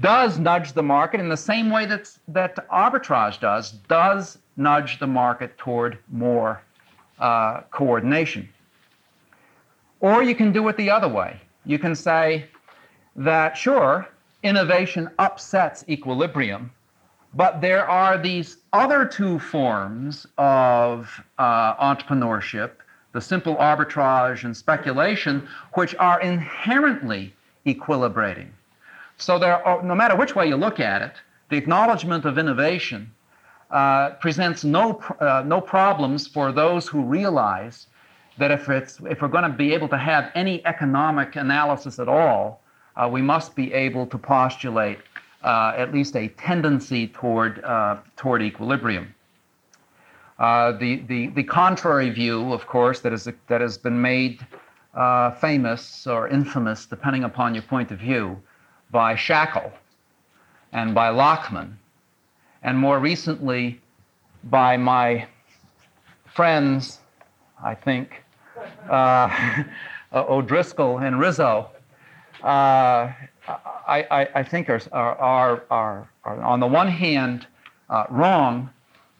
does 0.00 0.38
nudge 0.38 0.72
the 0.72 0.82
market 0.82 1.20
in 1.20 1.28
the 1.28 1.36
same 1.36 1.70
way 1.70 1.86
that, 1.86 2.10
that 2.28 2.68
arbitrage 2.68 3.38
does, 3.40 3.72
does 3.88 4.38
nudge 4.56 4.98
the 4.98 5.06
market 5.06 5.56
toward 5.58 5.98
more 6.10 6.62
uh, 7.18 7.60
coordination. 7.70 8.48
Or 10.00 10.22
you 10.22 10.34
can 10.34 10.52
do 10.52 10.66
it 10.68 10.76
the 10.76 10.90
other 10.90 11.08
way. 11.08 11.40
You 11.64 11.78
can 11.78 11.94
say 11.94 12.46
that, 13.16 13.56
sure, 13.56 14.08
innovation 14.42 15.10
upsets 15.18 15.84
equilibrium, 15.88 16.70
but 17.34 17.60
there 17.60 17.88
are 17.88 18.18
these 18.18 18.58
other 18.72 19.04
two 19.04 19.38
forms 19.38 20.26
of 20.38 21.22
uh, 21.38 21.74
entrepreneurship, 21.76 22.72
the 23.16 23.20
simple 23.22 23.56
arbitrage 23.56 24.44
and 24.44 24.54
speculation, 24.54 25.48
which 25.72 25.94
are 25.98 26.20
inherently 26.20 27.32
equilibrating. 27.64 28.48
So 29.16 29.38
there 29.38 29.66
are, 29.66 29.82
no 29.82 29.94
matter 29.94 30.14
which 30.14 30.34
way 30.36 30.46
you 30.48 30.56
look 30.56 30.80
at 30.80 31.00
it, 31.00 31.14
the 31.48 31.56
acknowledgement 31.56 32.26
of 32.26 32.36
innovation 32.36 33.10
uh, 33.70 34.10
presents 34.20 34.64
no, 34.64 35.00
uh, 35.18 35.42
no 35.46 35.62
problems 35.62 36.26
for 36.26 36.52
those 36.52 36.86
who 36.86 37.00
realize 37.02 37.86
that 38.36 38.50
if, 38.50 38.68
it's, 38.68 39.00
if 39.08 39.22
we're 39.22 39.28
going 39.28 39.50
to 39.50 39.56
be 39.56 39.72
able 39.72 39.88
to 39.88 39.96
have 39.96 40.30
any 40.34 40.64
economic 40.66 41.36
analysis 41.36 41.98
at 41.98 42.08
all, 42.08 42.60
uh, 42.96 43.08
we 43.10 43.22
must 43.22 43.56
be 43.56 43.72
able 43.72 44.06
to 44.08 44.18
postulate 44.18 44.98
uh, 45.42 45.72
at 45.74 45.90
least 45.90 46.16
a 46.16 46.28
tendency 46.28 47.08
toward, 47.08 47.64
uh, 47.64 47.96
toward 48.16 48.42
equilibrium. 48.42 49.14
Uh, 50.38 50.72
the, 50.72 50.96
the, 51.08 51.28
the 51.28 51.42
contrary 51.42 52.10
view, 52.10 52.52
of 52.52 52.66
course, 52.66 53.00
that, 53.00 53.12
is, 53.12 53.28
that 53.48 53.60
has 53.60 53.78
been 53.78 54.00
made 54.00 54.46
uh, 54.94 55.30
famous 55.32 56.06
or 56.06 56.28
infamous, 56.28 56.86
depending 56.86 57.24
upon 57.24 57.54
your 57.54 57.62
point 57.62 57.90
of 57.90 57.98
view, 57.98 58.40
by 58.90 59.14
Shackle 59.14 59.72
and 60.72 60.94
by 60.94 61.08
Lachmann, 61.08 61.78
and 62.62 62.78
more 62.78 62.98
recently 62.98 63.80
by 64.44 64.76
my 64.76 65.26
friends, 66.34 67.00
I 67.62 67.74
think, 67.74 68.22
uh, 68.90 69.64
O'Driscoll 70.12 70.98
and 70.98 71.18
Rizzo, 71.18 71.70
uh, 72.42 73.12
I, 73.88 74.06
I, 74.10 74.28
I, 74.34 74.42
think 74.42 74.68
are, 74.68 74.80
are, 74.92 75.64
are, 75.70 76.08
are, 76.24 76.42
on 76.42 76.60
the 76.60 76.66
one 76.66 76.88
hand 76.88 77.46
uh, 77.88 78.04
wrong, 78.10 78.70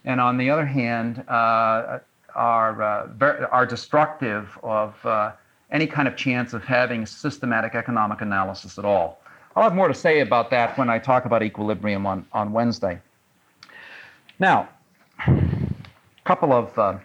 and 0.06 0.20
on 0.20 0.38
the 0.38 0.48
other 0.48 0.64
hand 0.64 1.22
uh, 1.28 1.98
are, 2.34 2.82
uh, 2.82 3.06
very, 3.08 3.44
are 3.46 3.66
destructive 3.66 4.58
of 4.62 4.94
uh, 5.04 5.32
any 5.70 5.86
kind 5.86 6.06
of 6.06 6.16
chance 6.16 6.52
of 6.52 6.64
having 6.64 7.04
systematic 7.04 7.74
economic 7.74 8.20
analysis 8.20 8.78
at 8.78 8.84
all. 8.84 9.20
I'll 9.54 9.64
have 9.64 9.74
more 9.74 9.88
to 9.88 9.94
say 9.94 10.20
about 10.20 10.50
that 10.50 10.78
when 10.78 10.88
I 10.88 10.98
talk 10.98 11.24
about 11.24 11.42
equilibrium 11.42 12.06
on, 12.06 12.24
on 12.32 12.52
Wednesday. 12.52 13.00
Now, 14.38 14.68
a 15.26 15.42
couple 16.24 16.52
of 16.52 16.78
uh, 16.78 16.98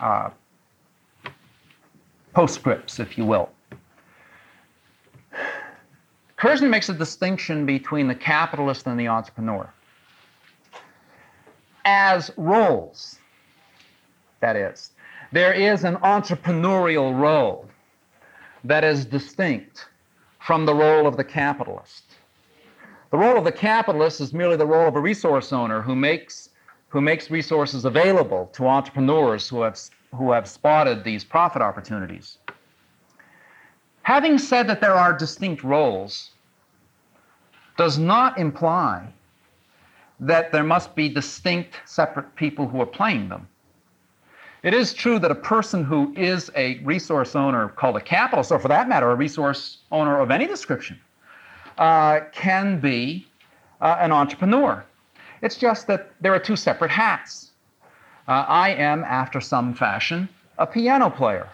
uh, 0.00 0.30
postscripts, 2.32 2.98
if 2.98 3.16
you 3.16 3.24
will. 3.24 3.50
Kirzner 6.38 6.68
makes 6.68 6.88
a 6.88 6.94
distinction 6.94 7.64
between 7.64 8.08
the 8.08 8.14
capitalist 8.14 8.86
and 8.86 8.98
the 8.98 9.08
entrepreneur. 9.08 9.72
As 11.84 12.30
roles, 12.36 13.18
that 14.40 14.56
is, 14.56 14.92
there 15.32 15.52
is 15.52 15.84
an 15.84 15.96
entrepreneurial 15.96 17.18
role 17.18 17.68
that 18.64 18.84
is 18.84 19.04
distinct 19.04 19.86
from 20.38 20.64
the 20.64 20.74
role 20.74 21.06
of 21.06 21.16
the 21.16 21.24
capitalist. 21.24 22.04
The 23.10 23.18
role 23.18 23.36
of 23.38 23.44
the 23.44 23.52
capitalist 23.52 24.20
is 24.20 24.32
merely 24.32 24.56
the 24.56 24.66
role 24.66 24.88
of 24.88 24.96
a 24.96 25.00
resource 25.00 25.52
owner 25.52 25.80
who 25.80 25.94
makes, 25.94 26.50
who 26.88 27.00
makes 27.00 27.30
resources 27.30 27.84
available 27.84 28.50
to 28.54 28.66
entrepreneurs 28.66 29.48
who 29.48 29.62
have, 29.62 29.78
who 30.14 30.32
have 30.32 30.48
spotted 30.48 31.04
these 31.04 31.24
profit 31.24 31.62
opportunities. 31.62 32.38
Having 34.02 34.38
said 34.38 34.66
that 34.68 34.80
there 34.80 34.94
are 34.94 35.16
distinct 35.16 35.62
roles, 35.62 36.30
does 37.76 37.98
not 37.98 38.38
imply 38.38 39.12
that 40.26 40.52
there 40.52 40.64
must 40.64 40.94
be 40.94 41.08
distinct, 41.08 41.80
separate 41.84 42.34
people 42.34 42.66
who 42.66 42.80
are 42.80 42.86
playing 42.86 43.28
them. 43.28 43.46
It 44.62 44.72
is 44.72 44.94
true 44.94 45.18
that 45.18 45.30
a 45.30 45.34
person 45.34 45.84
who 45.84 46.14
is 46.16 46.50
a 46.56 46.78
resource 46.78 47.36
owner 47.36 47.68
called 47.68 47.96
a 47.96 48.00
capitalist, 48.00 48.50
or 48.50 48.58
for 48.58 48.68
that 48.68 48.88
matter, 48.88 49.10
a 49.10 49.14
resource 49.14 49.78
owner 49.92 50.18
of 50.18 50.30
any 50.30 50.46
description, 50.46 50.98
uh, 51.76 52.20
can 52.32 52.80
be 52.80 53.26
uh, 53.82 53.98
an 54.00 54.12
entrepreneur. 54.12 54.82
It's 55.42 55.56
just 55.56 55.86
that 55.88 56.12
there 56.22 56.32
are 56.34 56.38
two 56.38 56.56
separate 56.56 56.90
hats. 56.90 57.50
Uh, 58.26 58.46
I 58.48 58.70
am, 58.70 59.04
after 59.04 59.42
some 59.42 59.74
fashion, 59.74 60.26
a 60.56 60.66
piano 60.66 61.10
player. 61.10 61.48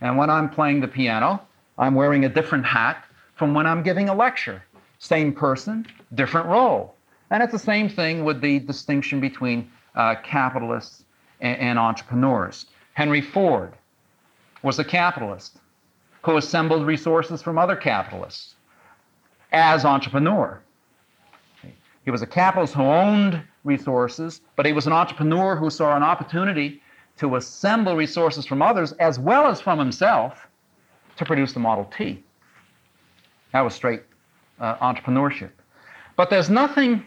And 0.00 0.16
when 0.16 0.30
I'm 0.30 0.48
playing 0.48 0.80
the 0.80 0.88
piano, 0.88 1.42
I'm 1.76 1.94
wearing 1.94 2.24
a 2.24 2.28
different 2.30 2.64
hat 2.64 3.04
from 3.34 3.52
when 3.52 3.66
I'm 3.66 3.82
giving 3.82 4.08
a 4.08 4.14
lecture. 4.14 4.62
Same 4.98 5.34
person, 5.34 5.86
different 6.14 6.46
role. 6.46 6.94
And 7.30 7.42
it's 7.42 7.52
the 7.52 7.58
same 7.58 7.88
thing 7.88 8.24
with 8.24 8.40
the 8.40 8.60
distinction 8.60 9.20
between 9.20 9.70
uh, 9.94 10.16
capitalists 10.22 11.04
and, 11.40 11.58
and 11.58 11.78
entrepreneurs. 11.78 12.66
Henry 12.94 13.20
Ford 13.20 13.74
was 14.62 14.78
a 14.78 14.84
capitalist 14.84 15.58
who 16.22 16.36
assembled 16.36 16.86
resources 16.86 17.42
from 17.42 17.58
other 17.58 17.76
capitalists 17.76 18.54
as 19.52 19.84
entrepreneur. 19.84 20.60
He 22.04 22.10
was 22.10 22.22
a 22.22 22.26
capitalist 22.26 22.74
who 22.74 22.82
owned 22.82 23.42
resources, 23.64 24.40
but 24.56 24.66
he 24.66 24.72
was 24.72 24.86
an 24.86 24.92
entrepreneur 24.92 25.56
who 25.56 25.70
saw 25.70 25.96
an 25.96 26.02
opportunity 26.02 26.82
to 27.18 27.36
assemble 27.36 27.96
resources 27.96 28.46
from 28.46 28.62
others 28.62 28.92
as 28.92 29.18
well 29.18 29.46
as 29.46 29.60
from 29.60 29.78
himself 29.78 30.48
to 31.16 31.24
produce 31.24 31.52
the 31.52 31.60
Model 31.60 31.84
T. 31.96 32.22
That 33.52 33.60
was 33.60 33.74
straight 33.74 34.02
uh, 34.60 34.76
entrepreneurship. 34.76 35.50
But 36.16 36.30
there's 36.30 36.50
nothing 36.50 37.04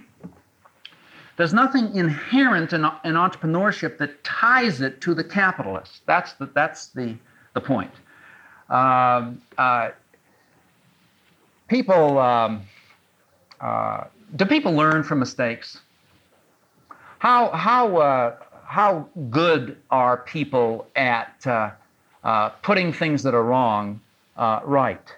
there's 1.37 1.53
nothing 1.53 1.95
inherent 1.95 2.73
in, 2.73 2.83
in 3.03 3.13
entrepreneurship 3.13 3.97
that 3.97 4.23
ties 4.23 4.81
it 4.81 5.01
to 5.01 5.13
the 5.13 5.23
capitalist. 5.23 6.01
That's 6.05 6.33
the, 6.33 6.47
that's 6.47 6.87
the, 6.87 7.15
the 7.53 7.61
point. 7.61 7.91
Um, 8.69 9.41
uh, 9.57 9.91
people, 11.67 12.19
um, 12.19 12.61
uh, 13.59 14.05
do 14.35 14.45
people 14.45 14.73
learn 14.73 15.03
from 15.03 15.19
mistakes? 15.19 15.79
How, 17.19 17.49
how, 17.49 17.97
uh, 17.97 18.35
how 18.65 19.07
good 19.29 19.77
are 19.89 20.17
people 20.17 20.87
at 20.95 21.45
uh, 21.45 21.71
uh, 22.23 22.49
putting 22.61 22.93
things 22.93 23.23
that 23.23 23.33
are 23.33 23.43
wrong 23.43 23.99
right? 24.37 25.15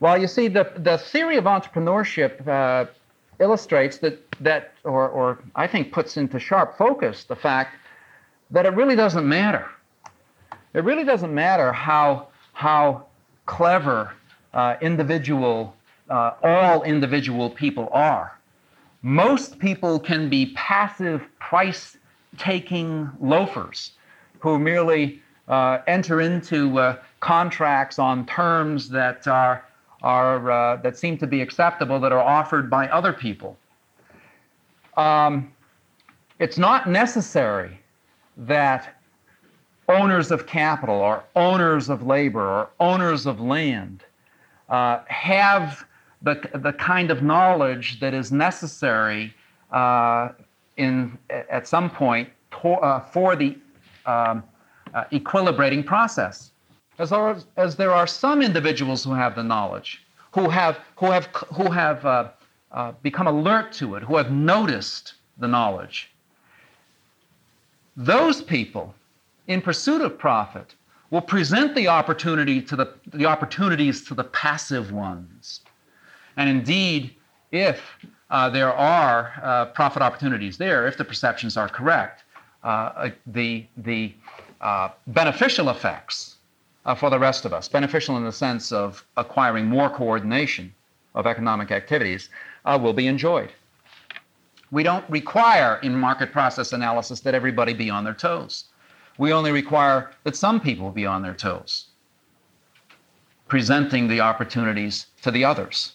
Well, 0.00 0.20
you 0.20 0.26
see, 0.26 0.48
the, 0.48 0.70
the 0.76 0.98
theory 0.98 1.36
of 1.36 1.44
entrepreneurship 1.44 2.90
illustrates 3.40 3.98
that, 3.98 4.18
that 4.40 4.72
or, 4.84 5.08
or 5.08 5.38
I 5.54 5.66
think 5.66 5.92
puts 5.92 6.16
into 6.16 6.38
sharp 6.38 6.76
focus 6.76 7.24
the 7.24 7.36
fact 7.36 7.76
that 8.50 8.66
it 8.66 8.74
really 8.74 8.96
doesn't 8.96 9.28
matter. 9.28 9.66
It 10.74 10.84
really 10.84 11.04
doesn't 11.04 11.34
matter 11.34 11.72
how, 11.72 12.28
how 12.52 13.06
clever 13.46 14.12
uh, 14.52 14.76
individual, 14.80 15.74
uh, 16.10 16.32
all 16.42 16.82
individual 16.82 17.50
people 17.50 17.88
are. 17.92 18.38
Most 19.02 19.58
people 19.58 19.98
can 19.98 20.28
be 20.28 20.52
passive 20.54 21.22
price 21.38 21.96
taking 22.38 23.10
loafers 23.20 23.92
who 24.40 24.58
merely 24.58 25.22
uh, 25.48 25.78
enter 25.86 26.20
into 26.20 26.78
uh, 26.78 26.96
contracts 27.20 27.98
on 27.98 28.26
terms 28.26 28.88
that 28.88 29.26
are 29.26 29.64
are 30.04 30.50
uh, 30.50 30.76
that 30.76 30.98
seem 30.98 31.16
to 31.16 31.26
be 31.26 31.40
acceptable 31.40 31.98
that 31.98 32.12
are 32.12 32.20
offered 32.20 32.68
by 32.68 32.86
other 32.88 33.12
people. 33.12 33.56
Um, 34.98 35.50
it's 36.38 36.58
not 36.58 36.88
necessary 36.88 37.80
that 38.36 39.00
owners 39.88 40.30
of 40.30 40.46
capital 40.46 40.96
or 40.96 41.24
owners 41.34 41.88
of 41.88 42.06
labor 42.06 42.46
or 42.46 42.70
owners 42.80 43.24
of 43.24 43.40
land 43.40 44.04
uh, 44.68 45.00
have 45.08 45.86
the, 46.20 46.36
the 46.54 46.72
kind 46.74 47.10
of 47.10 47.22
knowledge 47.22 47.98
that 48.00 48.12
is 48.12 48.30
necessary 48.30 49.32
uh, 49.72 50.28
in, 50.76 51.16
at 51.30 51.66
some 51.66 51.88
point 51.88 52.28
to, 52.50 52.68
uh, 52.68 53.00
for 53.00 53.36
the 53.36 53.56
um, 54.04 54.42
uh, 54.92 55.04
equilibrating 55.12 55.84
process. 55.84 56.50
As, 56.98 57.12
are, 57.12 57.36
as 57.56 57.76
there 57.76 57.92
are 57.92 58.06
some 58.06 58.40
individuals 58.42 59.04
who 59.04 59.12
have 59.12 59.34
the 59.34 59.42
knowledge, 59.42 60.04
who 60.32 60.48
have, 60.48 60.78
who 60.96 61.10
have, 61.10 61.26
who 61.26 61.70
have 61.70 62.04
uh, 62.06 62.28
uh, 62.70 62.92
become 63.02 63.26
alert 63.26 63.72
to 63.72 63.96
it, 63.96 64.02
who 64.02 64.16
have 64.16 64.30
noticed 64.30 65.14
the 65.38 65.48
knowledge. 65.48 66.10
Those 67.96 68.42
people, 68.42 68.94
in 69.46 69.60
pursuit 69.60 70.00
of 70.02 70.18
profit, 70.18 70.74
will 71.10 71.20
present 71.20 71.74
the 71.74 71.88
opportunity 71.88 72.60
to 72.62 72.76
the, 72.76 72.92
the 73.12 73.26
opportunities 73.26 74.04
to 74.06 74.14
the 74.14 74.24
passive 74.24 74.90
ones. 74.90 75.60
And 76.36 76.48
indeed, 76.48 77.14
if 77.52 77.80
uh, 78.30 78.50
there 78.50 78.72
are 78.72 79.32
uh, 79.42 79.66
profit 79.66 80.02
opportunities 80.02 80.58
there, 80.58 80.86
if 80.88 80.96
the 80.96 81.04
perceptions 81.04 81.56
are 81.56 81.68
correct, 81.68 82.24
uh, 82.64 83.10
the, 83.26 83.66
the 83.76 84.12
uh, 84.60 84.88
beneficial 85.06 85.68
effects 85.68 86.33
uh, 86.84 86.94
for 86.94 87.10
the 87.10 87.18
rest 87.18 87.44
of 87.44 87.52
us, 87.52 87.68
beneficial 87.68 88.16
in 88.16 88.24
the 88.24 88.32
sense 88.32 88.72
of 88.72 89.04
acquiring 89.16 89.66
more 89.66 89.88
coordination 89.88 90.74
of 91.14 91.26
economic 91.26 91.70
activities, 91.70 92.28
uh, 92.64 92.78
will 92.80 92.92
be 92.92 93.06
enjoyed. 93.06 93.50
We 94.70 94.82
don't 94.82 95.08
require 95.08 95.78
in 95.82 95.94
market 95.94 96.32
process 96.32 96.72
analysis 96.72 97.20
that 97.20 97.34
everybody 97.34 97.74
be 97.74 97.90
on 97.90 98.04
their 98.04 98.14
toes. 98.14 98.64
We 99.18 99.32
only 99.32 99.52
require 99.52 100.10
that 100.24 100.34
some 100.34 100.60
people 100.60 100.90
be 100.90 101.06
on 101.06 101.22
their 101.22 101.34
toes, 101.34 101.86
presenting 103.46 104.08
the 104.08 104.20
opportunities 104.20 105.06
to 105.22 105.30
the 105.30 105.44
others. 105.44 105.92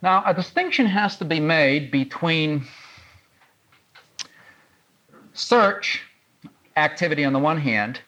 Now, 0.00 0.22
a 0.26 0.34
distinction 0.34 0.86
has 0.86 1.16
to 1.18 1.24
be 1.24 1.40
made 1.40 1.90
between 1.90 2.66
search 5.34 6.02
activity 6.76 7.24
on 7.24 7.32
the 7.32 7.38
one 7.38 7.58
hand 7.58 8.00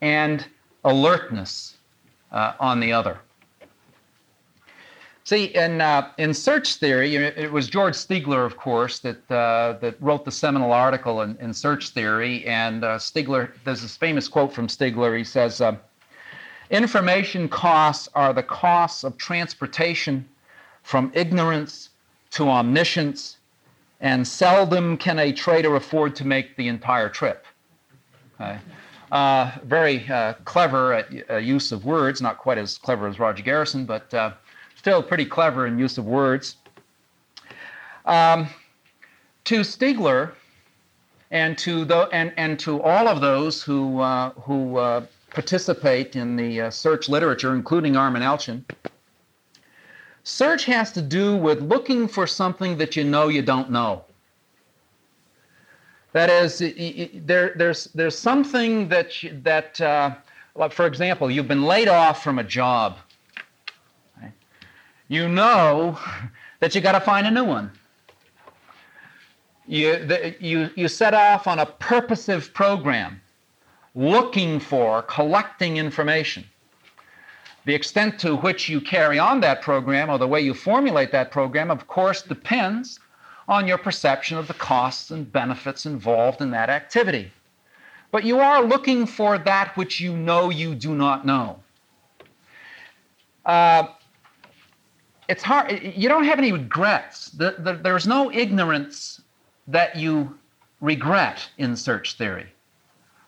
and 0.00 0.46
alertness 0.84 1.76
uh, 2.32 2.52
on 2.60 2.80
the 2.80 2.92
other. 2.92 3.18
See, 5.24 5.54
in, 5.54 5.82
uh, 5.82 6.10
in 6.16 6.32
search 6.32 6.76
theory, 6.76 7.16
it 7.16 7.52
was 7.52 7.68
George 7.68 7.92
Stigler, 7.92 8.46
of 8.46 8.56
course, 8.56 9.00
that, 9.00 9.30
uh, 9.30 9.76
that 9.82 9.96
wrote 10.00 10.24
the 10.24 10.30
seminal 10.30 10.72
article 10.72 11.20
in, 11.20 11.36
in 11.36 11.52
search 11.52 11.90
theory. 11.90 12.46
And 12.46 12.82
uh, 12.82 12.96
Stigler, 12.96 13.50
there's 13.64 13.82
this 13.82 13.94
famous 13.94 14.26
quote 14.26 14.54
from 14.54 14.68
Stigler. 14.68 15.18
He 15.18 15.24
says, 15.24 15.60
uh, 15.60 15.76
Information 16.70 17.46
costs 17.46 18.08
are 18.14 18.32
the 18.32 18.42
costs 18.42 19.04
of 19.04 19.18
transportation 19.18 20.26
from 20.82 21.12
ignorance 21.14 21.90
to 22.30 22.48
omniscience, 22.48 23.36
and 24.00 24.26
seldom 24.26 24.96
can 24.96 25.18
a 25.18 25.30
trader 25.30 25.76
afford 25.76 26.16
to 26.16 26.26
make 26.26 26.56
the 26.56 26.68
entire 26.68 27.10
trip. 27.10 27.44
Uh, 29.10 29.52
very 29.64 30.08
uh, 30.08 30.34
clever 30.44 30.92
at 30.92 31.42
use 31.42 31.72
of 31.72 31.84
words, 31.84 32.20
not 32.20 32.38
quite 32.38 32.58
as 32.58 32.78
clever 32.78 33.08
as 33.08 33.18
Roger 33.18 33.42
Garrison, 33.42 33.84
but 33.84 34.12
still 34.74 35.02
pretty 35.02 35.24
clever 35.24 35.66
in 35.66 35.78
use 35.78 35.98
of 35.98 36.04
words. 36.04 36.56
Um, 38.06 38.48
to 39.44 39.60
Stigler 39.60 40.32
and 41.30 41.58
to, 41.58 41.84
the, 41.84 42.08
and, 42.12 42.32
and 42.36 42.58
to 42.60 42.80
all 42.82 43.08
of 43.08 43.20
those 43.20 43.62
who, 43.62 44.00
uh, 44.00 44.30
who 44.30 44.76
uh, 44.76 45.04
participate 45.30 46.16
in 46.16 46.36
the 46.36 46.62
uh, 46.62 46.70
search 46.70 47.08
literature, 47.08 47.54
including 47.54 47.96
Armen 47.96 48.22
Alchian, 48.22 48.64
search 50.22 50.64
has 50.64 50.92
to 50.92 51.02
do 51.02 51.36
with 51.36 51.60
looking 51.60 52.08
for 52.08 52.26
something 52.26 52.78
that 52.78 52.96
you 52.96 53.04
know 53.04 53.28
you 53.28 53.42
don't 53.42 53.70
know. 53.70 54.04
That 56.12 56.30
is, 56.30 56.58
there, 57.26 57.52
there's, 57.56 57.84
there's 57.94 58.18
something 58.18 58.88
that, 58.88 59.22
you, 59.22 59.38
that 59.42 59.80
uh, 59.80 60.14
like 60.54 60.72
for 60.72 60.86
example, 60.86 61.30
you've 61.30 61.48
been 61.48 61.64
laid 61.64 61.88
off 61.88 62.22
from 62.22 62.38
a 62.38 62.44
job 62.44 62.98
you 65.08 65.28
know 65.28 65.98
that 66.60 66.74
you 66.74 66.80
got 66.80 66.92
to 66.92 67.00
find 67.00 67.26
a 67.26 67.30
new 67.30 67.44
one. 67.44 67.70
You, 69.66 70.04
the, 70.06 70.34
you, 70.40 70.70
you 70.76 70.88
set 70.88 71.12
off 71.12 71.46
on 71.46 71.58
a 71.58 71.66
purposive 71.66 72.54
program 72.54 73.20
looking 73.94 74.60
for, 74.60 75.02
collecting 75.02 75.76
information. 75.76 76.44
The 77.66 77.74
extent 77.74 78.18
to 78.20 78.36
which 78.36 78.68
you 78.68 78.80
carry 78.80 79.18
on 79.18 79.40
that 79.40 79.60
program 79.60 80.08
or 80.08 80.16
the 80.16 80.28
way 80.28 80.40
you 80.40 80.54
formulate 80.54 81.12
that 81.12 81.30
program, 81.30 81.70
of 81.70 81.86
course, 81.86 82.22
depends 82.22 82.98
on 83.48 83.66
your 83.66 83.78
perception 83.78 84.36
of 84.36 84.46
the 84.46 84.54
costs 84.54 85.10
and 85.10 85.32
benefits 85.32 85.86
involved 85.86 86.42
in 86.42 86.50
that 86.50 86.68
activity. 86.68 87.32
But 88.10 88.24
you 88.24 88.38
are 88.38 88.62
looking 88.62 89.06
for 89.06 89.38
that 89.38 89.76
which 89.76 90.00
you 90.00 90.16
know 90.16 90.50
you 90.50 90.74
do 90.74 90.94
not 90.94 91.26
know. 91.26 91.58
Uh, 93.44 93.88
it's 95.28 95.42
hard. 95.42 95.80
You 95.82 96.08
don't 96.08 96.24
have 96.24 96.38
any 96.38 96.52
regrets. 96.52 97.30
The, 97.30 97.56
the, 97.58 97.74
there's 97.74 98.06
no 98.06 98.30
ignorance 98.30 99.22
that 99.66 99.96
you 99.96 100.38
regret 100.80 101.48
in 101.58 101.76
search 101.76 102.14
theory. 102.14 102.46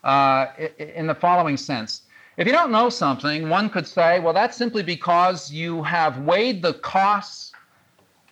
Uh, 0.05 0.47
in 0.79 1.07
the 1.07 1.15
following 1.15 1.59
sense, 1.59 2.03
if 2.39 2.47
you 2.47 2.53
don't 2.53 2.71
know 2.71 2.89
something, 2.89 3.51
one 3.51 3.69
could 3.69 3.87
say, 3.87 4.19
well, 4.19 4.33
that's 4.33 4.57
simply 4.57 4.83
because 4.83 5.53
you 5.53 5.83
have 5.83 6.19
weighed 6.21 6.63
the 6.63 6.75
costs 6.75 7.50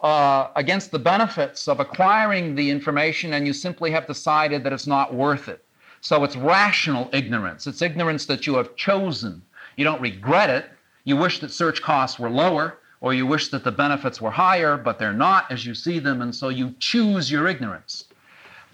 uh, 0.00 0.48
against 0.56 0.90
the 0.90 0.98
benefits 0.98 1.66
of 1.68 1.80
acquiring 1.80 2.54
the 2.54 2.70
information 2.70 3.32
and 3.32 3.46
you 3.46 3.52
simply 3.52 3.90
have 3.90 4.06
decided 4.06 4.62
that 4.64 4.72
it's 4.72 4.86
not 4.86 5.14
worth 5.14 5.48
it. 5.48 5.64
So 6.00 6.22
it's 6.22 6.36
rational 6.36 7.10
ignorance. 7.12 7.66
It's 7.66 7.82
ignorance 7.82 8.26
that 8.26 8.46
you 8.46 8.54
have 8.54 8.76
chosen. 8.76 9.42
You 9.76 9.84
don't 9.84 10.00
regret 10.00 10.50
it. 10.50 10.70
You 11.04 11.16
wish 11.16 11.40
that 11.40 11.50
search 11.50 11.82
costs 11.82 12.18
were 12.18 12.30
lower 12.30 12.78
or 13.00 13.14
you 13.14 13.26
wish 13.26 13.48
that 13.48 13.64
the 13.64 13.72
benefits 13.72 14.20
were 14.20 14.30
higher, 14.30 14.76
but 14.76 14.98
they're 14.98 15.12
not 15.12 15.50
as 15.50 15.64
you 15.64 15.74
see 15.74 15.98
them, 15.98 16.20
and 16.20 16.34
so 16.34 16.48
you 16.48 16.74
choose 16.80 17.30
your 17.30 17.46
ignorance. 17.46 18.04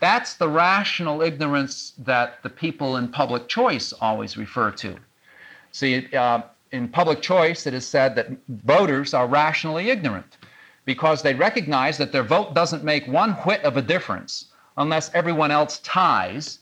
That's 0.01 0.35
the 0.35 0.49
rational 0.49 1.23
ignorance 1.23 1.93
that 1.99 2.43
the 2.43 2.51
people 2.51 2.97
in 2.97 3.09
public 3.09 3.49
choice 3.49 3.93
always 4.01 4.37
refer 4.37 4.71
to. 4.73 4.97
See, 5.73 6.07
uh, 6.15 6.43
in 6.73 6.89
public 6.89 7.21
choice, 7.21 7.67
it 7.67 7.75
is 7.75 7.87
said 7.87 8.15
that 8.17 8.31
voters 8.49 9.15
are 9.15 9.27
rationally 9.27 9.91
ignorant 9.91 10.39
because 10.85 11.23
they 11.23 11.35
recognize 11.35 11.97
that 11.99 12.13
their 12.13 12.23
vote 12.23 12.55
doesn't 12.55 12.85
make 12.85 13.07
one 13.07 13.33
whit 13.33 13.63
of 13.63 13.77
a 13.77 13.83
difference 13.83 14.47
unless 14.77 15.11
everyone 15.15 15.51
else 15.51 15.79
ties 15.81 16.61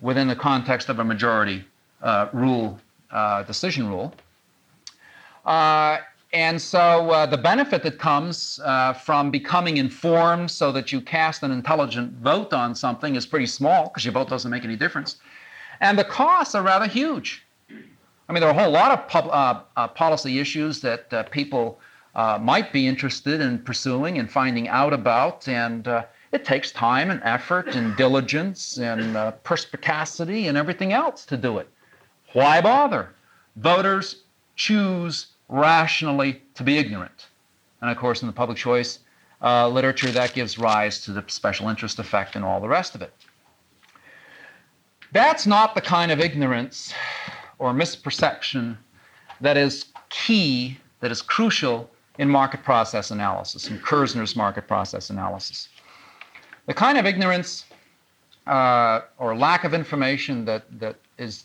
within 0.00 0.28
the 0.28 0.36
context 0.36 0.88
of 0.88 0.98
a 0.98 1.04
majority 1.04 1.64
uh, 2.02 2.28
rule, 2.32 2.78
uh, 3.10 3.42
decision 3.44 3.88
rule. 3.88 4.12
Uh, 5.44 5.98
and 6.32 6.60
so 6.60 7.10
uh, 7.10 7.26
the 7.26 7.36
benefit 7.36 7.82
that 7.82 7.98
comes 7.98 8.58
uh, 8.64 8.92
from 8.92 9.30
becoming 9.30 9.76
informed 9.76 10.50
so 10.50 10.72
that 10.72 10.90
you 10.90 11.00
cast 11.00 11.42
an 11.42 11.50
intelligent 11.50 12.12
vote 12.14 12.54
on 12.54 12.74
something 12.74 13.16
is 13.16 13.26
pretty 13.26 13.46
small 13.46 13.84
because 13.88 14.04
your 14.04 14.12
vote 14.12 14.28
doesn't 14.28 14.50
make 14.50 14.64
any 14.64 14.76
difference. 14.76 15.16
And 15.80 15.98
the 15.98 16.04
costs 16.04 16.54
are 16.54 16.62
rather 16.62 16.86
huge. 16.86 17.44
I 17.68 18.32
mean, 18.32 18.40
there 18.40 18.48
are 18.48 18.56
a 18.56 18.62
whole 18.62 18.70
lot 18.70 18.92
of 18.92 19.08
pub, 19.08 19.28
uh, 19.76 19.88
policy 19.88 20.38
issues 20.38 20.80
that 20.80 21.30
people 21.30 21.80
uh, 22.14 22.38
might 22.40 22.72
be 22.72 22.86
interested 22.86 23.40
in 23.40 23.58
pursuing 23.58 24.18
and 24.18 24.30
finding 24.30 24.68
out 24.68 24.92
about. 24.92 25.48
And 25.48 25.86
it 26.32 26.44
takes 26.44 26.72
time 26.72 27.10
and 27.10 27.20
effort 27.24 27.74
and 27.74 27.96
diligence 28.04 28.78
and 28.78 29.34
perspicacity 29.44 30.48
and 30.48 30.56
everything 30.56 30.92
else 30.92 31.24
to 31.26 31.36
do 31.36 31.58
it. 31.58 31.68
Why 32.32 32.60
bother? 32.60 33.14
Voters 33.56 34.22
choose 34.56 35.26
rationally 35.48 36.42
to 36.54 36.62
be 36.62 36.78
ignorant. 36.78 37.28
And 37.80 37.90
of 37.90 37.96
course, 37.96 38.22
in 38.22 38.26
the 38.26 38.32
public 38.32 38.56
choice 38.56 39.00
uh, 39.42 39.68
literature, 39.68 40.10
that 40.10 40.34
gives 40.34 40.58
rise 40.58 41.00
to 41.04 41.12
the 41.12 41.24
special 41.26 41.68
interest 41.68 41.98
effect 41.98 42.36
and 42.36 42.44
all 42.44 42.60
the 42.60 42.68
rest 42.68 42.94
of 42.94 43.02
it. 43.02 43.12
That's 45.12 45.46
not 45.46 45.74
the 45.74 45.80
kind 45.80 46.10
of 46.10 46.20
ignorance 46.20 46.94
or 47.58 47.72
misperception 47.72 48.78
that 49.40 49.56
is 49.56 49.86
key, 50.08 50.78
that 51.00 51.10
is 51.10 51.20
crucial 51.20 51.90
in 52.18 52.28
market 52.28 52.62
process 52.62 53.10
analysis, 53.10 53.68
in 53.68 53.78
Kirzner's 53.78 54.36
market 54.36 54.68
process 54.68 55.10
analysis. 55.10 55.68
The 56.66 56.74
kind 56.74 56.98
of 56.98 57.06
ignorance 57.06 57.64
uh, 58.46 59.00
or 59.18 59.36
lack 59.36 59.64
of 59.64 59.74
information 59.74 60.44
that, 60.44 60.64
that, 60.78 60.96
is, 61.18 61.44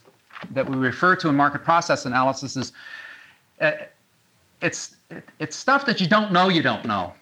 that 0.52 0.70
we 0.70 0.76
refer 0.76 1.16
to 1.16 1.30
in 1.30 1.36
market 1.36 1.64
process 1.64 2.06
analysis 2.06 2.58
is 2.58 2.74
uh, 3.62 3.72
it's 4.62 4.96
it's 5.40 5.56
stuff 5.56 5.86
that 5.86 6.02
you 6.02 6.08
don't 6.08 6.32
know 6.32 6.50
you 6.50 6.62
don't 6.62 6.86
know. 6.86 7.14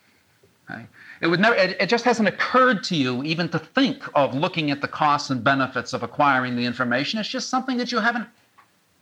Okay? 0.69 0.85
It 1.21 1.27
would 1.27 1.39
never. 1.39 1.55
It, 1.55 1.77
it, 1.79 1.89
just 1.89 2.03
hasn't 2.03 2.27
occurred 2.27 2.83
to 2.85 2.95
you 2.95 3.23
even 3.23 3.47
to 3.49 3.59
think 3.59 4.03
of 4.15 4.33
looking 4.33 4.71
at 4.71 4.81
the 4.81 4.87
costs 4.87 5.29
and 5.29 5.43
benefits 5.43 5.93
of 5.93 6.03
acquiring 6.03 6.55
the 6.55 6.65
information. 6.65 7.19
It's 7.19 7.29
just 7.29 7.49
something 7.49 7.77
that 7.77 7.91
you 7.91 7.99
haven't 7.99 8.27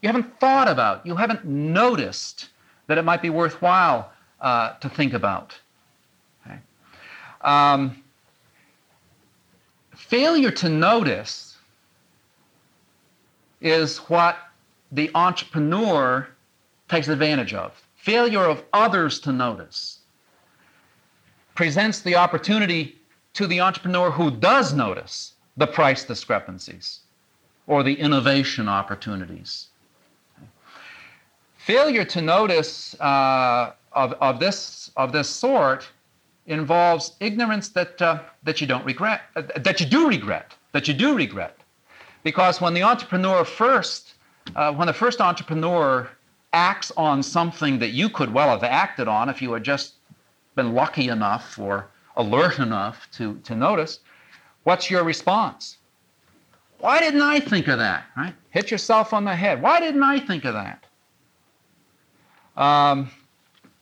you 0.01 0.09
haven't 0.09 0.39
thought 0.39 0.67
about, 0.67 1.05
you 1.05 1.15
haven't 1.15 1.45
noticed 1.45 2.49
that 2.87 2.97
it 2.97 3.03
might 3.03 3.21
be 3.21 3.29
worthwhile 3.29 4.11
uh, 4.43 4.73
to 4.73 4.89
think 4.89 5.13
about. 5.13 5.57
Okay? 6.45 6.59
Um, 7.41 8.03
failure 9.95 10.51
to 10.51 10.69
notice 10.69 11.57
is 13.61 13.97
what 14.09 14.37
the 14.91 15.09
entrepreneur 15.15 16.27
takes 16.89 17.07
advantage 17.07 17.53
of. 17.53 17.71
Failure 17.95 18.43
of 18.43 18.63
others 18.73 19.19
to 19.21 19.31
notice 19.31 19.99
presents 21.55 22.01
the 22.01 22.15
opportunity 22.15 22.97
to 23.33 23.47
the 23.47 23.61
entrepreneur 23.61 24.11
who 24.11 24.29
does 24.29 24.73
notice 24.73 25.33
the 25.55 25.65
price 25.65 26.03
discrepancies 26.03 26.99
or 27.65 27.81
the 27.81 27.93
innovation 27.93 28.67
opportunities. 28.67 29.67
Failure 31.57 32.03
to 32.03 32.21
notice 32.21 32.99
uh, 32.99 33.71
of, 33.93 34.13
of, 34.13 34.39
this, 34.39 34.91
of 34.97 35.11
this 35.11 35.29
sort 35.29 35.87
involves 36.45 37.13
ignorance 37.19 37.69
that, 37.69 38.01
uh, 38.01 38.19
that 38.43 38.59
you 38.59 38.67
don't 38.67 38.85
regret, 38.85 39.21
uh, 39.35 39.43
that 39.57 39.79
you 39.79 39.85
do 39.85 40.07
regret, 40.07 40.55
that 40.71 40.87
you 40.87 40.93
do 40.93 41.15
regret. 41.15 41.57
Because 42.23 42.61
when 42.61 42.73
the 42.73 42.83
entrepreneur 42.83 43.45
first, 43.45 44.15
uh, 44.55 44.73
when 44.73 44.87
the 44.87 44.93
first 44.93 45.21
entrepreneur 45.21 46.09
acts 46.53 46.91
on 46.97 47.23
something 47.23 47.79
that 47.79 47.89
you 47.89 48.09
could 48.09 48.33
well 48.33 48.49
have 48.49 48.63
acted 48.63 49.07
on 49.07 49.29
if 49.29 49.41
you 49.41 49.51
had 49.53 49.63
just 49.63 49.95
been 50.55 50.73
lucky 50.73 51.09
enough 51.09 51.57
or 51.57 51.87
alert 52.17 52.59
enough 52.59 53.07
to, 53.11 53.35
to 53.43 53.55
notice, 53.55 53.99
what's 54.63 54.89
your 54.89 55.03
response? 55.03 55.77
Why 56.79 56.99
didn't 56.99 57.21
I 57.21 57.39
think 57.39 57.67
of 57.67 57.79
that? 57.79 58.03
Right? 58.15 58.33
Hit 58.51 58.69
yourself 58.69 59.13
on 59.13 59.23
the 59.23 59.35
head. 59.35 59.61
Why 59.61 59.79
didn't 59.79 60.03
I 60.03 60.19
think 60.19 60.45
of 60.45 60.53
that? 60.53 60.83
Um, 62.55 63.09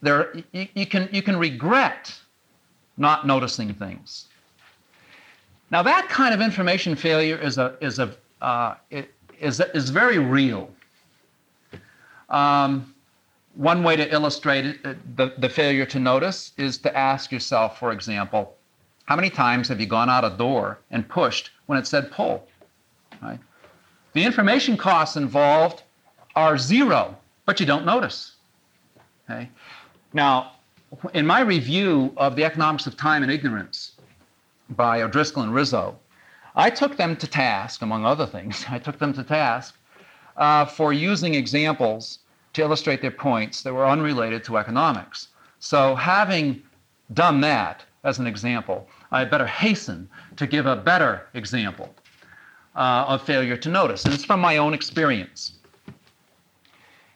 there, 0.02 0.34
you, 0.52 0.68
you, 0.74 0.86
can, 0.86 1.10
you 1.12 1.22
can 1.22 1.38
regret 1.38 2.14
not 2.98 3.26
noticing 3.26 3.74
things. 3.74 4.28
Now, 5.70 5.84
that 5.84 6.10
kind 6.10 6.34
of 6.34 6.42
information 6.42 6.96
failure 6.96 7.38
is, 7.38 7.58
a, 7.58 7.78
is, 7.80 8.00
a, 8.00 8.14
uh, 8.42 8.76
is, 9.40 9.62
is 9.74 9.90
very 9.90 10.20
real. 10.20 10.70
Um, 12.30 12.94
one 13.56 13.84
way 13.84 13.96
to 13.96 14.12
illustrate 14.14 14.66
it, 14.66 14.80
uh, 14.86 14.94
the, 15.16 15.34
the 15.38 15.50
failure 15.50 15.86
to 15.86 16.00
notice 16.00 16.54
is 16.58 16.78
to 16.80 16.98
ask 16.98 17.32
yourself, 17.32 17.80
for 17.80 17.92
example, 17.92 18.56
how 19.06 19.16
many 19.16 19.30
times 19.30 19.68
have 19.68 19.80
you 19.80 19.86
gone 19.86 20.10
out 20.10 20.24
a 20.24 20.30
door 20.30 20.80
and 20.92 21.08
pushed 21.08 21.52
when 21.66 21.78
it 21.78 21.86
said 21.86 22.12
pull? 22.12 22.48
Right? 23.22 23.40
The 24.14 24.24
information 24.24 24.78
costs 24.78 25.18
involved 25.18 25.84
are 26.36 26.58
zero, 26.58 27.18
but 27.46 27.60
you 27.60 27.66
don't 27.66 27.86
notice. 27.86 28.36
Okay? 29.30 29.50
Now, 30.14 30.52
in 31.14 31.26
my 31.26 31.40
review 31.40 32.14
of 32.18 32.36
the 32.36 32.44
economics 32.44 32.86
of 32.86 32.98
time 32.98 33.24
and 33.24 33.32
ignorance 33.32 33.94
by 34.72 35.02
O'Driscoll 35.02 35.44
and 35.44 35.54
Rizzo, 35.54 35.98
I 36.56 36.70
took 36.70 36.98
them 36.98 37.16
to 37.16 37.28
task, 37.28 37.82
among 37.82 38.06
other 38.06 38.26
things, 38.26 38.66
I 38.70 38.80
took 38.80 39.00
them 39.00 39.14
to 39.14 39.24
task 39.24 39.76
uh, 40.36 40.66
for 40.66 40.92
using 40.92 41.36
examples 41.36 42.20
to 42.54 42.62
illustrate 42.62 43.02
their 43.02 43.12
points 43.12 43.64
that 43.64 43.74
were 43.74 43.88
unrelated 43.88 44.44
to 44.46 44.58
economics. 44.58 45.30
So, 45.60 45.96
having 45.96 46.62
done 47.14 47.40
that 47.42 47.84
as 48.04 48.20
an 48.20 48.28
example, 48.28 48.90
I 49.12 49.24
better 49.26 49.46
hasten 49.46 50.10
to 50.36 50.48
give 50.48 50.66
a 50.66 50.76
better 50.76 51.28
example 51.34 51.94
uh, 52.76 53.06
of 53.08 53.22
failure 53.22 53.58
to 53.58 53.70
notice, 53.70 54.04
and 54.04 54.14
it's 54.14 54.26
from 54.26 54.42
my 54.42 54.58
own 54.58 54.74
experience. 54.74 55.54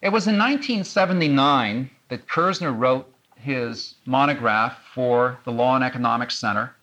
It 0.02 0.10
was 0.10 0.28
in 0.28 0.38
1979 0.38 1.90
that 2.10 2.28
Kirzner 2.28 2.78
wrote 2.78 3.12
his 3.36 3.96
monograph 4.06 4.78
for 4.94 5.38
the 5.44 5.52
Law 5.52 5.76
and 5.76 5.84
Economics 5.84 6.38
Center 6.38 6.76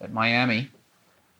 at 0.00 0.12
Miami 0.12 0.70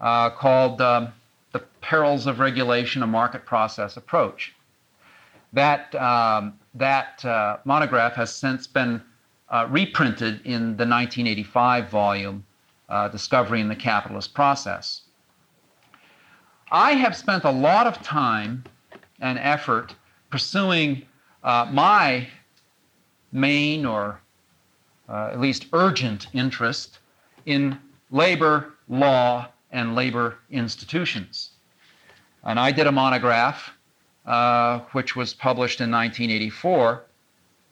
uh, 0.00 0.30
called 0.30 0.80
um, 0.80 1.08
The 1.52 1.60
Perils 1.80 2.26
of 2.26 2.38
Regulation, 2.38 3.02
a 3.02 3.06
Market 3.06 3.44
Process 3.44 3.96
Approach. 3.96 4.54
That, 5.52 5.94
um, 5.94 6.58
that 6.74 7.24
uh, 7.24 7.58
monograph 7.64 8.14
has 8.14 8.34
since 8.34 8.66
been 8.66 9.02
uh, 9.50 9.66
reprinted 9.70 10.40
in 10.44 10.76
the 10.76 10.86
1985 10.86 11.88
volume, 11.88 12.44
uh, 12.88 13.08
Discovery 13.08 13.60
and 13.60 13.70
the 13.70 13.76
Capitalist 13.76 14.34
Process. 14.34 15.02
I 16.70 16.92
have 16.92 17.16
spent 17.16 17.44
a 17.44 17.50
lot 17.50 17.86
of 17.86 18.02
time 18.02 18.64
and 19.20 19.38
effort 19.38 19.94
pursuing 20.30 21.02
uh, 21.44 21.68
my 21.70 22.26
main 23.34 23.84
or 23.84 24.20
uh, 25.08 25.28
at 25.32 25.40
least 25.40 25.66
urgent 25.74 26.28
interest 26.32 26.98
in 27.44 27.78
labor 28.10 28.72
law 28.88 29.46
and 29.72 29.94
labor 29.94 30.38
institutions. 30.50 31.50
And 32.44 32.58
I 32.58 32.72
did 32.72 32.86
a 32.86 32.92
monograph 32.92 33.74
uh, 34.24 34.78
which 34.92 35.14
was 35.14 35.34
published 35.34 35.80
in 35.80 35.90
1984 35.90 37.04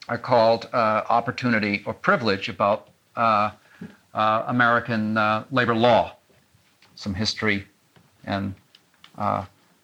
uh, 0.08 0.16
called 0.18 0.68
uh, 0.72 1.02
Opportunity 1.08 1.82
or 1.86 1.94
Privilege 1.94 2.50
about 2.50 2.88
uh, 3.16 3.50
uh, 4.12 4.44
American 4.48 5.14
labor 5.50 5.74
law, 5.74 6.16
some 6.94 7.14
history 7.14 7.66
and 8.24 8.54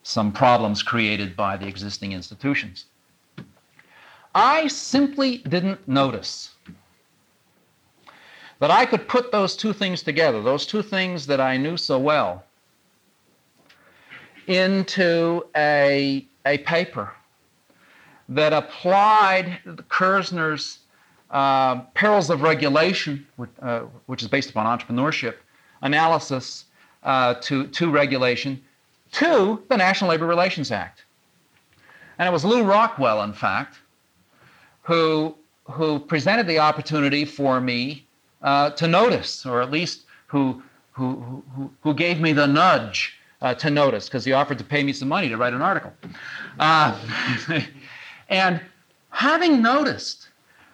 some 0.02 0.32
problems 0.32 0.82
created 0.82 1.36
by 1.36 1.56
the 1.56 1.66
existing 1.66 2.12
institutions. 2.12 2.86
I 4.34 4.66
simply 4.68 5.38
didn't 5.38 5.86
notice 5.88 6.50
that 8.60 8.70
I 8.70 8.86
could 8.86 9.08
put 9.08 9.32
those 9.32 9.56
two 9.56 9.72
things 9.72 10.02
together, 10.02 10.42
those 10.42 10.66
two 10.66 10.82
things 10.82 11.26
that 11.26 11.40
I 11.40 11.56
knew 11.56 11.76
so 11.76 11.98
well, 11.98 12.44
into 14.46 15.44
a, 15.56 16.26
a 16.46 16.58
paper 16.58 17.12
that 18.28 18.52
applied 18.52 19.58
Kirzner's 19.88 20.80
uh, 21.30 21.80
perils 21.94 22.30
of 22.30 22.42
regulation, 22.42 23.26
which, 23.36 23.50
uh, 23.60 23.80
which, 24.06 24.22
is 24.22 24.28
based 24.28 24.50
upon 24.50 24.66
entrepreneurship, 24.66 25.36
analysis 25.82 26.64
uh, 27.02 27.34
to, 27.34 27.66
to 27.68 27.90
regulation, 27.90 28.62
to 29.12 29.62
the 29.68 29.76
National 29.76 30.10
Labor 30.10 30.26
Relations 30.26 30.72
Act. 30.72 31.04
And 32.18 32.28
it 32.28 32.32
was 32.32 32.44
Lew 32.44 32.62
Rockwell, 32.62 33.22
in 33.22 33.32
fact, 33.32 33.78
who, 34.88 35.36
who 35.64 35.98
presented 35.98 36.46
the 36.46 36.58
opportunity 36.58 37.26
for 37.26 37.60
me 37.60 38.06
uh, 38.40 38.70
to 38.70 38.88
notice, 38.88 39.44
or 39.44 39.60
at 39.60 39.70
least 39.70 40.04
who, 40.26 40.62
who, 40.92 41.42
who, 41.54 41.70
who 41.82 41.92
gave 41.92 42.20
me 42.20 42.32
the 42.32 42.46
nudge 42.46 43.12
uh, 43.42 43.52
to 43.52 43.68
notice, 43.68 44.06
because 44.08 44.24
he 44.24 44.32
offered 44.32 44.56
to 44.56 44.64
pay 44.64 44.82
me 44.82 44.94
some 44.94 45.08
money 45.08 45.28
to 45.28 45.36
write 45.36 45.52
an 45.52 45.60
article. 45.60 45.92
Uh, 46.58 46.98
and 48.30 48.62
having 49.10 49.60
noticed 49.60 50.30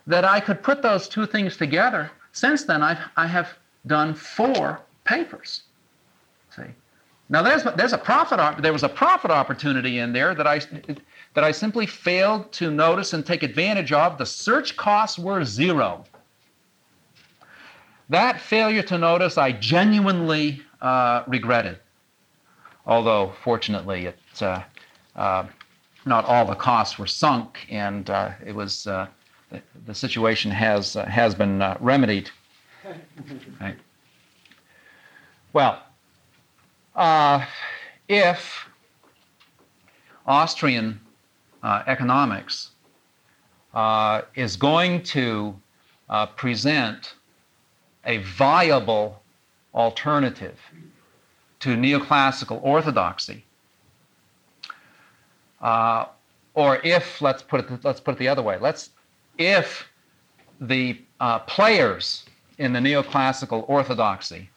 that 0.07 0.25
I 0.25 0.39
could 0.39 0.62
put 0.62 0.81
those 0.81 1.09
two 1.09 1.27
things 1.27 1.57
together, 1.57 2.09
since 2.31 2.62
then 2.62 2.83
I've, 2.83 3.01
I 3.17 3.27
have 3.27 3.49
done 3.89 4.15
four 4.15 4.81
papers. 5.03 5.65
See, 6.55 6.62
now 7.31 7.43
there's 7.43 7.65
there's 7.77 7.93
a 7.93 7.99
profit 7.99 8.62
there 8.62 8.73
was 8.73 8.85
a 8.85 8.89
profit 8.89 9.33
opportunity 9.33 9.99
in 9.99 10.12
there 10.12 10.37
that 10.37 10.47
I 10.47 10.61
that 11.35 11.45
I 11.45 11.51
simply 11.51 11.87
failed 11.87 12.51
to 12.53 12.70
notice 12.70 13.12
and 13.12 13.26
take 13.26 13.43
advantage 13.43 13.93
of. 13.93 14.18
The 14.18 14.26
search 14.26 14.76
costs 14.76 15.18
were 15.18 15.45
zero. 15.45 16.05
That 18.09 18.41
failure 18.41 18.82
to 18.82 18.99
notice, 18.99 19.37
I 19.37 19.53
genuinely 19.53 20.62
uh, 20.80 21.24
regretted. 21.26 21.78
Although, 22.87 23.32
fortunately, 23.43 24.07
it, 24.07 24.18
uh, 24.41 24.62
uh, 25.16 25.47
not 26.05 26.24
all 26.26 26.45
the 26.45 26.55
costs 26.55 26.99
were 26.99 27.07
sunk, 27.07 27.66
and 27.70 28.09
uh, 28.11 28.32
it 28.45 28.55
was 28.55 28.87
uh, 28.87 29.07
the, 29.87 29.95
situation 29.95 30.51
has 30.51 30.97
uh, 30.97 31.07
has 31.07 31.35
been 31.35 31.59
remedied. 31.80 32.30
Right. 33.61 33.76
Well, 35.55 35.80
if 38.09 38.68
Austrian 40.26 41.01
economics 41.65 42.71
is 44.35 44.57
going 44.57 45.03
to 45.03 45.55
present 46.37 47.15
a 48.05 48.19
viable 48.19 49.23
alternative 49.75 50.59
to 51.61 51.71
neoclassical 51.71 52.61
orthodoxy. 52.62 53.45
Uh, 55.61 56.07
or 56.53 56.79
if, 56.85 57.23
let's 57.23 57.43
put, 57.43 57.61
it, 57.61 57.85
let's 57.85 58.01
put 58.01 58.12
it 58.12 58.19
the 58.19 58.29
other 58.29 58.43
way, 58.43 58.59
let's, 58.59 58.91
if 59.39 59.89
the 60.61 61.01
uh, 61.21 61.39
players 61.41 62.27
in 62.59 62.73
the 62.73 62.79
neoclassical 62.79 63.65
orthodoxy 63.69 64.51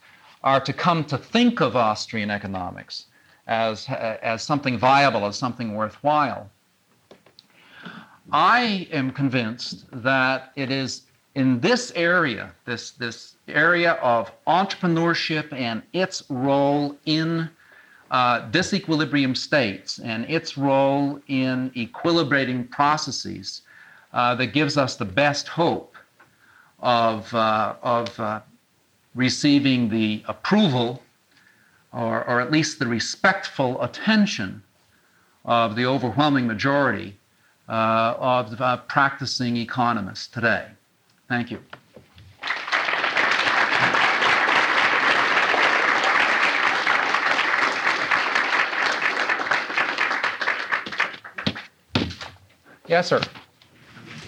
are 0.43 0.59
to 0.59 0.73
come 0.73 1.03
to 1.05 1.17
think 1.17 1.61
of 1.61 1.75
Austrian 1.75 2.29
economics 2.29 3.05
as, 3.47 3.87
as 3.89 4.43
something 4.43 4.77
viable, 4.77 5.25
as 5.25 5.37
something 5.37 5.73
worthwhile, 5.73 6.49
I 8.31 8.87
am 8.91 9.11
convinced 9.11 9.85
that 9.91 10.51
it 10.55 10.69
is 10.69 11.03
in 11.35 11.59
this 11.59 11.93
area, 11.95 12.51
this, 12.65 12.91
this 12.91 13.35
area 13.47 13.93
of 13.93 14.31
entrepreneurship 14.47 15.53
and 15.53 15.81
its 15.93 16.23
role 16.29 16.97
in 17.05 17.49
uh, 18.11 18.49
disequilibrium 18.49 19.35
states 19.35 19.99
and 19.99 20.29
its 20.29 20.57
role 20.57 21.21
in 21.27 21.71
equilibrating 21.71 22.69
processes 22.69 23.61
uh, 24.13 24.35
that 24.35 24.47
gives 24.47 24.77
us 24.77 24.95
the 24.95 25.05
best 25.05 25.47
hope 25.47 25.95
of, 26.79 27.33
uh, 27.33 27.75
of 27.81 28.19
uh, 28.19 28.41
receiving 29.15 29.89
the 29.89 30.23
approval 30.27 31.01
or, 31.93 32.27
or 32.27 32.41
at 32.41 32.51
least 32.51 32.79
the 32.79 32.87
respectful 32.87 33.81
attention 33.81 34.61
of 35.45 35.75
the 35.75 35.85
overwhelming 35.85 36.45
majority 36.45 37.17
uh, 37.69 38.15
of 38.17 38.59
uh, 38.61 38.77
practicing 38.87 39.57
economists 39.57 40.27
today. 40.27 40.67
Thank 41.27 41.51
you. 41.51 41.59
Yes, 52.87 53.07
sir. 53.07 53.19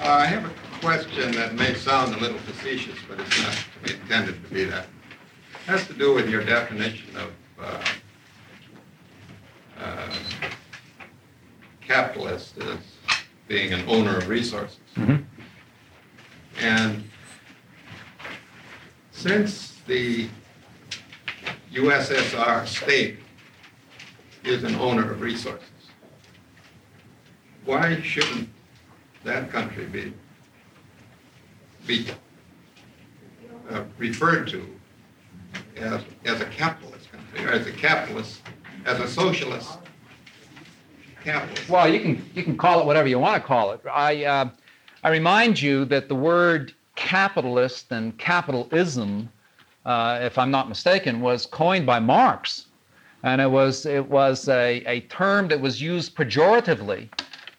Uh, 0.02 0.04
I 0.04 0.26
have 0.26 0.46
a 0.46 0.80
question 0.82 1.32
that 1.32 1.56
may 1.56 1.74
sound 1.76 2.14
a 2.14 2.18
little 2.18 2.38
facetious, 2.40 2.98
but 3.08 3.18
it's 3.20 3.42
not 3.42 3.58
intended 3.90 4.44
to 4.44 4.54
be 4.54 4.66
that. 4.66 4.86
It 4.86 5.72
has 5.72 5.88
to 5.88 5.94
do 5.94 6.14
with 6.14 6.30
your 6.30 6.44
definition 6.44 7.16
of 7.16 7.32
uh, 7.62 7.82
uh, 9.80 10.10
capitalist 11.80 12.58
as 12.58 12.80
being 13.50 13.74
an 13.74 13.84
owner 13.90 14.16
of 14.16 14.30
resources. 14.30 14.78
Mhm. 14.96 15.26
And 16.62 17.10
since 19.12 19.76
the 19.88 20.30
USSR 21.74 22.66
state 22.68 23.18
is 24.44 24.64
an 24.64 24.76
owner 24.76 25.12
of 25.12 25.20
resources, 25.22 25.68
why 27.66 28.00
shouldn't 28.02 28.50
that 29.24 29.52
country 29.52 29.86
be 29.86 30.14
be 31.88 32.06
uh, 33.72 33.84
referred 33.98 34.48
to 34.48 34.64
as, 35.76 36.04
as 36.26 36.40
a 36.42 36.46
capitalist 36.46 37.12
country, 37.12 37.46
or 37.46 37.50
as 37.50 37.66
a 37.66 37.72
capitalist, 37.72 38.42
as 38.86 39.00
a 39.00 39.08
socialist 39.08 39.80
Well, 41.68 41.88
you 41.94 42.00
can 42.00 42.30
you 42.34 42.44
can 42.44 42.58
call 42.58 42.80
it 42.80 42.86
whatever 42.86 43.08
you 43.08 43.20
want 43.20 43.42
to 43.42 43.48
call 43.48 43.72
it. 43.72 43.82
I 43.92 44.26
uh, 44.26 44.50
I 45.04 45.10
remind 45.10 45.62
you 45.62 45.86
that 45.86 46.08
the 46.08 46.16
word 46.16 46.74
capitalist 46.96 47.92
and 47.92 48.18
capitalism, 48.18 49.30
uh, 49.86 50.20
if 50.22 50.38
I'm 50.38 50.52
not 50.52 50.68
mistaken, 50.68 51.22
was 51.22 51.46
coined 51.46 51.86
by 51.86 52.00
Marx, 52.00 52.68
and 53.24 53.42
it 53.42 53.50
was 53.50 53.86
it 53.86 54.10
was 54.10 54.48
a, 54.50 54.84
a 54.86 55.02
term 55.02 55.48
that 55.50 55.60
was 55.60 55.82
used 55.82 56.16
pejoratively 56.16 57.10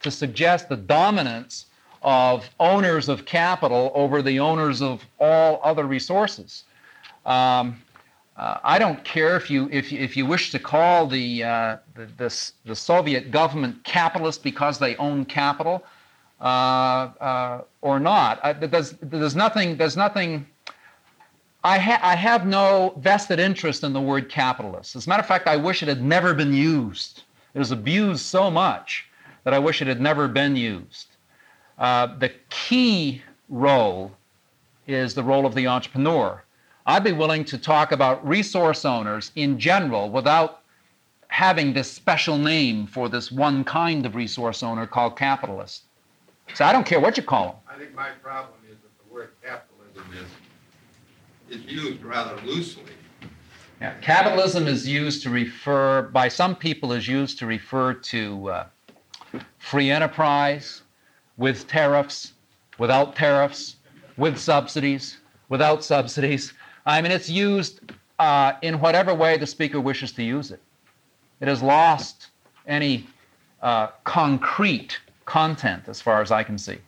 to 0.02 0.11
suggest 0.11 0.68
the 0.68 0.76
dominance 0.76 1.66
of 2.02 2.48
owners 2.58 3.08
of 3.08 3.24
capital 3.26 3.92
over 3.94 4.22
the 4.22 4.40
owners 4.40 4.80
of 4.80 5.04
all 5.18 5.61
other 5.62 5.84
resources. 5.84 6.64
Um, 7.26 7.76
uh, 8.41 8.59
I 8.64 8.78
don't 8.78 9.05
care 9.05 9.36
if 9.36 9.51
you 9.51 9.68
if 9.70 9.93
if 9.93 10.16
you 10.16 10.24
wish 10.24 10.51
to 10.53 10.59
call 10.59 11.07
the, 11.07 11.45
uh, 11.45 11.76
the, 11.95 12.07
the 12.16 12.51
the 12.64 12.74
Soviet 12.74 13.30
government 13.30 13.84
capitalist 13.84 14.43
because 14.43 14.78
they 14.78 14.97
own 14.97 15.26
capital 15.26 15.84
uh, 16.41 16.45
uh 16.45 17.61
or 17.82 18.01
not. 18.01 18.41
I, 18.43 18.55
there's 18.55 18.93
there's 19.03 19.36
nothing 19.36 19.76
there's 19.76 19.97
nothing. 19.97 20.47
I, 21.62 21.76
ha- 21.76 22.01
I 22.03 22.14
have 22.14 22.47
no 22.47 22.95
vested 22.97 23.38
interest 23.38 23.84
in 23.84 23.93
the 23.93 24.01
word 24.01 24.30
capitalist. 24.30 24.97
As 24.97 25.05
a 25.05 25.11
matter 25.11 25.20
of 25.20 25.26
fact, 25.26 25.47
I 25.47 25.59
wish 25.59 25.82
it 25.82 25.88
had 25.88 26.03
never 26.03 26.32
been 26.32 26.55
used. 26.55 27.24
It 27.53 27.59
was 27.59 27.70
abused 27.70 28.24
so 28.24 28.51
much 28.51 29.05
that 29.45 29.53
I 29.53 29.59
wish 29.59 29.82
it 29.82 29.86
had 29.86 30.01
never 30.01 30.26
been 30.26 30.57
used. 30.57 31.09
Uh, 31.76 32.16
the 32.16 32.32
key 32.49 33.20
role 33.51 34.12
is 34.86 35.12
the 35.12 35.22
role 35.22 35.45
of 35.45 35.55
the 35.55 35.66
entrepreneur. 35.66 36.43
I'd 36.87 37.05
be 37.05 37.12
willing 37.12 37.45
to 37.47 37.59
talk 37.59 37.93
about 37.93 38.26
resource 38.26 38.85
owners 38.85 39.33
in 39.37 39.59
general 39.59 40.11
without 40.11 40.62
having 41.28 41.72
this 41.72 41.91
special 41.91 42.37
name 42.37 42.87
for 42.87 43.09
this 43.09 43.31
one 43.31 43.62
kind 43.64 44.05
of 44.05 44.14
resource 44.14 44.62
owner 44.62 44.87
called 44.87 45.16
capitalist. 45.16 45.85
So 46.55 46.64
I 46.64 46.72
don't 46.72 46.85
care 46.85 46.99
what 46.99 47.16
you 47.16 47.22
call 47.22 47.45
them. 47.47 47.55
I 47.68 47.78
think 47.78 47.95
my 47.95 48.11
problem 48.22 48.59
is 48.68 48.76
that 48.78 49.09
the 49.09 49.14
word 49.14 49.31
capitalism 49.43 50.05
is, 51.49 51.61
is 51.61 51.64
used 51.72 52.03
rather 52.03 52.41
loosely. 52.43 52.83
Yeah, 53.81 53.95
capitalism 54.01 54.66
is 54.66 54.87
used 54.87 55.22
to 55.22 55.31
refer, 55.31 56.03
by 56.03 56.28
some 56.28 56.55
people, 56.57 56.93
is 56.93 57.09
used 57.09 57.39
to 57.39 57.47
refer 57.47 57.95
to 57.95 58.51
uh, 58.51 58.66
free 59.59 59.91
enterprise, 59.91 60.83
with 61.39 61.66
tariffs, 61.66 62.35
without 62.78 63.16
tariffs, 63.16 63.76
with 64.18 64.37
subsidies, 64.39 65.18
without 65.49 65.83
subsidies. 65.83 66.53
I 66.87 67.01
mean, 67.03 67.12
it's 67.12 67.28
used 67.28 67.81
uh, 68.18 68.55
in 68.62 68.81
whatever 68.81 69.14
way 69.14 69.37
the 69.37 69.47
speaker 69.47 69.81
wishes 69.81 70.12
to 70.12 70.22
use 70.22 70.51
it. 70.51 70.61
It 71.41 71.49
has 71.49 71.62
lost 71.62 72.28
any 72.66 73.07
uh, 73.62 73.89
concrete 74.05 74.99
content 75.24 75.85
as 75.89 76.01
far 76.01 76.20
as 76.20 76.31
I 76.31 76.43
can 76.43 76.59
see. 76.59 76.78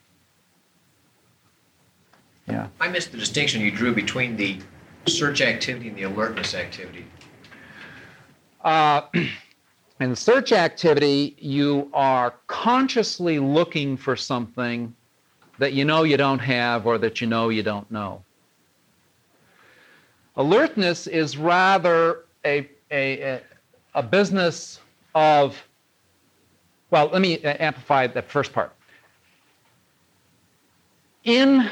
Yeah. 2.49 2.69
I 2.81 2.89
missed 2.89 3.13
the 3.13 3.19
distinction 3.19 3.61
you 3.61 3.71
drew 3.71 3.95
between 3.95 4.37
the 4.37 4.59
search 5.07 5.41
activity 5.41 5.89
and 5.89 5.97
the 5.97 6.03
alertness 6.03 6.55
activity. 6.55 7.07
Uh, 8.63 9.03
In 10.03 10.11
the 10.11 10.17
search 10.17 10.51
activity, 10.51 11.37
you 11.39 11.89
are 11.95 12.35
consciously 12.49 13.39
looking 13.39 13.97
for 13.97 14.17
something 14.17 14.93
that 15.59 15.75
you 15.75 15.85
know 15.85 16.03
you 16.03 16.17
don't 16.17 16.41
have 16.41 16.87
or 16.87 16.99
that 16.99 17.21
you 17.21 17.29
know 17.29 17.51
you 17.51 17.63
don't 17.63 17.89
know. 17.89 18.25
Alertness 20.37 21.07
is 21.07 21.37
rather 21.37 22.25
a, 22.45 22.69
a, 22.91 23.41
a 23.95 24.03
business 24.03 24.81
of, 25.15 25.63
well, 26.91 27.09
let 27.13 27.21
me 27.21 27.39
amplify 27.43 28.07
that 28.07 28.31
first 28.31 28.53
part. 28.53 28.73
In 31.25 31.71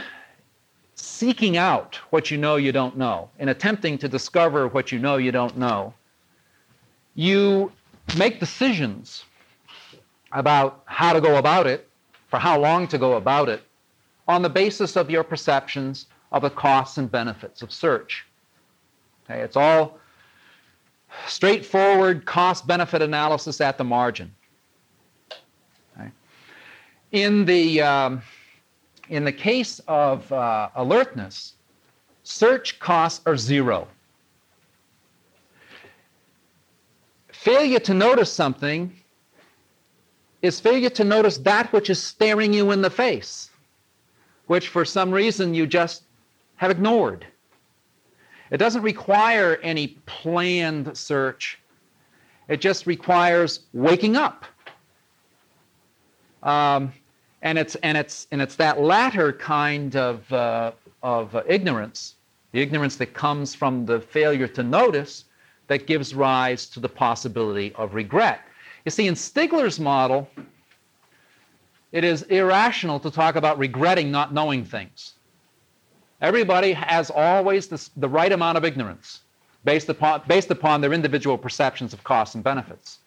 seeking 0.95 1.57
out 1.57 1.97
what 2.11 2.31
you 2.31 2.37
know 2.37 2.57
you 2.57 2.71
don't 2.71 2.97
know, 2.97 3.31
in 3.39 3.49
attempting 3.49 3.97
to 3.99 4.09
discover 4.09 4.69
what 4.69 4.93
you 4.93 4.99
know 4.99 5.17
you 5.17 5.33
don't 5.33 5.57
know, 5.57 5.95
you 7.15 7.73
make 8.17 8.41
decisions 8.41 9.25
about 10.33 10.83
how 10.85 11.13
to 11.13 11.21
go 11.21 11.37
about 11.37 11.67
it, 11.67 11.89
for 12.29 12.39
how 12.39 12.59
long 12.61 12.87
to 12.87 12.99
go 12.99 13.15
about 13.15 13.49
it, 13.49 13.63
on 14.29 14.43
the 14.43 14.49
basis 14.49 14.97
of 14.97 15.11
your 15.11 15.25
perceptions 15.25 16.07
of 16.31 16.43
the 16.43 16.51
costs 16.51 16.99
and 16.99 17.11
benefits 17.11 17.63
of 17.63 17.73
search. 17.73 18.25
Okay, 19.31 19.43
it's 19.43 19.57
all 19.57 19.99
straightforward 21.27 22.25
cost 22.25 22.67
benefit 22.67 23.01
analysis 23.01 23.61
at 23.61 23.79
the 23.79 23.85
margin. 23.85 24.35
Okay. 25.97 26.11
In, 27.13 27.45
the, 27.45 27.81
um, 27.81 28.23
in 29.09 29.25
the 29.25 29.33
case 29.33 29.81
of 29.87 30.31
uh, 30.33 30.71
alertness, 30.75 31.55
search 32.25 32.81
costs 32.81 33.21
are 33.25 33.37
zero. 33.37 33.87
Failure 37.29 37.79
to 37.81 37.95
notice 37.95 38.33
something 38.33 38.93
is 40.43 40.59
failure 40.59 40.91
to 40.91 41.05
notice 41.05 41.39
that 41.39 41.73
which 41.73 41.89
is 41.89 42.03
staring 42.03 42.53
you 42.53 42.73
in 42.73 42.83
the 42.83 42.91
face, 42.91 43.51
which 44.49 44.69
for 44.69 44.85
some 44.85 45.13
reason 45.13 45.55
you 45.55 45.69
just 45.69 46.03
have 46.57 46.73
ignored. 46.73 47.27
It 48.51 48.59
doesn't 48.59 48.83
require 48.83 49.59
any 49.63 49.89
planned 50.07 50.97
search, 50.97 51.59
it 52.49 52.61
just 52.61 52.87
requires 52.87 53.61
waking 53.73 54.17
up. 54.17 54.45
Um, 56.43 56.93
and 57.43 57.59
it's 57.59 57.75
and 57.77 57.97
it's 57.97 58.27
and 58.33 58.43
it's 58.43 58.57
that 58.57 58.81
latter 58.81 59.33
kind 59.33 59.95
of 59.97 60.31
uh, 60.33 60.73
of 61.03 61.35
uh, 61.35 61.43
ignorance, 61.47 62.17
the 62.53 62.61
ignorance 62.61 62.97
that 62.97 63.15
comes 63.15 63.55
from 63.55 63.87
the 63.87 64.01
failure 64.01 64.49
to 64.49 64.63
notice, 64.63 65.25
that 65.69 65.87
gives 65.87 66.15
rise 66.15 66.67
to 66.67 66.81
the 66.81 66.89
possibility 66.89 67.73
of 67.77 67.95
regret. 67.95 68.41
You 68.85 68.91
see, 68.91 69.07
in 69.07 69.15
Stigler's 69.15 69.79
model, 69.79 70.29
it 71.93 72.05
is 72.05 72.23
irrational 72.25 72.99
to 73.01 73.11
talk 73.11 73.37
about 73.37 73.59
regretting 73.59 74.11
not 74.11 74.35
knowing 74.35 74.65
things. 74.65 75.15
Everybody 76.21 76.73
has 76.73 77.11
always 77.11 77.69
this, 77.69 77.91
the 77.97 78.09
right 78.09 78.31
amount 78.31 78.59
of 78.59 78.65
ignorance 78.65 79.21
based 79.65 79.89
upon, 79.89 80.23
based 80.27 80.51
upon 80.51 80.81
their 80.81 80.93
individual 80.93 81.39
perceptions 81.39 81.93
of 81.93 82.05
costs 82.05 82.35
and 82.35 82.45
benefits. 82.45 82.99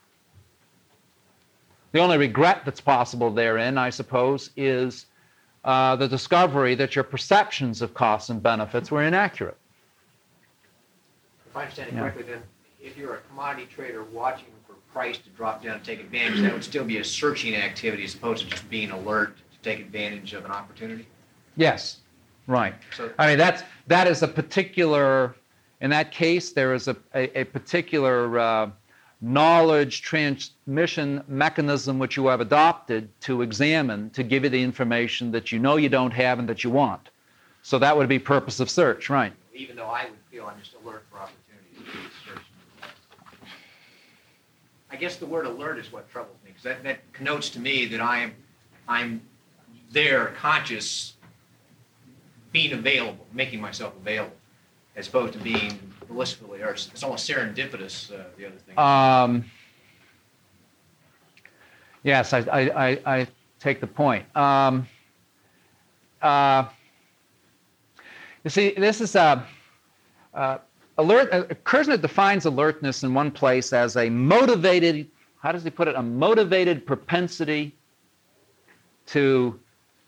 the 1.91 1.99
only 1.99 2.17
regret 2.17 2.63
that's 2.65 2.81
possible 2.81 3.29
therein, 3.31 3.77
I 3.77 3.91
suppose, 3.91 4.49
is 4.57 5.05
uh, 5.63 5.95
the 5.95 6.07
discovery 6.07 6.75
that 6.75 6.95
your 6.95 7.03
perceptions 7.03 7.81
of 7.81 7.93
costs 7.93 8.29
and 8.29 8.41
benefits 8.41 8.89
were 8.89 9.03
inaccurate. 9.03 9.57
If 11.47 11.55
I 11.55 11.61
understand 11.61 11.89
it 11.89 11.95
correctly, 11.95 12.23
then 12.23 12.41
if 12.81 12.97
you're 12.97 13.15
a 13.15 13.21
commodity 13.29 13.67
trader 13.67 14.03
watching 14.03 14.47
for 14.65 14.73
price 14.91 15.19
to 15.19 15.29
drop 15.29 15.63
down 15.63 15.75
and 15.75 15.83
take 15.83 15.99
advantage, 15.99 16.41
that 16.41 16.51
would 16.51 16.63
still 16.63 16.83
be 16.83 16.97
a 16.97 17.03
searching 17.03 17.55
activity 17.55 18.03
as 18.03 18.15
opposed 18.15 18.43
to 18.43 18.49
just 18.49 18.67
being 18.71 18.89
alert 18.89 19.37
to 19.37 19.57
take 19.61 19.79
advantage 19.79 20.33
of 20.33 20.45
an 20.45 20.51
opportunity? 20.51 21.07
Yes, 21.55 21.99
right. 22.47 22.75
So- 22.95 23.11
I 23.17 23.27
mean, 23.27 23.37
that's, 23.37 23.63
that 23.87 24.07
is 24.07 24.23
a 24.23 24.27
particular, 24.27 25.35
in 25.81 25.89
that 25.89 26.11
case, 26.11 26.51
there 26.51 26.73
is 26.73 26.87
a, 26.87 26.95
a, 27.13 27.41
a 27.41 27.43
particular 27.45 28.39
uh, 28.39 28.69
knowledge 29.21 30.01
transmission 30.01 31.23
mechanism 31.27 31.97
which 31.97 32.17
you 32.17 32.27
have 32.27 32.41
adopted 32.41 33.07
to 33.21 33.41
examine 33.41 34.09
to 34.11 34.23
give 34.23 34.43
you 34.43 34.49
the 34.49 34.61
information 34.61 35.31
that 35.31 35.51
you 35.51 35.59
know 35.59 35.77
you 35.77 35.89
don't 35.89 36.11
have 36.11 36.39
and 36.39 36.49
that 36.49 36.63
you 36.63 36.69
want. 36.69 37.09
So 37.61 37.79
that 37.79 37.95
would 37.95 38.09
be 38.09 38.19
purpose 38.19 38.59
of 38.59 38.69
search, 38.69 39.09
right? 39.09 39.31
Even 39.53 39.77
though 39.77 39.85
I 39.87 40.05
would 40.05 40.19
feel 40.29 40.45
I'm 40.45 40.59
just 40.59 40.75
alert 40.83 41.05
for 41.09 41.19
opportunities 41.19 41.93
to 41.93 42.29
search. 42.29 42.43
I 44.91 44.95
guess 44.97 45.15
the 45.15 45.25
word 45.25 45.45
alert 45.45 45.79
is 45.79 45.91
what 45.91 46.09
troubles 46.11 46.35
me, 46.43 46.49
because 46.51 46.63
that, 46.63 46.83
that 46.83 46.99
connotes 47.13 47.49
to 47.51 47.59
me 47.59 47.85
that 47.85 48.01
I 48.01 48.19
am, 48.19 48.33
I'm 48.87 49.21
there, 49.91 50.33
conscious, 50.37 51.13
being 52.53 52.71
available, 52.71 53.25
making 53.33 53.59
myself 53.59 53.93
available, 53.97 54.35
as 54.95 55.07
opposed 55.07 55.33
to 55.33 55.39
being 55.39 55.77
blissfully, 56.07 56.61
or 56.61 56.69
it's 56.69 57.03
almost 57.03 57.29
serendipitous, 57.29 58.13
uh, 58.13 58.23
the 58.37 58.45
other 58.45 58.55
thing. 58.55 58.77
Um, 58.77 59.43
yes, 62.03 62.31
I, 62.31 62.39
I, 62.39 62.87
I, 62.87 62.99
I 63.05 63.27
take 63.59 63.81
the 63.81 63.87
point. 63.87 64.23
Um, 64.37 64.87
uh, 66.21 66.65
you 68.43 68.49
see, 68.49 68.73
this 68.77 69.01
is 69.01 69.15
a 69.15 69.45
uh, 70.33 70.57
alert. 70.97 71.29
Uh, 71.33 71.95
defines 71.97 72.45
alertness 72.45 73.03
in 73.03 73.13
one 73.13 73.31
place 73.31 73.73
as 73.73 73.97
a 73.97 74.09
motivated. 74.09 75.09
How 75.41 75.51
does 75.51 75.63
he 75.63 75.69
put 75.69 75.87
it? 75.87 75.95
A 75.95 76.03
motivated 76.03 76.85
propensity 76.85 77.75
to 79.07 79.59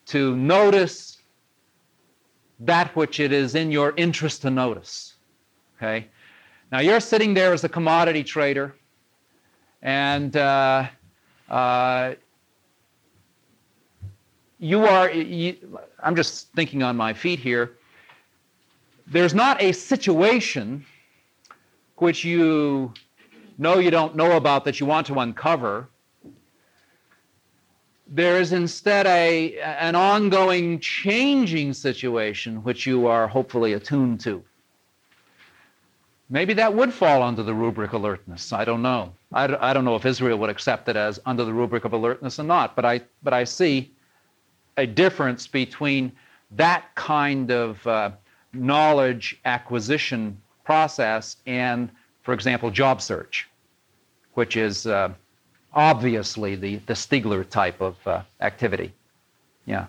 to 0.06 0.36
notice 0.36 1.15
that 2.60 2.96
which 2.96 3.20
it 3.20 3.32
is 3.32 3.56
in 3.56 3.72
your 3.72 3.94
interest 3.98 4.42
to 4.44 4.50
notice. 4.50 5.16
Okay. 5.78 6.08
Now 6.72 6.80
you're 6.80 7.00
sitting 7.00 7.34
there 7.34 7.54
as 7.54 7.64
a 7.64 7.70
commodity 7.70 8.24
trader, 8.24 8.76
and 9.82 10.36
uh, 10.36 10.88
uh, 11.50 12.14
you 14.60 14.86
are. 14.86 15.12
You, 15.12 15.80
I'm 16.02 16.16
just 16.16 16.52
thinking 16.54 16.82
on 16.82 16.96
my 16.96 17.14
feet 17.14 17.40
here. 17.40 17.74
There's 19.08 19.34
not 19.34 19.62
a 19.62 19.72
situation 19.72 20.86
which 21.98 22.24
you 22.24 22.94
know 23.58 23.78
you 23.78 23.92
don't 23.92 24.16
know 24.16 24.36
about 24.38 24.66
that 24.66 24.80
you 24.80 24.86
want 24.86 25.08
to 25.08 25.20
uncover. 25.20 25.88
There 28.08 28.40
is 28.40 28.52
instead 28.52 29.08
a, 29.08 29.58
an 29.60 29.96
ongoing 29.96 30.80
changing 30.80 31.74
situation 31.74 32.64
which 32.64 32.86
you 32.86 33.08
are 33.08 33.28
hopefully 33.28 33.74
attuned 33.74 34.20
to. 34.22 34.44
Maybe 36.30 36.54
that 36.54 36.74
would 36.74 36.94
fall 36.94 37.22
under 37.22 37.44
the 37.44 37.54
rubric 37.54 37.94
alertness. 37.94 38.52
I 38.52 38.66
don't 38.66 38.82
know. 38.82 39.14
I 39.32 39.74
don't 39.74 39.86
know 39.86 39.96
if 39.96 40.06
Israel 40.06 40.38
would 40.40 40.50
accept 40.50 40.88
it 40.88 40.96
as 40.96 41.20
under 41.26 41.44
the 41.44 41.54
rubric 41.54 41.86
of 41.86 41.94
alertness 41.94 42.40
or 42.40 42.44
not, 42.44 42.76
but 42.76 42.86
I, 42.86 43.02
but 43.22 43.34
I 43.34 43.44
see 43.44 43.92
a 44.78 44.88
difference 44.88 45.46
between 45.46 46.12
that 46.52 46.86
kind 46.96 47.52
of 47.52 47.86
uh, 47.86 48.12
knowledge 48.54 49.40
acquisition 49.46 50.40
process 50.64 51.38
and, 51.46 51.90
for 52.24 52.34
example, 52.34 52.72
job 52.72 53.02
search, 53.02 53.48
which 54.34 54.58
is 54.58 54.88
uh, 54.88 55.10
obviously 55.76 56.56
the, 56.56 56.78
the 56.88 56.94
Stigler 56.94 57.48
type 57.48 57.82
of 57.82 57.96
uh, 58.08 58.22
activity. 58.42 58.94
Yeah. 59.66 59.88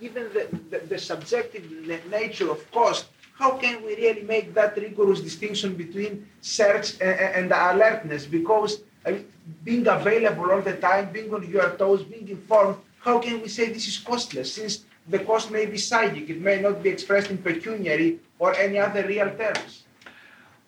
given 0.00 0.24
the, 0.32 0.48
the, 0.70 0.78
the 0.86 0.98
subjective 0.98 1.64
nature 2.10 2.50
of 2.50 2.70
cost, 2.72 3.06
how 3.34 3.56
can 3.56 3.82
we 3.84 3.94
really 3.96 4.22
make 4.22 4.54
that 4.54 4.76
rigorous 4.76 5.20
distinction 5.20 5.74
between 5.74 6.26
search 6.40 6.94
and, 7.00 7.18
and 7.38 7.52
alertness? 7.52 8.26
Because 8.26 8.80
I 9.06 9.12
mean, 9.12 9.26
being 9.64 9.86
available 9.86 10.50
all 10.50 10.60
the 10.60 10.74
time, 10.76 11.12
being 11.12 11.32
on 11.32 11.48
your 11.48 11.70
toes, 11.76 12.02
being 12.02 12.28
informed, 12.28 12.76
how 13.00 13.18
can 13.20 13.40
we 13.40 13.48
say 13.48 13.72
this 13.72 13.86
is 13.86 13.98
costless? 13.98 14.54
Since 14.54 14.84
the 15.08 15.20
cost 15.20 15.50
may 15.50 15.66
be 15.66 15.78
psychic, 15.78 16.28
it 16.28 16.40
may 16.40 16.60
not 16.60 16.82
be 16.82 16.90
expressed 16.90 17.30
in 17.30 17.38
pecuniary 17.38 18.18
or 18.38 18.54
any 18.56 18.78
other 18.78 19.06
real 19.06 19.30
terms. 19.36 19.84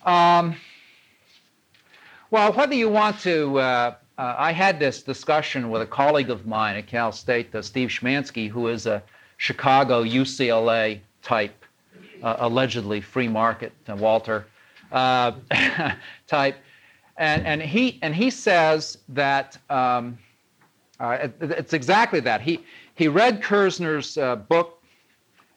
Um, 0.05 0.57
well, 2.31 2.53
whether 2.53 2.74
you 2.74 2.89
want 2.89 3.18
to, 3.20 3.59
uh, 3.59 3.95
uh, 4.21 4.35
I 4.37 4.53
had 4.53 4.79
this 4.79 5.03
discussion 5.03 5.71
with 5.71 5.81
a 5.81 5.87
colleague 5.87 6.29
of 6.29 6.47
mine 6.47 6.77
at 6.77 6.87
Cal 6.87 7.11
State, 7.11 7.55
uh, 7.55 7.62
Steve 7.62 7.89
Schmansky, 7.89 8.51
who 8.51 8.68
is 8.68 8.85
a 8.85 9.03
Chicago 9.39 10.05
UCLA 10.05 11.01
type, 11.23 11.64
uh, 12.23 12.37
allegedly 12.41 13.01
free 13.01 13.29
market, 13.29 13.73
uh, 13.89 13.97
Walter 13.97 14.45
uh, 14.93 15.33
type, 16.27 16.57
and 17.16 17.47
and 17.47 17.62
he 17.62 17.99
and 18.03 18.14
he 18.14 18.29
says 18.29 18.99
that 19.09 19.57
um, 19.71 20.18
uh, 21.01 21.16
it- 21.23 21.37
it's 21.41 21.73
exactly 21.73 22.21
that. 22.21 22.43
He 22.43 22.61
he 22.97 23.09
read 23.09 23.43
Kirzner's 23.43 24.18
uh, 24.18 24.37
book, 24.37 24.83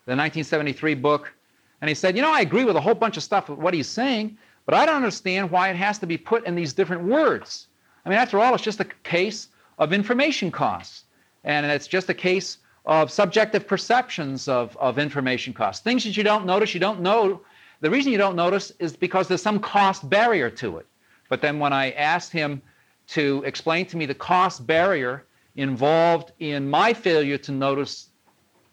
the 0.06 0.16
1973 0.16 0.96
book, 0.96 1.34
and 1.82 1.90
he 1.90 1.96
said, 1.96 2.16
you 2.16 2.22
know, 2.22 2.32
I 2.32 2.40
agree 2.40 2.64
with 2.64 2.78
a 2.78 2.82
whole 2.82 2.96
bunch 2.96 3.18
of 3.18 3.24
stuff 3.24 3.50
with 3.50 3.60
what 3.60 3.74
he's 3.74 3.90
saying, 3.90 4.38
but 4.66 4.74
I 4.74 4.86
don't 4.86 4.96
understand 4.96 5.52
why 5.52 5.70
it 5.70 5.76
has 5.76 6.00
to 6.00 6.08
be 6.08 6.18
put 6.18 6.46
in 6.46 6.56
these 6.56 6.72
different 6.72 7.04
words. 7.04 7.68
I 8.06 8.10
mean, 8.10 8.18
after 8.18 8.40
all, 8.40 8.54
it's 8.54 8.64
just 8.64 8.80
a 8.80 8.86
case 9.04 9.50
of 9.78 9.94
information 9.94 10.52
costs, 10.52 11.06
and 11.44 11.66
it's 11.66 11.88
just 11.88 12.10
a 12.10 12.14
case 12.14 12.58
of 12.86 13.10
subjective 13.10 13.68
perceptions 13.68 14.48
of, 14.48 14.76
of 14.78 15.00
information 15.00 15.54
costs. 15.54 15.84
Things 15.84 16.04
that 16.04 16.18
you 16.18 16.24
don't 16.24 16.46
notice, 16.46 16.74
you 16.74 16.80
don't 16.80 17.02
know. 17.02 17.42
The 17.80 17.90
reason 17.90 18.12
you 18.12 18.18
don't 18.18 18.36
notice 18.36 18.72
is 18.80 18.96
because 18.96 19.28
there's 19.28 19.42
some 19.42 19.60
cost 19.60 20.10
barrier 20.10 20.50
to 20.52 20.78
it. 20.78 20.86
But 21.30 21.42
then 21.42 21.60
when 21.60 21.74
I 21.74 21.92
asked 21.92 22.32
him 22.32 22.62
to 23.08 23.44
explain 23.46 23.86
to 23.88 23.98
me 23.98 24.06
the 24.06 24.14
cost 24.14 24.68
barrier 24.68 25.26
involved 25.56 26.34
in 26.40 26.70
my 26.70 26.94
failure 26.94 27.38
to 27.38 27.52
notice 27.52 28.10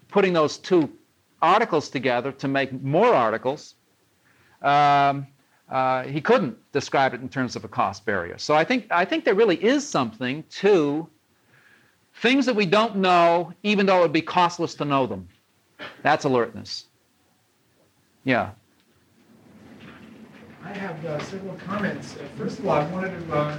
putting 0.09 0.33
those 0.33 0.59
two 0.59 0.91
articles 1.41 1.89
together 1.89 2.33
to 2.33 2.49
make 2.49 2.72
more 2.83 3.14
articles, 3.14 3.74
um, 4.62 5.26
uh, 5.71 6.03
he 6.03 6.21
couldn't 6.21 6.57
describe 6.73 7.14
it 7.14 7.21
in 7.21 7.29
terms 7.29 7.55
of 7.57 7.64
a 7.64 7.68
cost 7.68 8.05
barrier. 8.05 8.39
So 8.39 8.55
I 8.55 8.64
think 8.64 8.87
I 8.91 9.05
think 9.05 9.25
there 9.25 9.35
really 9.35 9.62
is 9.62 9.87
something 9.87 10.45
to 10.51 11.09
things 12.14 12.47
that 12.47 12.57
we 12.57 12.66
don't 12.66 12.97
know, 12.97 13.53
even 13.62 13.87
though 13.87 13.99
it 13.99 14.03
would 14.03 14.12
be 14.12 14.23
costless 14.23 14.75
to 14.77 14.85
know 14.85 15.07
them. 15.07 15.29
That's 16.03 16.25
alertness. 16.25 16.87
Yeah. 18.25 18.51
I 20.62 20.73
have 20.75 21.05
uh, 21.05 21.18
several 21.25 21.55
comments. 21.55 22.16
Uh, 22.16 22.25
First 22.37 22.59
of 22.59 22.66
all, 22.66 22.77
I 22.77 22.87
wanted 22.93 23.29
to 23.29 23.35
uh, 23.35 23.59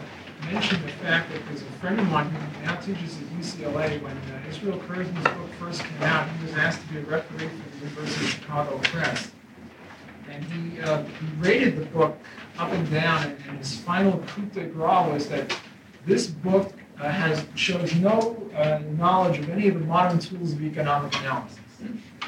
mention 0.52 0.82
the 0.84 0.90
fact 0.90 1.32
that 1.32 1.42
there's 1.48 1.62
a 1.62 1.72
friend 1.80 2.00
of 2.00 2.08
mine 2.10 2.30
who 2.30 2.66
now 2.66 2.76
teaches 2.76 3.18
at 3.18 3.24
UCLA. 3.40 4.02
When 4.02 4.16
uh, 4.16 4.50
Israel 4.50 4.78
Kirzner's 4.80 5.24
book 5.24 5.50
first 5.60 5.84
came 5.84 6.04
out, 6.04 6.30
he 6.30 6.46
was 6.46 6.54
asked 6.56 6.82
to 6.82 6.94
be 6.94 7.00
a 7.00 7.04
referee 7.04 7.48
for 7.48 7.70
the 7.70 7.78
University 7.86 8.26
of 8.26 8.32
Chicago 8.32 8.78
Press. 8.84 9.32
And 10.32 10.44
he, 10.46 10.80
uh, 10.82 11.04
rated 11.40 11.78
the 11.78 11.86
book 11.88 12.18
up 12.58 12.72
and 12.72 12.90
down, 12.90 13.24
and, 13.24 13.38
and 13.50 13.58
his 13.60 13.76
final 13.80 14.20
coup 14.28 14.44
de 14.54 14.66
grace 14.66 15.12
was 15.12 15.30
that 15.30 15.56
this 16.06 16.28
book 16.28 16.72
uh, 17.00 17.10
has 17.10 17.44
shows 17.56 17.94
no 17.96 18.38
uh, 18.56 18.80
knowledge 18.98 19.40
of 19.40 19.50
any 19.50 19.68
of 19.68 19.74
the 19.76 19.86
modern 19.86 20.20
tools 20.20 20.54
of 20.54 20.62
economic 20.64 21.14
analysis. 21.20 21.60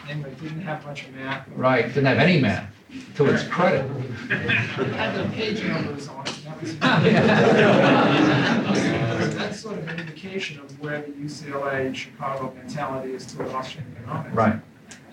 Anyway, 0.10 0.30
it 0.32 0.42
didn't 0.42 0.62
have 0.62 0.84
much 0.86 1.06
of 1.06 1.14
math. 1.14 1.48
Right. 1.56 1.86
Didn't 1.88 2.06
have 2.06 2.18
any 2.18 2.42
math, 2.42 2.68
to 3.16 3.26
its 3.28 3.44
credit. 3.48 3.86
it 4.30 4.94
had 4.96 5.16
the 5.16 5.30
page 5.36 5.64
numbers 5.64 6.08
on 6.10 6.26
it. 6.28 6.34
That 6.44 6.62
was- 6.62 6.78
That's 9.36 9.60
sort 9.62 9.78
of 9.78 9.88
an 9.88 10.00
indication 10.00 10.60
of 10.60 10.80
where 10.82 11.02
the 11.02 11.12
UCLA 11.12 11.96
Chicago 11.96 12.54
mentality 12.58 13.14
is 13.14 13.26
toward 13.28 13.50
Austrian 13.50 13.96
economics. 13.98 14.36
Right. 14.36 14.56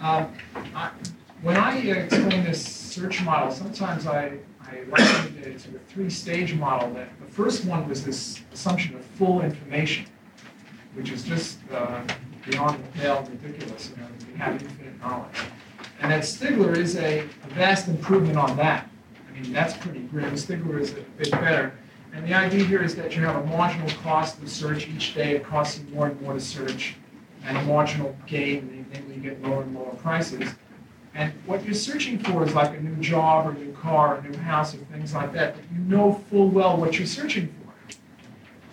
Um, 0.01 0.33
I- 0.75 0.91
When 1.43 1.57
I 1.57 1.91
uh, 1.91 1.95
explain 1.95 2.45
this 2.45 2.63
search 2.63 3.23
model, 3.23 3.51
sometimes 3.51 4.07
I, 4.07 4.33
I 4.61 4.83
liken 4.89 5.39
it 5.39 5.59
to 5.61 5.77
a 5.77 5.79
three-stage 5.89 6.55
model. 6.55 6.93
That 6.93 7.09
the 7.19 7.33
first 7.33 7.65
one 7.65 7.89
was 7.89 8.05
this 8.05 8.43
assumption 8.53 8.95
of 8.95 9.05
full 9.05 9.41
information, 9.41 10.05
which 10.95 11.11
is 11.11 11.23
just 11.23 11.59
uh, 11.73 12.03
beyond 12.47 12.85
the 12.85 12.99
pale 12.99 13.27
ridiculous, 13.31 13.91
you 13.91 14.03
know, 14.03 14.09
we 14.31 14.39
have 14.39 14.63
infinite 14.63 15.01
knowledge. 15.01 15.37
And 16.03 16.13
that 16.13 16.25
Stigler 16.25 16.77
is 16.77 16.97
a 16.97 17.21
a 17.21 17.55
vast 17.55 17.89
improvement 17.89 18.37
on 18.37 18.57
that. 18.59 18.91
I 19.29 19.41
mean, 19.41 19.51
that's 19.51 19.75
pretty 19.77 20.01
grim. 20.01 20.33
Stigler 20.35 20.79
is 20.79 20.93
a 20.93 21.01
bit 21.17 21.31
better. 21.31 21.73
And 22.13 22.27
the 22.27 22.35
idea 22.35 22.65
here 22.65 22.83
is 22.83 22.95
that 22.97 23.17
you 23.17 23.23
have 23.25 23.37
a 23.37 23.47
marginal 23.47 23.89
cost 24.03 24.43
of 24.43 24.51
search 24.51 24.89
each 24.89 25.15
day. 25.15 25.37
It 25.37 25.45
costs 25.45 25.79
you 25.79 25.95
more 25.95 26.09
and 26.09 26.21
more 26.21 26.35
to 26.35 26.41
search, 26.41 26.97
and 27.45 27.57
a 27.57 27.63
marginal 27.63 28.15
gain, 28.27 28.85
namely 28.93 29.15
you 29.15 29.21
get 29.23 29.43
lower 29.43 29.63
and 29.63 29.75
lower 29.75 29.95
prices. 29.95 30.51
And 31.15 31.33
what 31.47 31.65
you're 31.65 31.75
searching 31.75 32.19
for 32.19 32.45
is 32.47 32.55
like 32.55 32.71
a 32.77 32.81
new 32.81 32.97
job 32.97 33.47
or 33.47 33.51
a 33.51 33.55
new 33.55 33.73
car, 33.73 34.17
or 34.17 34.19
a 34.19 34.29
new 34.29 34.39
house, 34.39 34.75
or 34.75 34.79
things 34.79 35.13
like 35.15 35.33
that. 35.33 35.55
But 35.57 35.65
you 35.73 35.79
know 35.85 36.23
full 36.31 36.49
well 36.49 36.77
what 36.77 36.99
you're 36.99 37.07
searching 37.07 37.49
for. 37.49 37.97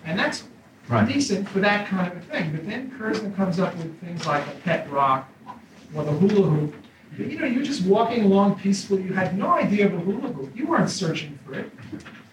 And 0.06 0.18
that's 0.18 0.44
Right. 0.88 1.06
decent 1.06 1.50
for 1.50 1.60
that 1.60 1.88
kind 1.88 2.10
of 2.10 2.18
a 2.18 2.22
thing. 2.22 2.52
But 2.52 2.66
then 2.66 2.92
Kirzner 2.92 3.36
comes 3.36 3.60
up 3.60 3.76
with 3.76 4.00
things 4.00 4.26
like 4.26 4.48
a 4.48 4.52
pet 4.64 4.90
rock 4.90 5.28
or 5.94 6.06
the 6.06 6.12
hula 6.12 6.48
hoop. 6.48 6.76
You 7.18 7.40
know, 7.40 7.46
you're 7.46 7.64
just 7.64 7.84
walking 7.86 8.24
along 8.24 8.60
peacefully. 8.60 9.02
You 9.04 9.14
had 9.14 9.38
no 9.38 9.50
idea 9.50 9.88
of 9.88 9.94
a 9.96 10.00
hula 10.00 10.32
hoop. 10.32 10.56
You 10.56 10.68
weren't 10.68 10.90
searching 10.90 11.38
for 11.46 11.56
it. 11.56 11.72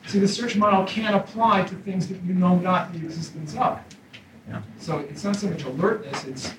See, 0.07 0.18
the 0.20 0.28
search 0.28 0.55
model 0.57 0.84
can't 0.84 1.16
apply 1.16 1.62
to 1.62 1.74
things 1.76 2.07
that 2.09 2.22
you 2.22 2.34
know 2.34 2.57
not 2.57 2.92
the 2.92 2.98
existence 2.98 3.57
of. 3.57 3.80
Yeah. 4.48 4.61
So 4.78 4.98
it's 4.98 5.24
not 5.24 5.34
so 5.36 5.48
much 5.48 5.64
alertness, 5.64 6.24
it's, 6.24 6.55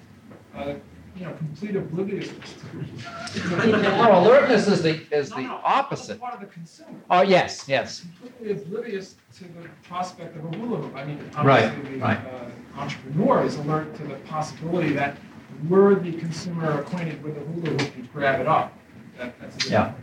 uh, 0.56 0.74
you 1.16 1.26
know, 1.26 1.34
complete 1.34 1.76
obliviousness. 1.76 2.56
No, 3.66 4.20
alertness 4.20 4.68
is 4.68 4.82
the 4.82 5.02
is 5.16 5.30
No, 5.32 5.36
the 5.38 5.42
no, 5.44 5.60
opposite. 5.64 6.20
part 6.20 6.34
of 6.36 6.40
the 6.42 6.46
consumer. 6.48 6.90
Oh 7.10 7.22
yes, 7.22 7.66
yes. 7.68 8.06
Completely 8.22 8.52
oblivious 8.64 9.16
to 9.38 9.44
the 9.44 9.68
prospect 9.84 10.36
of 10.38 10.46
a 10.46 10.58
hula 10.58 10.78
hoop. 10.78 10.96
I 10.96 11.06
mean, 11.06 11.20
Right, 11.44 11.66
obviously, 11.66 11.96
the 11.98 12.04
right. 12.04 12.18
uh, 12.20 12.80
entrepreneur 12.82 13.44
is 13.44 13.56
alert 13.58 13.96
to 13.98 14.04
the 14.04 14.16
possibility 14.28 14.94
that 14.94 15.18
were 15.70 15.96
the 15.96 16.14
consumer 16.14 16.80
acquainted 16.82 17.22
with 17.24 17.36
the 17.36 17.42
hula 17.42 17.70
hoop, 17.72 17.94
he'd 17.94 18.12
grab 18.14 18.40
it 18.42 18.48
up. 18.48 18.74
That, 19.18 19.40
that's 19.40 19.56
a 19.56 19.60
different 19.70 19.96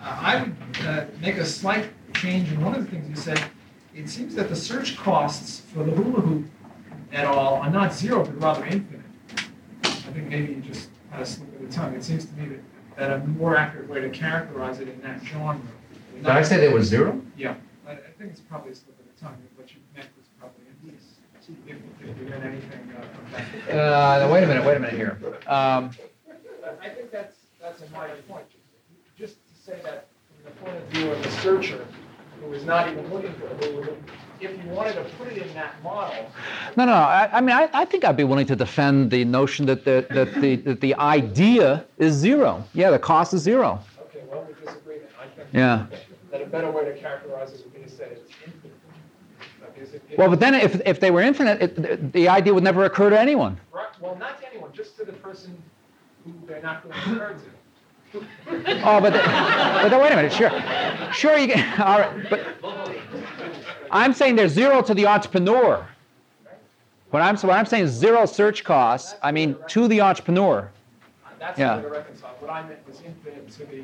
Yeah. 0.00 0.06
uh, 0.06 0.18
I 0.20 0.42
would 0.42 0.86
uh, 0.86 1.04
make 1.20 1.36
a 1.36 1.46
slight 1.46 1.88
change 2.14 2.50
in 2.52 2.60
one 2.64 2.74
of 2.74 2.84
the 2.84 2.90
things 2.90 3.08
you 3.08 3.16
said. 3.16 3.42
It 3.94 4.08
seems 4.08 4.34
that 4.36 4.48
the 4.48 4.56
search 4.56 4.96
costs 4.96 5.60
for 5.72 5.84
the 5.84 5.90
hula 5.92 6.20
hoop 6.20 6.46
et 7.12 7.24
al. 7.24 7.38
are 7.56 7.70
not 7.70 7.92
zero, 7.92 8.24
but 8.24 8.40
rather 8.40 8.64
infinite. 8.64 9.01
I 10.12 10.14
think 10.14 10.28
maybe 10.28 10.52
you 10.52 10.60
just 10.60 10.90
had 11.10 11.22
a 11.22 11.26
slip 11.26 11.48
of 11.54 11.66
the 11.66 11.74
tongue. 11.74 11.94
It 11.94 12.04
seems 12.04 12.26
to 12.26 12.32
me 12.34 12.46
that, 12.48 12.60
that 12.98 13.10
a 13.12 13.26
more 13.26 13.56
accurate 13.56 13.88
way 13.88 14.02
to 14.02 14.10
characterize 14.10 14.78
it 14.78 14.86
in 14.88 15.00
that 15.00 15.24
genre. 15.24 15.58
Did 16.16 16.26
I 16.26 16.42
say 16.42 16.58
there 16.58 16.70
was 16.70 16.86
zero? 16.86 17.18
Yeah, 17.34 17.54
I, 17.88 17.92
I 17.92 17.96
think 18.18 18.30
it's 18.32 18.40
probably 18.40 18.72
a 18.72 18.74
slip 18.74 19.00
of 19.00 19.06
the 19.06 19.24
tongue. 19.24 19.38
What 19.56 19.70
you 19.72 19.80
meant 19.96 20.08
was 20.14 20.26
probably 20.38 20.64
infinite. 20.68 21.00
If, 21.66 22.08
if 22.10 22.18
you 22.18 22.26
meant 22.28 22.44
anything 22.44 22.92
uh, 22.94 23.00
from 23.00 23.74
that. 23.74 23.74
Uh, 23.74 24.28
wait 24.30 24.44
a 24.44 24.46
minute. 24.46 24.66
Wait 24.66 24.76
a 24.76 24.80
minute 24.80 24.96
here. 24.96 25.18
Um, 25.46 25.90
I 26.82 26.90
think 26.90 27.10
that's, 27.10 27.36
that's 27.58 27.80
a 27.80 27.88
minor 27.88 28.16
point. 28.28 28.44
Just 29.16 29.36
to 29.36 29.62
say 29.64 29.78
that 29.82 30.08
from 30.28 30.44
the 30.44 30.50
point 30.60 30.76
of 30.76 30.88
view 30.88 31.10
of 31.10 31.22
the 31.22 31.30
searcher, 31.30 31.86
who 32.42 32.52
is 32.52 32.66
not 32.66 32.90
even 32.90 33.10
looking 33.10 33.32
for 33.32 33.46
a 33.46 33.54
hula 33.54 33.82
hoop, 33.86 34.10
if 34.42 34.62
you 34.64 34.70
wanted 34.70 34.94
to 34.94 35.04
put 35.16 35.28
it 35.28 35.38
in 35.46 35.54
that 35.54 35.80
model, 35.82 36.30
no, 36.76 36.84
no. 36.84 36.92
I, 36.92 37.28
I 37.32 37.40
mean, 37.40 37.54
I, 37.56 37.68
I 37.72 37.84
think 37.84 38.04
I'd 38.04 38.16
be 38.16 38.24
willing 38.24 38.46
to 38.46 38.56
defend 38.56 39.10
the 39.10 39.24
notion 39.24 39.66
that 39.66 39.84
the 39.84 40.06
that 40.10 40.34
the 40.40 40.56
that 40.56 40.80
the 40.80 40.94
idea 40.96 41.84
is 41.98 42.14
zero. 42.14 42.64
Yeah, 42.74 42.90
the 42.90 42.98
cost 42.98 43.32
is 43.34 43.42
zero. 43.42 43.80
okay, 44.08 44.20
well, 44.30 44.46
we 44.48 44.54
disagree 44.64 44.98
then. 44.98 45.08
I 45.20 45.26
think 45.36 45.48
Yeah. 45.52 45.86
that 46.30 46.42
a 46.42 46.46
better 46.46 46.70
way 46.70 46.84
to 46.84 46.94
characterize 46.98 47.52
it 47.52 47.60
would 47.64 47.74
be 47.74 47.82
to 47.82 47.88
say 47.88 48.04
it's 48.12 48.30
infinite. 48.44 48.72
It- 49.76 50.02
it- 50.10 50.18
Well, 50.18 50.28
but 50.30 50.40
then 50.40 50.54
if 50.54 50.80
if 50.86 50.98
they 51.00 51.10
were 51.10 51.20
infinite, 51.20 51.62
it, 51.62 51.76
the- 51.76 51.96
the 52.18 52.28
idea 52.28 52.52
would 52.54 52.64
never 52.64 52.84
occur 52.84 53.10
to 53.10 53.18
anyone. 53.20 53.58
Right, 53.72 53.86
Well, 54.00 54.16
not 54.16 54.40
to 54.40 54.48
anyone, 54.50 54.70
just 54.72 54.96
to 54.98 55.04
the 55.04 55.12
person 55.12 55.56
who 56.24 56.32
they're 56.46 56.62
not 56.62 56.82
going 56.82 56.94
to 56.94 57.00
occur 57.00 57.34
to. 57.34 57.40
Oh, 58.84 59.00
but, 59.00 59.12
the, 59.12 59.18
but 59.20 59.88
then, 59.88 60.00
wait 60.00 60.12
a 60.12 60.16
minute. 60.16 60.32
Sure, 60.32 60.50
sure. 61.12 61.38
You 61.38 61.48
can. 61.54 61.80
All 61.86 61.98
right, 62.00 62.28
but 62.30 62.40
I'm 63.90 64.12
saying 64.12 64.36
there's 64.36 64.52
zero 64.52 64.82
to 64.82 64.94
the 64.94 65.06
entrepreneur. 65.06 65.86
When 67.10 67.22
I'm 67.22 67.36
so 67.36 67.48
when 67.48 67.56
I'm 67.58 67.66
saying 67.66 67.88
zero 67.88 68.26
search 68.26 68.64
costs, 68.64 69.14
I 69.22 69.32
mean 69.32 69.56
to 69.68 69.86
the 69.88 70.00
entrepreneur. 70.00 70.70
That's 71.38 71.58
Yeah. 71.58 71.76
the 71.76 71.82
to 71.82 71.88
reconcile. 71.88 72.34
What 72.40 72.50
I 72.50 72.62
meant 72.66 72.78
was 72.88 73.00
infinite 73.04 73.50
to 73.52 73.64
the, 73.66 73.80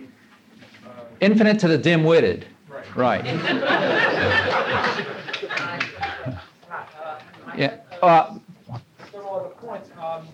uh, 0.87 0.91
Infinite 1.20 1.59
to 1.61 1.68
the 1.68 1.79
dim-witted. 1.79 2.47
right. 2.68 2.97
Right. 2.97 3.24
Uh, 3.26 4.68
Yeah. 7.57 7.76
uh, 8.03 8.39
Uh, 8.70 8.79
several 9.11 9.35
other 9.35 9.49
points. 9.49 9.91
Um, 10.01 10.29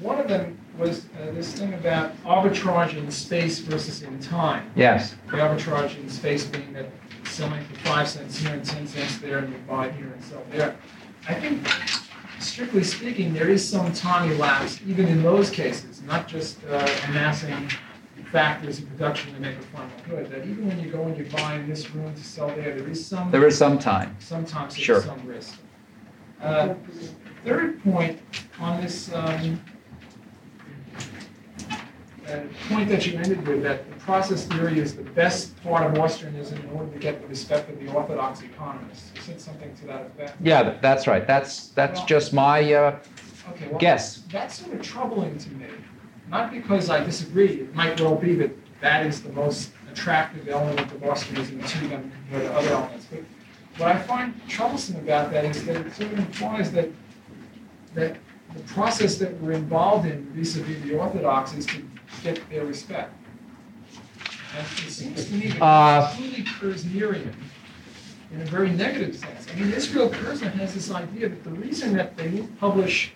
One 0.00 0.18
of 0.20 0.28
them 0.28 0.58
was 0.78 1.06
uh, 1.20 1.30
this 1.32 1.52
thing 1.52 1.74
about 1.74 2.16
arbitrage 2.24 2.96
in 2.96 3.10
space 3.10 3.58
versus 3.60 4.02
in 4.02 4.18
time. 4.20 4.70
yes. 4.74 5.14
The 5.30 5.36
arbitrage 5.38 5.96
in 5.98 6.08
space 6.08 6.44
being 6.44 6.72
that 6.72 6.86
selling 7.24 7.64
for 7.64 7.74
five 7.80 8.08
cents 8.08 8.38
here 8.38 8.52
and 8.54 8.64
ten 8.64 8.86
cents 8.86 9.18
there, 9.18 9.38
and 9.38 9.52
you 9.52 9.58
buy 9.68 9.90
here 9.92 10.06
and 10.12 10.22
sell 10.22 10.42
there. 10.50 10.76
I 11.28 11.34
think, 11.34 11.66
strictly 12.40 12.84
speaking, 12.84 13.32
there 13.32 13.48
is 13.48 13.66
some 13.66 13.92
time 13.92 14.30
elapsed, 14.32 14.82
even 14.86 15.06
in 15.08 15.22
those 15.22 15.48
cases, 15.50 16.02
not 16.02 16.28
just 16.28 16.58
uh, 16.66 16.86
amassing 17.08 17.70
factors 18.32 18.80
in 18.80 18.86
production 18.86 19.32
to 19.34 19.40
make 19.40 19.56
a 19.56 19.62
final 19.62 19.90
good. 20.08 20.30
That 20.30 20.44
even 20.44 20.66
when 20.68 20.80
you 20.80 20.90
go 20.90 21.04
and 21.04 21.16
you 21.16 21.24
buy 21.36 21.54
in 21.54 21.68
this 21.68 21.90
room 21.94 22.12
to 22.14 22.24
sell 22.24 22.48
there, 22.48 22.74
there 22.76 22.88
is 22.88 23.04
some 23.06 23.30
There 23.30 23.46
is 23.46 23.56
some 23.56 23.78
time. 23.78 24.16
sometimes 24.18 24.76
Sure. 24.76 24.96
there's 25.00 25.06
some 25.06 25.26
risk. 25.26 25.58
Uh, 26.42 26.74
Third 27.44 27.82
point 27.84 28.20
on 28.58 28.80
this, 28.80 29.12
um, 29.12 29.60
uh, 32.28 32.40
point 32.68 32.88
that 32.88 33.06
you 33.06 33.18
ended 33.18 33.46
with, 33.46 33.62
that 33.62 33.88
the 33.88 33.96
process 34.00 34.46
theory 34.46 34.78
is 34.78 34.96
the 34.96 35.02
best 35.02 35.60
part 35.62 35.84
of 35.84 35.92
Austrianism 35.98 36.62
in 36.64 36.70
order 36.70 36.90
to 36.90 36.98
get 36.98 37.20
the 37.20 37.28
respect 37.28 37.70
of 37.70 37.78
the 37.78 37.88
orthodox 37.92 38.42
economists. 38.42 39.12
You 39.14 39.20
said 39.22 39.40
something 39.40 39.74
to 39.76 39.86
that 39.86 40.06
effect. 40.06 40.36
Yeah, 40.40 40.78
that's 40.80 41.06
right. 41.06 41.26
That's 41.26 41.68
that's 41.68 42.02
just 42.04 42.32
my. 42.32 42.72
Uh, 42.72 42.98
Okay, 43.50 43.68
well, 43.68 43.78
Guess. 43.78 44.22
That's 44.32 44.60
sort 44.60 44.74
of 44.74 44.82
troubling 44.82 45.38
to 45.38 45.50
me, 45.50 45.66
not 46.30 46.50
because 46.50 46.88
I 46.90 47.04
disagree. 47.04 47.60
It 47.60 47.74
might 47.74 48.00
well 48.00 48.16
be 48.16 48.34
that 48.36 48.50
that 48.80 49.06
is 49.06 49.22
the 49.22 49.32
most 49.32 49.70
attractive 49.92 50.48
element 50.48 50.80
of 50.80 51.00
Austrianism 51.02 51.66
to 51.66 51.88
them 51.88 52.12
compared 52.30 52.50
to 52.50 52.54
other 52.54 52.68
elements. 52.70 53.06
But 53.10 53.20
what 53.76 53.88
I 53.94 53.98
find 53.98 54.48
troublesome 54.48 54.96
about 54.96 55.30
that 55.32 55.44
is 55.44 55.64
that 55.66 55.76
it 55.76 55.94
sort 55.94 56.12
of 56.12 56.18
implies 56.18 56.72
that 56.72 56.88
that 57.94 58.16
the 58.54 58.60
process 58.62 59.16
that 59.18 59.40
we're 59.40 59.52
involved 59.52 60.06
in 60.06 60.24
vis-a-vis 60.32 60.82
the 60.82 60.96
Orthodox 60.96 61.54
is 61.54 61.66
to 61.66 61.82
get 62.22 62.48
their 62.50 62.64
respect. 62.64 63.12
And 64.56 64.66
it 64.66 64.90
seems 64.90 65.26
to 65.26 65.34
me 65.34 65.48
that 65.48 65.62
Uh, 65.62 66.14
truly 66.16 66.44
in 68.34 68.40
a 68.40 68.44
very 68.46 68.70
negative 68.70 69.16
sense. 69.16 69.46
I 69.50 69.58
mean, 69.58 69.72
Israel 69.72 70.10
Kirzner 70.10 70.52
has 70.54 70.74
this 70.74 70.90
idea 70.90 71.28
that 71.28 71.44
the 71.44 71.50
reason 71.50 71.96
that 71.96 72.16
they 72.16 72.28
won't 72.28 72.58
publish 72.58 73.12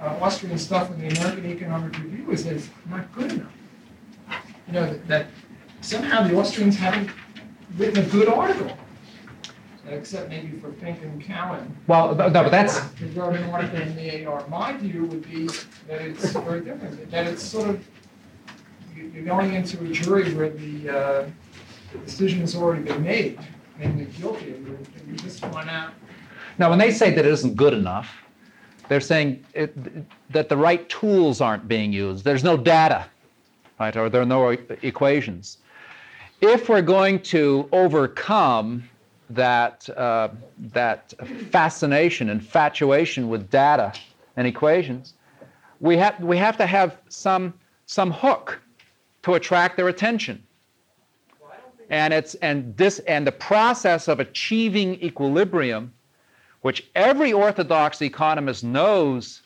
uh, 0.00 0.18
Austrian 0.20 0.58
stuff 0.58 0.90
in 0.90 1.00
the 1.00 1.08
American 1.16 1.46
Economic 1.46 1.98
Review 1.98 2.30
is 2.30 2.44
that 2.44 2.54
it's 2.54 2.68
not 2.88 3.12
good 3.14 3.32
enough. 3.32 3.52
You 4.66 4.72
know, 4.72 4.86
that, 4.86 5.08
that 5.08 5.26
somehow 5.82 6.26
the 6.26 6.36
Austrians 6.36 6.76
haven't 6.76 7.10
written 7.76 8.02
a 8.04 8.08
good 8.08 8.28
article, 8.28 8.76
except 9.88 10.30
maybe 10.30 10.58
for 10.58 10.72
Fink 10.72 11.02
and 11.02 11.22
Cowen. 11.22 11.76
well, 11.86 12.14
no, 12.14 12.30
but 12.30 12.50
that's 12.50 12.78
Who 12.94 13.08
wrote 13.20 13.36
an 13.36 13.44
article 13.50 13.80
in 13.80 13.94
the 13.94 14.24
AR. 14.24 14.46
My 14.48 14.72
view 14.72 15.04
would 15.04 15.28
be 15.30 15.46
that 15.88 16.00
it's 16.00 16.32
very 16.32 16.60
different, 16.62 17.10
that 17.10 17.26
it's 17.26 17.42
sort 17.42 17.68
of, 17.70 17.86
you're 19.14 19.24
going 19.24 19.54
into 19.54 19.82
a 19.84 19.88
jury 19.88 20.34
where 20.34 20.50
the, 20.50 20.88
uh, 20.88 21.30
the 21.92 21.98
decision 22.04 22.40
has 22.40 22.54
already 22.56 22.82
been 22.82 23.02
made, 23.02 23.38
namely 23.78 24.06
guilty, 24.06 24.54
and 24.54 24.66
you- 24.66 25.16
just 25.16 25.40
find 25.40 25.70
out 25.70 25.92
now 26.58 26.68
when 26.70 26.78
they 26.78 26.90
say 26.90 27.10
that 27.10 27.24
it 27.24 27.30
isn't 27.30 27.56
good 27.56 27.72
enough, 27.72 28.22
they're 28.88 29.00
saying 29.00 29.44
it, 29.54 29.74
that 30.30 30.48
the 30.48 30.56
right 30.56 30.88
tools 30.88 31.40
aren't 31.40 31.66
being 31.66 31.92
used. 31.92 32.24
There's 32.24 32.44
no 32.44 32.56
data, 32.56 33.06
right, 33.80 33.96
or 33.96 34.08
there 34.08 34.22
are 34.22 34.26
no 34.26 34.50
equations. 34.50 35.58
If 36.40 36.68
we're 36.68 36.82
going 36.82 37.20
to 37.22 37.68
overcome 37.72 38.88
that 39.30 39.88
uh, 39.96 40.28
that 40.58 41.14
fascination, 41.50 42.28
infatuation 42.28 43.28
with 43.28 43.50
data 43.50 43.92
and 44.36 44.46
equations, 44.46 45.14
we 45.80 45.96
have 45.96 46.20
we 46.20 46.36
have 46.36 46.56
to 46.58 46.66
have 46.66 46.98
some 47.08 47.54
some 47.86 48.10
hook 48.10 48.60
to 49.24 49.34
attract 49.34 49.76
their 49.76 49.88
attention. 49.88 50.42
And 51.90 52.14
it's 52.14 52.34
and 52.36 52.76
this 52.76 52.98
and 53.00 53.26
the 53.26 53.32
process 53.32 54.08
of 54.08 54.20
achieving 54.20 54.94
equilibrium, 55.02 55.92
which 56.62 56.88
every 56.94 57.32
orthodox 57.32 58.00
economist 58.00 58.64
knows 58.64 59.42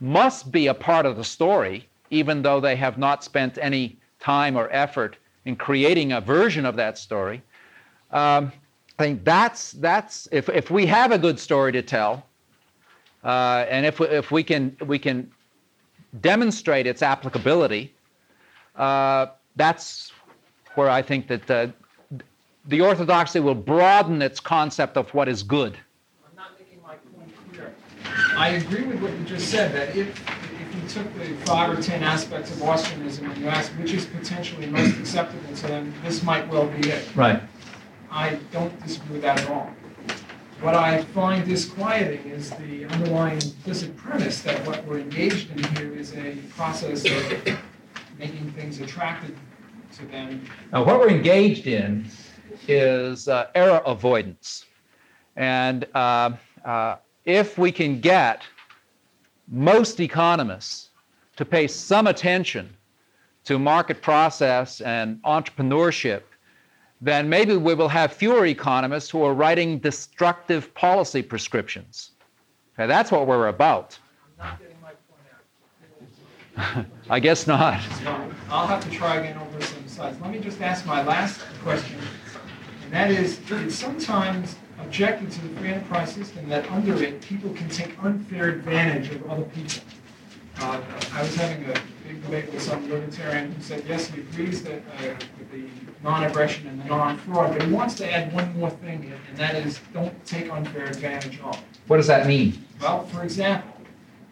must 0.00 0.52
be 0.52 0.66
a 0.66 0.74
part 0.74 1.06
of 1.06 1.16
the 1.16 1.24
story, 1.24 1.88
even 2.10 2.42
though 2.42 2.60
they 2.60 2.76
have 2.76 2.98
not 2.98 3.24
spent 3.24 3.58
any 3.58 3.98
time 4.20 4.56
or 4.56 4.68
effort 4.70 5.16
in 5.46 5.56
creating 5.56 6.12
a 6.12 6.20
version 6.20 6.66
of 6.66 6.76
that 6.76 6.98
story. 6.98 7.42
Um, 8.10 8.52
I 8.98 9.02
think 9.02 9.24
that's 9.24 9.72
that's 9.72 10.28
if, 10.32 10.48
if 10.48 10.70
we 10.70 10.86
have 10.86 11.12
a 11.12 11.18
good 11.18 11.38
story 11.38 11.72
to 11.72 11.82
tell, 11.82 12.26
uh, 13.24 13.64
and 13.70 13.86
if 13.86 14.00
if 14.00 14.30
we 14.30 14.42
can 14.42 14.76
we 14.86 14.98
can 14.98 15.30
demonstrate 16.20 16.86
its 16.86 17.02
applicability, 17.02 17.95
uh, 18.76 19.26
that's 19.56 20.12
where 20.74 20.90
I 20.90 21.02
think 21.02 21.28
that 21.28 21.50
uh, 21.50 21.68
the 22.66 22.80
orthodoxy 22.80 23.40
will 23.40 23.54
broaden 23.54 24.20
its 24.22 24.40
concept 24.40 24.96
of 24.96 25.12
what 25.14 25.28
is 25.28 25.42
good. 25.42 25.78
I'm 26.28 26.36
not 26.36 26.58
making 26.58 26.82
my 26.82 26.94
point 27.16 27.32
clear. 27.52 27.74
I 28.36 28.48
agree 28.50 28.84
with 28.84 29.00
what 29.00 29.12
you 29.12 29.24
just 29.24 29.48
said, 29.50 29.72
that 29.74 29.96
if, 29.96 30.08
if 30.08 30.74
you 30.74 30.88
took 30.88 31.12
the 31.14 31.34
five 31.46 31.78
or 31.78 31.80
ten 31.80 32.02
aspects 32.02 32.50
of 32.50 32.58
Austrianism 32.58 33.30
and 33.30 33.38
you 33.38 33.48
asked 33.48 33.70
which 33.72 33.92
is 33.92 34.04
potentially 34.06 34.66
most 34.66 34.98
acceptable 34.98 35.54
to 35.54 35.66
them, 35.66 35.94
this 36.02 36.22
might 36.22 36.46
well 36.48 36.66
be 36.66 36.88
it. 36.88 37.16
Right. 37.16 37.42
I 38.10 38.38
don't 38.52 38.82
disagree 38.82 39.14
with 39.14 39.22
that 39.22 39.40
at 39.40 39.50
all. 39.50 39.70
What 40.60 40.74
I 40.74 41.02
find 41.02 41.44
disquieting 41.44 42.30
is 42.30 42.50
the 42.50 42.86
underlying 42.86 43.42
implicit 43.42 43.94
premise 43.96 44.40
that 44.42 44.66
what 44.66 44.84
we're 44.86 45.00
engaged 45.00 45.50
in 45.50 45.62
here 45.74 45.92
is 45.92 46.14
a 46.14 46.36
process 46.56 47.04
of 47.04 47.58
making 48.18 48.50
things 48.52 48.80
attractive 48.80 49.36
to 49.96 50.06
them. 50.06 50.44
Now, 50.72 50.84
what 50.84 50.98
we're 50.98 51.10
engaged 51.10 51.66
in 51.66 52.08
is 52.68 53.28
uh, 53.28 53.48
error 53.54 53.82
avoidance. 53.86 54.64
And 55.36 55.86
uh, 55.94 56.32
uh, 56.64 56.96
if 57.24 57.58
we 57.58 57.70
can 57.70 58.00
get 58.00 58.42
most 59.48 60.00
economists 60.00 60.90
to 61.36 61.44
pay 61.44 61.68
some 61.68 62.06
attention 62.06 62.74
to 63.44 63.58
market 63.58 64.02
process 64.02 64.80
and 64.80 65.22
entrepreneurship, 65.22 66.22
then 67.00 67.28
maybe 67.28 67.56
we 67.56 67.74
will 67.74 67.88
have 67.88 68.12
fewer 68.12 68.46
economists 68.46 69.10
who 69.10 69.22
are 69.22 69.34
writing 69.34 69.78
destructive 69.78 70.74
policy 70.74 71.22
prescriptions. 71.22 72.12
Okay, 72.74 72.86
that's 72.86 73.12
what 73.12 73.26
we're 73.26 73.48
about. 73.48 73.98
I'm 77.08 77.20
not 77.20 77.22
getting 77.22 77.48
my 77.48 77.58
point 77.58 77.70
out. 77.70 77.78
I 77.78 77.78
guess 77.88 78.04
not. 78.04 78.30
I'll 78.50 78.66
have 78.66 78.84
to 78.84 78.90
try 78.90 79.16
again 79.16 79.38
over 79.38 79.60
some 79.60 79.88
slides. 79.88 80.20
Let 80.20 80.30
me 80.30 80.40
just 80.40 80.60
ask 80.60 80.86
my 80.86 81.02
last 81.04 81.40
question, 81.62 81.98
and 82.84 82.92
that 82.92 83.10
is, 83.10 83.40
it's 83.50 83.74
sometimes 83.74 84.56
objected 84.78 85.30
to 85.32 85.40
the 85.42 85.60
free 85.60 85.68
enterprise 85.70 86.12
system 86.12 86.48
that 86.48 86.70
under 86.70 87.02
it, 87.02 87.20
people 87.22 87.50
can 87.54 87.68
take 87.68 87.96
unfair 88.02 88.48
advantage 88.48 89.10
of 89.14 89.28
other 89.30 89.44
people. 89.44 89.82
Uh, 90.58 90.80
I 91.12 91.22
was 91.22 91.34
having 91.34 91.64
a 91.64 91.74
big 92.06 92.22
debate 92.22 92.52
with 92.52 92.62
some 92.62 92.88
libertarian 92.88 93.52
who 93.52 93.62
said, 93.62 93.84
yes, 93.86 94.08
he 94.08 94.20
agrees 94.20 94.62
that 94.62 94.78
uh, 94.98 95.14
with 95.38 95.50
the 95.52 95.64
non-aggression 96.02 96.66
and 96.66 96.80
the 96.80 96.84
non-fraud, 96.86 97.52
but 97.52 97.62
he 97.62 97.70
wants 97.70 97.94
to 97.96 98.10
add 98.10 98.32
one 98.32 98.58
more 98.58 98.70
thing, 98.70 99.12
and 99.28 99.36
that 99.36 99.54
is, 99.54 99.80
don't 99.92 100.24
take 100.24 100.50
unfair 100.50 100.86
advantage 100.86 101.40
of. 101.40 101.62
What 101.88 101.98
does 101.98 102.06
that 102.06 102.26
mean? 102.26 102.64
Well, 102.80 103.04
for 103.06 103.22
example, 103.22 103.72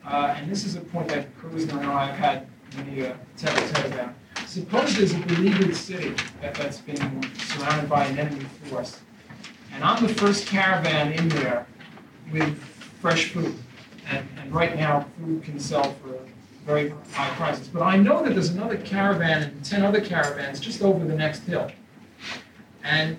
uh, 0.07 0.35
and 0.37 0.51
this 0.51 0.65
is 0.65 0.77
a 0.77 0.81
point 0.81 1.09
that 1.09 1.37
Kirzner 1.39 1.79
and 1.79 1.87
I 1.91 2.07
have 2.07 2.17
had 2.17 2.47
uh. 2.79 4.09
Suppose 4.47 4.97
there's 4.97 5.15
a 5.15 5.19
beleaguered 5.19 5.75
city 5.75 6.15
that, 6.41 6.55
that's 6.55 6.79
being 6.79 7.23
surrounded 7.39 7.89
by 7.89 8.05
an 8.07 8.19
enemy 8.19 8.45
force, 8.65 9.01
and 9.73 9.83
I'm 9.83 10.03
the 10.07 10.13
first 10.13 10.47
caravan 10.47 11.13
in 11.13 11.29
there 11.29 11.67
with 12.33 12.57
fresh 13.01 13.31
food. 13.33 13.55
And, 14.11 14.27
and 14.39 14.55
right 14.55 14.77
now, 14.77 15.07
food 15.19 15.43
can 15.43 15.59
sell 15.59 15.93
for 15.95 16.19
very 16.67 16.91
high 17.13 17.31
prices. 17.37 17.69
But 17.69 17.83
I 17.83 17.97
know 17.97 18.23
that 18.23 18.35
there's 18.35 18.51
another 18.51 18.77
caravan 18.79 19.43
and 19.43 19.65
10 19.65 19.83
other 19.83 20.01
caravans 20.01 20.61
just 20.61 20.83
over 20.83 21.05
the 21.05 21.15
next 21.15 21.41
hill. 21.45 21.71
And 22.83 23.17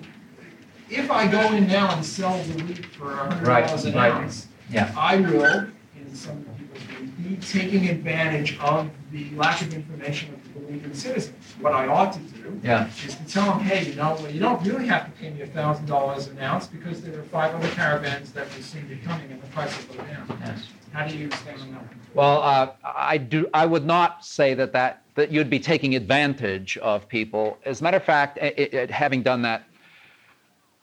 if 0.88 1.10
I 1.10 1.26
go 1.26 1.52
in 1.52 1.66
now 1.66 1.94
and 1.94 2.04
sell 2.04 2.38
the 2.44 2.62
wheat 2.64 2.86
for 2.86 3.06
$100 3.06 3.46
Right, 3.46 3.84
an 3.84 3.94
right. 3.94 4.12
ounce, 4.12 4.46
Yeah. 4.70 4.92
I 4.96 5.16
will, 5.16 5.66
in 5.96 6.14
some 6.14 6.44
view, 6.76 7.06
be 7.30 7.36
taking 7.36 7.88
advantage 7.88 8.58
of 8.58 8.90
the 9.12 9.30
lack 9.34 9.60
of 9.62 9.72
information 9.74 10.34
of 10.34 10.42
the 10.44 10.60
beleaguered 10.60 10.96
citizens. 10.96 11.36
What 11.60 11.72
I 11.72 11.86
ought 11.86 12.12
to 12.14 12.18
do 12.18 12.60
Yeah. 12.62 12.88
is 13.06 13.14
to 13.14 13.24
tell 13.26 13.52
them, 13.52 13.60
hey, 13.60 13.88
you 13.90 13.94
know, 13.94 14.16
well, 14.20 14.30
you 14.30 14.40
don't 14.40 14.64
really 14.66 14.86
have 14.86 15.06
to 15.06 15.10
pay 15.12 15.30
me 15.30 15.44
thousand 15.46 15.86
dollars 15.86 16.28
an 16.28 16.38
ounce 16.40 16.66
because 16.66 17.02
there 17.02 17.18
are 17.18 17.22
five 17.24 17.54
other 17.54 17.68
caravans 17.68 18.32
that 18.32 18.46
will 18.54 18.62
soon 18.62 18.86
be 18.86 18.96
coming 18.96 19.30
and 19.30 19.42
the 19.42 19.46
price 19.48 19.72
will 19.88 19.96
go 19.96 20.02
down. 20.04 20.38
Yes. 20.44 20.66
How 20.92 21.06
do 21.06 21.16
you 21.16 21.30
stand 21.30 21.60
on 21.62 21.72
that? 21.72 21.82
Well, 22.14 22.40
uh, 22.42 22.70
I 22.84 23.18
do. 23.18 23.46
I 23.52 23.66
would 23.66 23.84
not 23.84 24.24
say 24.24 24.54
that, 24.54 24.72
that 24.72 25.02
that 25.16 25.30
you'd 25.30 25.50
be 25.50 25.58
taking 25.58 25.94
advantage 25.94 26.76
of 26.78 27.08
people. 27.08 27.58
As 27.64 27.80
a 27.80 27.84
matter 27.84 27.96
of 27.96 28.04
fact, 28.04 28.38
i 28.40 28.68
i 28.72 28.92
having 28.92 29.22
done 29.22 29.42
that, 29.42 29.64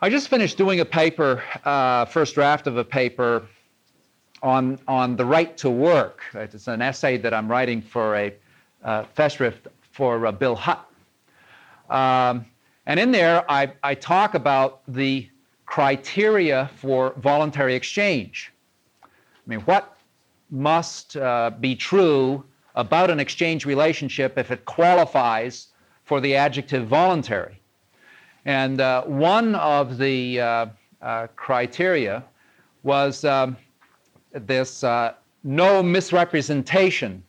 I 0.01 0.09
just 0.09 0.27
finished 0.27 0.57
doing 0.57 0.79
a 0.79 0.85
paper, 0.85 1.41
uh, 1.65 2.05
first 2.05 2.35
draft 2.35 2.67
of 2.67 2.77
a 2.77 2.83
paper 2.83 3.47
on 4.43 4.77
on 4.87 5.15
the 5.15 5.25
right 5.25 5.57
to 5.57 5.69
work. 5.69 6.21
It's 6.33 6.67
an 6.67 6.81
essay 6.81 7.17
that 7.17 7.33
I'm 7.33 7.49
writing 7.49 7.81
for 7.81 8.15
a 8.15 8.33
uh, 8.83 9.05
festschrift 9.17 9.67
for 9.91 10.27
uh, 10.27 10.31
Bill 10.31 10.55
Hutt. 10.55 10.85
Um, 11.89 12.45
and 12.85 12.99
in 12.99 13.11
there, 13.11 13.49
I, 13.49 13.71
I 13.81 13.95
talk 13.95 14.33
about 14.35 14.81
the 14.87 15.29
criteria 15.65 16.69
for 16.75 17.13
voluntary 17.17 17.75
exchange. 17.75 18.51
I 19.03 19.07
mean, 19.47 19.61
what 19.61 19.95
must 20.49 21.17
uh, 21.17 21.51
be 21.59 21.75
true 21.75 22.43
about 22.75 23.09
an 23.09 23.19
exchange 23.19 23.65
relationship 23.65 24.37
if 24.37 24.51
it 24.51 24.65
qualifies 24.65 25.67
for 26.03 26.19
the 26.19 26.35
adjective 26.35 26.87
voluntary. 26.87 27.59
And 28.45 28.81
uh, 28.81 29.03
one 29.03 29.55
of 29.55 29.97
the 29.97 30.41
uh, 30.41 30.65
uh, 31.01 31.27
criteria 31.35 32.23
was 32.83 33.23
um, 33.23 33.55
this 34.33 34.83
uh, 34.83 35.13
no 35.43 35.83
misrepresentation 35.83 37.23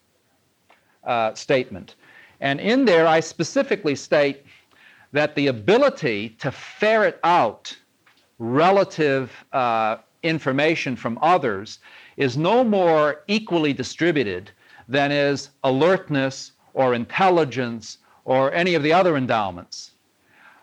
uh, 1.04 1.34
statement. 1.34 1.96
And 2.40 2.60
in 2.60 2.84
there, 2.84 3.06
I 3.06 3.20
specifically 3.20 3.94
state 3.94 4.44
that 5.12 5.34
the 5.34 5.46
ability 5.46 6.30
to 6.40 6.50
ferret 6.50 7.20
out 7.22 7.76
relative 8.38 9.32
uh, 9.52 9.96
information 10.22 10.96
from 10.96 11.18
others 11.22 11.78
is 12.16 12.36
no 12.36 12.64
more 12.64 13.22
equally 13.28 13.72
distributed 13.72 14.50
than 14.88 15.12
is 15.12 15.50
alertness 15.62 16.52
or 16.74 16.94
intelligence 16.94 17.98
or 18.24 18.52
any 18.52 18.74
of 18.74 18.82
the 18.82 18.92
other 18.92 19.16
endowments. 19.16 19.92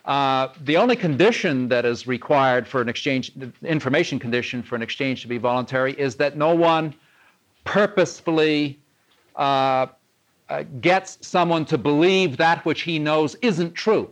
Uh, 0.05 0.47
the 0.61 0.77
only 0.77 0.95
condition 0.95 1.67
that 1.67 1.85
is 1.85 2.07
required 2.07 2.67
for 2.67 2.81
an 2.81 2.89
exchange, 2.89 3.31
information 3.63 4.17
condition 4.17 4.63
for 4.63 4.75
an 4.75 4.81
exchange 4.81 5.21
to 5.21 5.27
be 5.27 5.37
voluntary, 5.37 5.93
is 5.93 6.15
that 6.15 6.35
no 6.35 6.55
one 6.55 6.93
purposefully 7.65 8.79
uh, 9.35 9.85
uh, 10.49 10.63
gets 10.81 11.17
someone 11.21 11.65
to 11.65 11.77
believe 11.77 12.35
that 12.37 12.65
which 12.65 12.81
he 12.81 12.97
knows 12.97 13.35
isn't 13.41 13.73
true. 13.73 14.11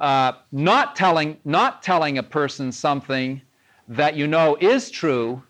Uh, 0.00 0.32
not 0.52 0.96
telling, 0.96 1.36
not 1.44 1.82
telling 1.82 2.18
a 2.18 2.22
person 2.22 2.72
something 2.72 3.40
that 3.86 4.16
you 4.16 4.26
know 4.26 4.56
is 4.60 4.90
true 4.90 5.42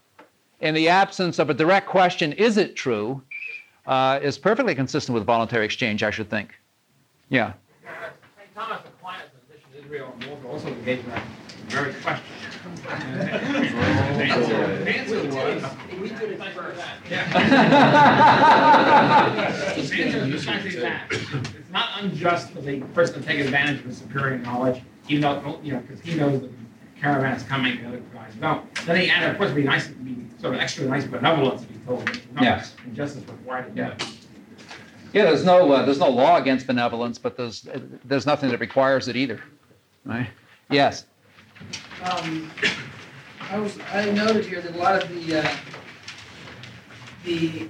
in 0.60 0.74
the 0.74 0.89
absence 0.89 1.39
of 1.39 1.48
a 1.48 1.55
direct 1.55 1.86
question, 1.86 2.32
is 2.32 2.56
it 2.56 2.74
true, 2.74 3.22
is 4.20 4.36
perfectly 4.36 4.74
consistent 4.74 5.14
with 5.14 5.24
voluntary 5.24 5.64
exchange, 5.64 6.02
I 6.02 6.10
should 6.10 6.28
think. 6.28 6.55
Yeah. 7.28 7.52
St. 8.36 8.55
Thomas 8.55 8.81
Aquinas, 8.86 9.22
in 9.35 9.55
addition 9.55 9.82
to 9.82 9.84
Israel 9.95 10.15
and 10.21 10.47
also 10.47 10.69
engaged 10.69 11.05
in 11.05 11.11
that 11.11 11.23
very 11.69 11.95
question. 11.95 12.25
the 12.83 12.91
answer, 14.25 15.16
was. 15.29 15.65
We 16.01 16.09
did 16.09 16.31
it 16.33 16.43
first. 16.55 16.81
The 17.09 17.16
answer 20.05 20.19
is 20.19 20.31
precisely 20.31 20.81
that. 20.81 21.07
It's 21.11 21.71
not 21.71 22.03
unjust 22.03 22.51
for 22.51 22.61
the 22.61 22.81
person 22.93 23.21
to 23.21 23.27
take 23.27 23.41
advantage 23.41 23.81
of 23.81 23.87
his 23.87 23.99
superior 23.99 24.39
knowledge, 24.39 24.83
even 25.09 25.23
though, 25.23 25.61
you 25.62 25.73
know, 25.75 25.81
because 25.81 26.01
he 26.01 26.15
knows 26.16 26.41
the 26.41 26.51
caravan 27.01 27.37
is 27.37 27.43
coming, 27.45 27.81
the 27.81 27.89
other 27.89 28.03
guys 28.12 28.35
don't. 28.41 28.75
Then 28.87 29.01
he 29.01 29.11
added, 29.11 29.31
of 29.31 29.37
course, 29.37 29.51
it'd 29.51 29.57
be 29.57 29.69
nice, 29.69 29.87
it'd 29.87 30.05
be 30.05 30.16
sort 30.41 30.55
of 30.55 30.61
extra 30.61 30.87
nice 30.87 31.05
benevolence 31.05 31.62
if 31.62 31.71
he 31.71 31.77
told 31.87 32.05
no, 32.35 32.43
Yes. 32.43 32.75
And 32.85 32.95
justice 32.95 33.23
required 33.29 33.77
Yeah. 33.77 33.93
it. 33.93 34.05
Yeah, 35.12 35.27
there's 35.27 35.45
no, 35.45 35.71
uh, 35.71 35.85
there's 35.85 36.01
no 36.01 36.09
law 36.09 36.39
against 36.39 36.66
benevolence, 36.66 37.19
but 37.19 37.37
there's, 37.37 37.69
uh, 37.69 37.79
there's 38.05 38.27
nothing 38.27 38.51
that 38.51 38.59
requires 38.59 39.07
it 39.07 39.15
either. 39.15 39.41
Right? 40.05 40.28
Yes. 40.70 41.06
Um, 42.02 42.51
I 43.51 43.59
was, 43.59 43.78
I 43.93 44.10
noted 44.10 44.44
here 44.44 44.60
that 44.60 44.74
a 44.74 44.78
lot 44.78 45.02
of 45.02 45.09
the, 45.09 45.39
uh, 45.40 45.56
the, 47.24 47.68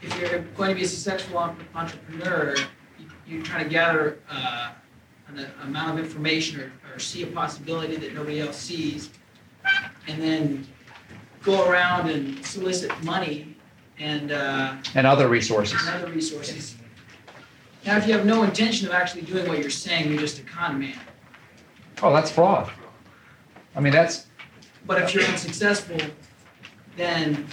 if 0.00 0.20
you're 0.20 0.40
going 0.56 0.68
to 0.70 0.74
be 0.74 0.82
a 0.84 0.88
successful 0.88 1.38
entrepreneur, 1.74 2.54
you- 2.98 3.10
you're 3.26 3.42
trying 3.42 3.64
to 3.64 3.70
gather, 3.70 4.18
uh, 4.30 4.72
an 5.28 5.46
amount 5.62 5.98
of 5.98 6.04
information 6.04 6.60
or, 6.60 6.72
or 6.94 6.98
see 6.98 7.22
a 7.22 7.26
possibility 7.26 7.96
that 7.96 8.12
nobody 8.14 8.40
else 8.40 8.56
sees, 8.58 9.10
and 10.06 10.20
then 10.22 10.66
go 11.42 11.68
around 11.68 12.10
and 12.10 12.44
solicit 12.44 12.90
money 13.02 13.56
and, 13.98 14.30
uh, 14.32 14.74
And 14.94 15.06
other 15.06 15.28
resources. 15.28 15.80
and 15.86 16.02
other 16.02 16.12
resources. 16.12 16.76
Now, 17.86 17.96
if 17.96 18.06
you 18.06 18.12
have 18.12 18.26
no 18.26 18.42
intention 18.42 18.86
of 18.86 18.92
actually 18.92 19.22
doing 19.22 19.48
what 19.48 19.58
you're 19.58 19.70
saying, 19.70 20.10
you're 20.10 20.20
just 20.20 20.38
a 20.38 20.42
con 20.42 20.78
man. 20.78 20.98
Oh, 22.02 22.12
that's 22.12 22.30
fraud. 22.30 22.70
I 23.74 23.80
mean, 23.80 23.92
that's, 23.92 24.26
But 24.86 25.00
if 25.02 25.14
you're 25.14 25.24
unsuccessful, 25.24 25.98
then 26.96 27.46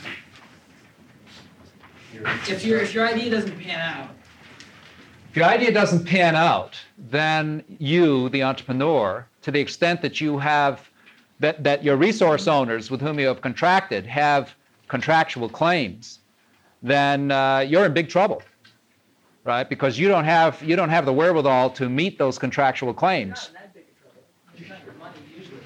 if 2.47 2.65
your 2.65 2.80
if 2.80 2.93
your 2.93 3.07
idea 3.07 3.30
doesn't 3.30 3.57
pan 3.59 3.80
out, 3.80 4.09
if 5.30 5.35
your 5.35 5.45
idea 5.45 5.71
doesn't 5.71 6.05
pan 6.05 6.35
out, 6.35 6.76
then 6.97 7.63
you, 7.77 8.30
the 8.30 8.43
entrepreneur, 8.43 9.27
to 9.43 9.51
the 9.51 9.59
extent 9.59 10.01
that 10.01 10.19
you 10.19 10.39
have 10.39 10.89
that, 11.39 11.63
that 11.63 11.84
your 11.84 11.95
resource 11.95 12.47
owners 12.47 12.91
with 12.91 12.99
whom 12.99 13.19
you 13.19 13.27
have 13.27 13.41
contracted 13.41 14.05
have 14.05 14.53
contractual 14.88 15.47
claims, 15.47 16.19
then 16.81 17.31
uh, 17.31 17.59
you're 17.59 17.85
in 17.85 17.93
big 17.93 18.09
trouble, 18.09 18.41
right? 19.43 19.69
Because 19.69 19.97
you 19.99 20.07
don't 20.07 20.26
have 20.26 20.61
you 20.63 20.76
don't 20.76 20.89
have 20.89 21.05
the 21.05 21.13
wherewithal 21.13 21.69
to 21.71 21.88
meet 21.89 22.17
those 22.17 22.38
contractual 22.39 22.93
claims. 22.93 23.30
Not 23.30 23.47
in 23.47 23.53
that 23.53 23.73
big 23.73 23.84
of 23.84 23.97
trouble. 24.01 24.23
You 24.57 24.65
got 24.65 24.84
your 24.84 24.95
money 24.95 25.19
usually. 25.38 25.59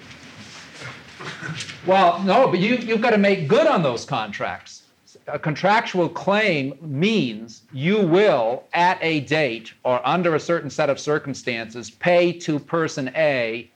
Well, 1.86 2.24
no, 2.24 2.48
but 2.48 2.60
you, 2.60 2.78
you've 2.78 3.02
got 3.02 3.10
to 3.10 3.18
make 3.18 3.48
good 3.50 3.68
on 3.68 3.84
those 3.84 4.06
contracts. 4.06 4.84
A 5.28 5.38
contractual 5.38 6.08
claim 6.08 6.78
means 6.82 7.64
you 7.74 8.00
will, 8.00 8.64
at 8.74 8.98
a 9.02 9.22
date 9.22 9.74
or 9.84 10.06
under 10.08 10.36
a 10.36 10.40
certain 10.40 10.70
set 10.70 10.90
of 10.90 10.98
circumstances, 11.00 11.92
pay 11.92 12.32
to 12.40 12.58
person 12.58 13.12
A 13.16 13.70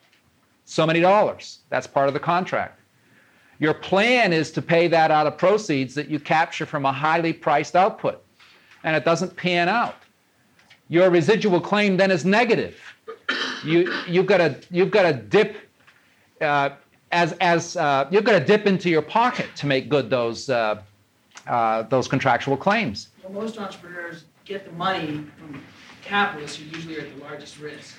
so 0.64 0.86
many 0.86 1.02
dollars. 1.02 1.60
That's 1.70 1.88
part 1.88 2.08
of 2.08 2.14
the 2.14 2.20
contract. 2.20 2.80
Your 3.60 3.74
plan 3.74 4.32
is 4.34 4.52
to 4.52 4.62
pay 4.62 4.88
that 4.88 5.12
out 5.12 5.28
of 5.28 5.38
proceeds 5.38 5.94
that 5.96 6.10
you 6.10 6.20
capture 6.20 6.66
from 6.66 6.86
a 6.86 6.92
highly 6.92 7.34
priced 7.34 7.76
output, 7.76 8.24
and 8.84 8.96
it 8.96 9.04
doesn't 9.04 9.36
pan 9.36 9.68
out. 9.68 9.96
Your 10.90 11.10
residual 11.10 11.60
claim 11.60 11.98
then 11.98 12.12
is 12.12 12.24
negative. 12.24 12.80
You, 13.66 13.94
you've 14.08 14.28
got 14.28 14.38
to 14.38 14.58
you've 14.70 14.92
got 14.92 15.04
to 15.04 15.14
dip 15.14 15.58
uh, 16.40 16.72
as 17.12 17.34
as 17.34 17.78
uh, 17.78 18.08
you're 18.12 18.22
going 18.22 18.40
to 18.40 18.46
dip 18.46 18.66
into 18.66 18.90
your 18.90 19.02
pocket 19.02 19.48
to 19.56 19.68
make 19.68 19.90
good 19.90 20.10
those 20.10 20.50
uh, 20.50 20.82
uh, 21.48 21.84
those 21.84 22.08
contractual 22.08 22.58
claims. 22.58 23.10
Well, 23.24 23.44
most 23.44 23.58
entrepreneurs 23.58 24.26
get 24.46 24.66
the 24.66 24.72
money 24.72 25.26
from 25.38 25.62
capitalists 26.02 26.58
who 26.58 26.66
usually 26.66 26.98
are 26.98 27.02
at 27.02 27.18
the 27.18 27.24
largest 27.24 27.60
risk. 27.60 27.96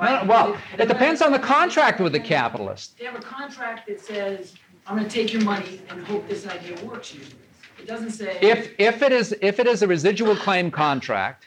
No, 0.00 0.22
no, 0.22 0.28
well, 0.28 0.58
it 0.78 0.88
depends 0.88 1.22
on 1.22 1.32
the 1.32 1.38
contract 1.38 2.00
with 2.00 2.12
the 2.12 2.20
capitalist. 2.20 2.98
They 2.98 3.06
have 3.06 3.16
a 3.16 3.20
contract 3.20 3.88
that 3.88 3.98
says, 3.98 4.54
I'm 4.86 4.96
gonna 4.96 5.08
take 5.08 5.32
your 5.32 5.42
money 5.42 5.80
and 5.88 6.04
hope 6.06 6.28
this 6.28 6.46
idea 6.46 6.76
works 6.84 7.14
usually. 7.14 7.36
It 7.78 7.86
doesn't 7.86 8.10
say. 8.10 8.38
If 8.40 8.72
if 8.78 9.02
it 9.02 9.12
is 9.12 9.34
if 9.40 9.58
it 9.58 9.66
is 9.66 9.82
a 9.82 9.86
residual 9.86 10.36
claim 10.36 10.70
contract, 10.70 11.46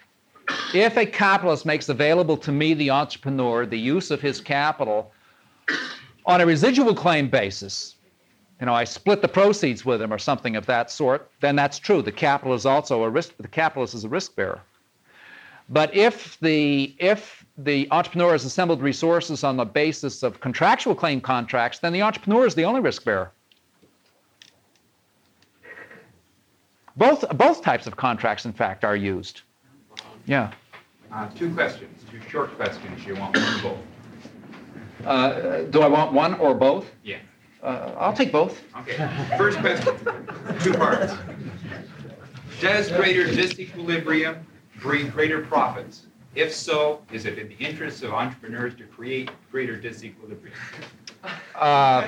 if 0.74 0.98
a 0.98 1.06
capitalist 1.06 1.66
makes 1.66 1.90
available 1.90 2.38
to 2.38 2.52
me, 2.52 2.74
the 2.74 2.90
entrepreneur, 2.90 3.66
the 3.66 3.80
use 3.80 4.12
of 4.12 4.22
his 4.22 4.42
capital 4.42 5.12
on 6.30 6.42
a 6.42 6.46
residual 6.46 6.94
claim 6.94 7.28
basis, 7.28 7.96
you 8.60 8.68
know, 8.68 8.74
I 8.74 8.84
split 8.84 9.24
the 9.24 9.28
proceeds 9.28 9.84
with 9.84 10.00
him 10.00 10.14
or 10.14 10.20
something 10.20 10.56
of 10.56 10.66
that 10.68 10.92
sort, 10.92 11.32
then 11.42 11.56
that's 11.56 11.80
true. 11.80 12.04
The 12.04 12.12
capital 12.12 12.54
is 12.54 12.68
also 12.68 13.04
a 13.04 13.10
risk. 13.10 13.34
The 13.38 13.48
capitalist 13.48 13.96
is 13.96 14.04
a 14.04 14.10
risk 14.10 14.36
bearer. 14.36 14.62
But 15.70 15.94
if 15.96 16.40
the 16.40 16.96
if 17.00 17.46
the 17.58 17.88
entrepreneur 17.92 18.32
has 18.34 18.46
assembled 18.46 18.82
resources 18.82 19.44
on 19.44 19.58
the 19.58 19.66
basis 19.66 20.24
of 20.24 20.40
contractual 20.40 20.94
claim 20.94 21.20
contracts, 21.20 21.80
then 21.80 21.94
the 21.94 22.02
entrepreneur 22.02 22.46
is 22.46 22.54
the 22.54 22.66
only 22.66 22.82
risk 22.82 23.04
bearer. 23.04 23.32
Both 26.96 27.28
both 27.38 27.64
types 27.64 27.88
of 27.88 27.96
contracts, 27.96 28.46
in 28.46 28.54
fact, 28.54 28.84
are 28.84 28.96
used. 28.96 29.42
Yeah. 30.26 30.52
Uh, 31.12 31.28
two 31.30 31.52
questions, 31.54 32.04
two 32.12 32.20
short 32.30 32.56
questions. 32.56 33.06
You 33.06 33.16
want 33.16 33.34
both? 33.64 33.80
Uh, 35.06 35.62
do 35.64 35.82
I 35.82 35.88
want 35.88 36.14
one 36.14 36.36
or 36.36 36.54
both? 36.54 36.92
Yeah. 37.04 37.18
Uh, 37.62 37.94
I'll 37.98 38.14
take 38.14 38.32
both. 38.32 38.62
Okay. 38.78 39.10
First 39.38 39.60
question, 39.60 39.96
two 40.62 40.74
parts. 40.74 41.14
Does 42.62 42.92
greater 42.92 43.26
disequilibrium 43.26 44.44
breed 44.80 45.12
greater 45.12 45.42
profits? 45.42 46.08
If 46.36 46.54
so, 46.54 47.02
is 47.12 47.26
it 47.26 47.38
in 47.38 47.50
the 47.50 47.56
interest 47.56 48.04
of 48.04 48.14
entrepreneurs 48.14 48.76
to 48.76 48.84
create 48.86 49.32
greater 49.52 49.78
disequilibrium? 49.78 50.54
Uh, 51.56 52.08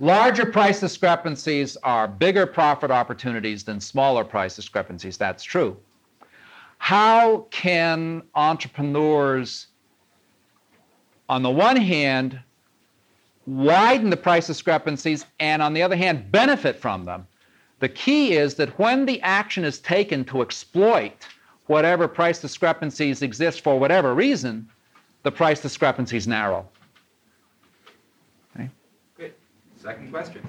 larger 0.00 0.46
price 0.46 0.80
discrepancies 0.80 1.76
are 1.84 2.08
bigger 2.08 2.46
profit 2.46 2.90
opportunities 2.90 3.62
than 3.64 3.80
smaller 3.80 4.24
price 4.24 4.56
discrepancies. 4.56 5.16
That's 5.16 5.44
true. 5.44 5.76
How 6.78 7.46
can 7.50 8.22
entrepreneurs, 8.34 9.68
on 11.32 11.42
the 11.42 11.50
one 11.50 11.76
hand, 11.76 12.38
widen 13.46 14.10
the 14.10 14.16
price 14.18 14.46
discrepancies 14.46 15.24
and, 15.40 15.62
on 15.62 15.72
the 15.72 15.80
other 15.82 15.96
hand, 15.96 16.30
benefit 16.30 16.76
from 16.76 17.06
them? 17.06 17.26
The 17.80 17.88
key 17.88 18.34
is 18.34 18.56
that 18.56 18.78
when 18.78 19.06
the 19.06 19.18
action 19.22 19.64
is 19.64 19.78
taken 19.78 20.26
to 20.26 20.42
exploit 20.42 21.26
whatever 21.68 22.06
price 22.06 22.38
discrepancies 22.38 23.22
exist 23.22 23.62
for 23.62 23.80
whatever 23.80 24.14
reason, 24.14 24.68
the 25.22 25.32
price 25.32 25.62
discrepancies 25.62 26.28
narrow. 26.28 26.68
Okay. 28.54 28.68
Good. 29.16 29.32
Second 29.80 30.10
question. 30.10 30.42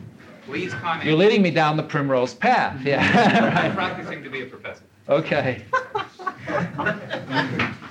Please 0.46 0.74
comment. 0.74 1.06
You're 1.06 1.16
leading 1.16 1.42
me 1.42 1.52
down 1.52 1.78
the 1.78 1.84
primrose 1.84 2.34
path. 2.34 2.82
Yeah. 2.84 3.00
I'm 3.64 3.74
practicing 3.74 4.22
to 4.22 4.30
be 4.30 4.42
a 4.42 4.48
professor. 4.48 4.84
okay. 5.08 5.64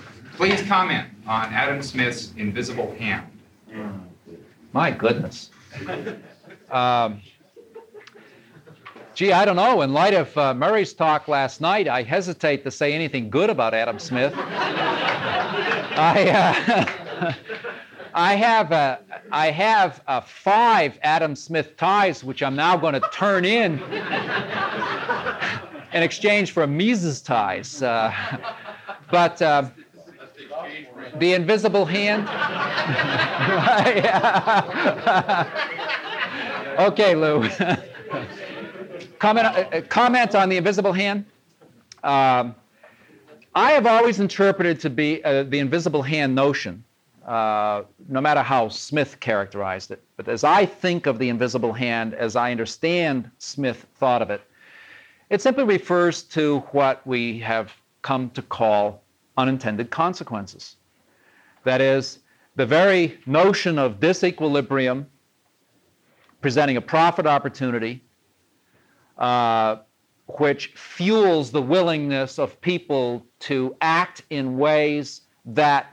Please 0.43 0.62
comment 0.62 1.06
on 1.24 1.55
Adam 1.55 1.81
Smith's 1.81 2.32
invisible 2.36 2.93
hand. 2.97 3.24
My 4.73 4.90
goodness. 4.90 5.51
Um, 6.69 7.20
gee, 9.14 9.31
I 9.31 9.44
don't 9.44 9.55
know. 9.55 9.82
In 9.82 9.93
light 9.93 10.14
of 10.14 10.36
uh, 10.36 10.52
Murray's 10.52 10.94
talk 10.94 11.28
last 11.28 11.60
night, 11.60 11.86
I 11.86 12.02
hesitate 12.02 12.64
to 12.64 12.73
say 12.73 12.93
anything 12.93 13.31
good 13.31 13.51
about 13.51 13.73
Adam 13.73 14.01
Smith. 14.01 14.35
I, 14.36 16.27
uh, 17.20 17.32
I 18.12 18.35
have, 18.35 18.73
uh, 18.73 18.97
I 19.31 19.52
have 19.52 20.02
uh, 20.09 20.23
five 20.23 20.98
Adam 21.02 21.36
Smith 21.36 21.77
ties, 21.77 22.24
which 22.24 22.43
I'm 22.43 22.56
now 22.56 22.77
going 22.77 22.94
to 22.94 23.09
turn 23.12 23.44
in 23.44 23.81
in 25.93 26.02
exchange 26.02 26.51
for 26.51 26.66
Mises 26.66 27.20
ties. 27.20 27.81
Uh, 27.81 28.12
but 29.12 29.40
uh, 29.40 29.70
the 31.16 31.35
invisible 31.35 31.85
hand. 31.85 32.23
okay, 36.79 37.15
Lew. 37.15 37.49
comment, 39.19 39.47
uh, 39.47 39.83
comment 39.89 40.35
on 40.35 40.49
the 40.49 40.57
invisible 40.57 40.93
hand. 40.93 41.24
Um, 42.03 42.55
I 43.55 43.73
have 43.73 43.87
always 43.87 44.19
interpreted 44.19 44.81
to 44.81 44.91
be 44.91 45.23
uh, 45.24 45.45
the 45.45 45.59
invisible 45.59 46.03
hand 46.03 46.35
notion, 46.35 46.83
uh, 47.27 47.83
no 48.09 48.20
matter 48.20 48.43
how 48.43 48.69
Smith 48.69 49.20
characterized 49.20 49.91
it. 49.91 50.03
But 50.16 50.29
as 50.29 50.43
I 50.43 50.66
think 50.66 51.07
of 51.07 51.19
the 51.19 51.29
invisible 51.29 51.73
hand, 51.73 52.15
as 52.15 52.35
I 52.35 52.51
understand 52.51 53.31
Smith 53.39 53.87
thought 53.97 54.23
of 54.23 54.31
it, 54.31 54.41
it 55.31 55.41
simply 55.41 55.65
refers 55.65 56.23
to 56.24 56.61
what 56.73 57.07
we 57.07 57.39
have 57.41 57.73
come 58.03 58.31
to 58.31 58.43
call 58.43 59.03
unintended 59.37 59.91
consequences. 59.91 60.77
That 61.64 61.80
is, 61.80 62.20
the 62.56 62.66
very 62.66 63.18
notion 63.26 63.78
of 63.78 64.01
disequilibrium 64.01 65.06
presenting 66.40 66.76
a 66.76 66.80
profit 66.80 67.26
opportunity, 67.26 68.02
uh, 69.16 69.76
which 70.26 70.72
fuels 70.74 71.51
the 71.51 71.62
willingness 71.62 72.39
of 72.39 72.60
people 72.60 73.24
to 73.39 73.76
act 73.80 74.22
in 74.30 74.59
ways 74.59 75.22
that, 75.44 75.86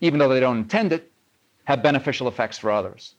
even 0.00 0.18
though 0.18 0.28
they 0.28 0.40
don't 0.40 0.58
intend 0.58 0.92
it, 0.92 1.12
have 1.64 1.82
beneficial 1.82 2.28
effects 2.28 2.58
for 2.58 2.70
others. 2.70 3.14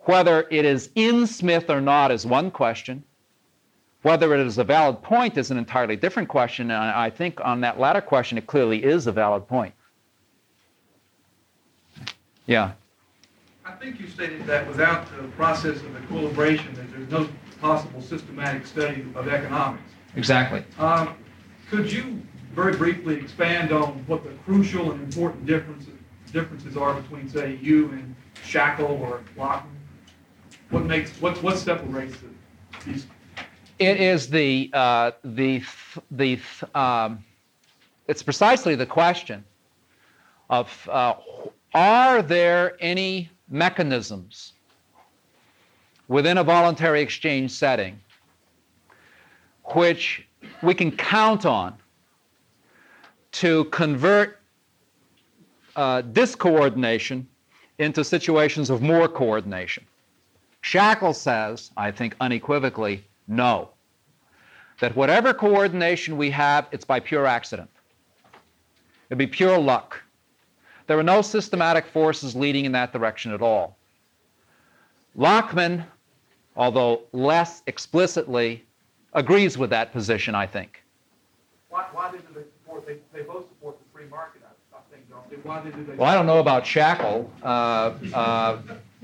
Whether 0.00 0.46
it 0.50 0.64
is 0.64 0.90
in 0.94 1.26
Smith 1.26 1.70
or 1.70 1.80
not 1.80 2.10
is 2.10 2.26
one 2.26 2.50
question. 2.50 3.04
Whether 4.02 4.34
it 4.34 4.44
is 4.44 4.58
a 4.58 4.64
valid 4.64 5.00
point 5.02 5.38
is 5.38 5.50
an 5.50 5.58
entirely 5.58 5.96
different 5.96 6.28
question, 6.28 6.70
and 6.70 6.90
I 6.90 7.08
think 7.08 7.40
on 7.44 7.60
that 7.60 7.78
latter 7.78 8.00
question, 8.00 8.36
it 8.36 8.46
clearly 8.46 8.82
is 8.82 9.06
a 9.06 9.12
valid 9.12 9.46
point. 9.46 9.74
Yeah. 12.46 12.72
I 13.64 13.72
think 13.72 14.00
you 14.00 14.08
stated 14.08 14.44
that 14.46 14.66
without 14.66 15.06
the 15.16 15.28
process 15.28 15.76
of 15.76 16.02
equilibration, 16.02 16.74
that 16.74 16.90
there's 16.90 17.10
no 17.10 17.28
possible 17.60 18.02
systematic 18.02 18.66
study 18.66 19.06
of 19.14 19.28
economics. 19.28 19.84
Exactly. 20.16 20.64
Um, 20.78 21.14
could 21.70 21.90
you 21.90 22.20
very 22.54 22.76
briefly 22.76 23.14
expand 23.14 23.72
on 23.72 24.04
what 24.08 24.24
the 24.24 24.30
crucial 24.44 24.90
and 24.90 25.00
important 25.00 25.46
differences 25.46 25.94
differences 26.32 26.76
are 26.78 26.94
between, 26.94 27.28
say, 27.28 27.58
you 27.60 27.90
and 27.90 28.14
Shackle 28.42 28.86
or 28.86 29.20
Lachmann? 29.36 29.68
What 30.70 30.84
makes 30.84 31.10
what 31.20 31.40
what 31.42 31.56
separates 31.56 32.16
the, 32.16 32.90
these? 32.90 33.06
It 33.82 34.00
is 34.00 34.28
the 34.28 34.70
uh, 34.72 35.10
the 35.24 35.60
the 36.12 36.38
um, 36.72 37.24
it's 38.06 38.22
precisely 38.22 38.76
the 38.76 38.86
question 38.86 39.44
of 40.48 40.88
uh, 40.88 41.14
are 41.74 42.22
there 42.22 42.76
any 42.78 43.28
mechanisms 43.48 44.52
within 46.06 46.38
a 46.38 46.44
voluntary 46.44 47.02
exchange 47.02 47.50
setting 47.50 47.98
which 49.74 50.28
we 50.62 50.74
can 50.74 50.92
count 50.92 51.44
on 51.44 51.74
to 53.32 53.64
convert 53.64 54.38
uh, 55.74 56.02
discoordination 56.02 57.24
into 57.78 58.04
situations 58.04 58.70
of 58.70 58.80
more 58.80 59.08
coordination. 59.08 59.84
Shackle 60.60 61.14
says, 61.14 61.72
I 61.76 61.90
think 61.90 62.14
unequivocally, 62.20 63.04
no. 63.36 63.70
That 64.80 64.96
whatever 64.96 65.32
coordination 65.32 66.16
we 66.16 66.30
have, 66.30 66.66
it's 66.72 66.84
by 66.84 67.00
pure 67.00 67.26
accident. 67.26 67.70
It'd 69.08 69.18
be 69.18 69.26
pure 69.26 69.58
luck. 69.58 70.02
There 70.86 70.98
are 70.98 71.02
no 71.04 71.22
systematic 71.22 71.86
forces 71.86 72.34
leading 72.34 72.64
in 72.64 72.72
that 72.72 72.92
direction 72.92 73.32
at 73.32 73.42
all. 73.42 73.76
Lachmann, 75.16 75.84
although 76.56 77.02
less 77.12 77.62
explicitly, 77.66 78.64
agrees 79.12 79.56
with 79.56 79.70
that 79.70 79.92
position, 79.92 80.34
I 80.34 80.46
think. 80.46 80.82
Why, 81.68 81.86
why 81.92 82.10
did 82.10 82.22
they 82.34 82.42
support, 82.42 82.86
they, 82.86 82.96
they 83.12 83.22
both 83.22 83.48
support 83.48 83.78
the 83.78 83.84
free 83.96 84.08
market, 84.08 84.42
I, 84.44 84.76
I 84.76 84.80
think, 84.90 85.08
don't 85.08 85.30
they? 85.30 85.36
Why 85.36 85.62
did 85.62 85.86
they? 85.86 85.94
Well, 85.94 86.10
I 86.10 86.14
don't 86.14 86.26
know 86.26 86.40
about 86.40 86.66
Shackle, 86.66 87.30
uh, 87.42 87.92
uh, 88.14 88.58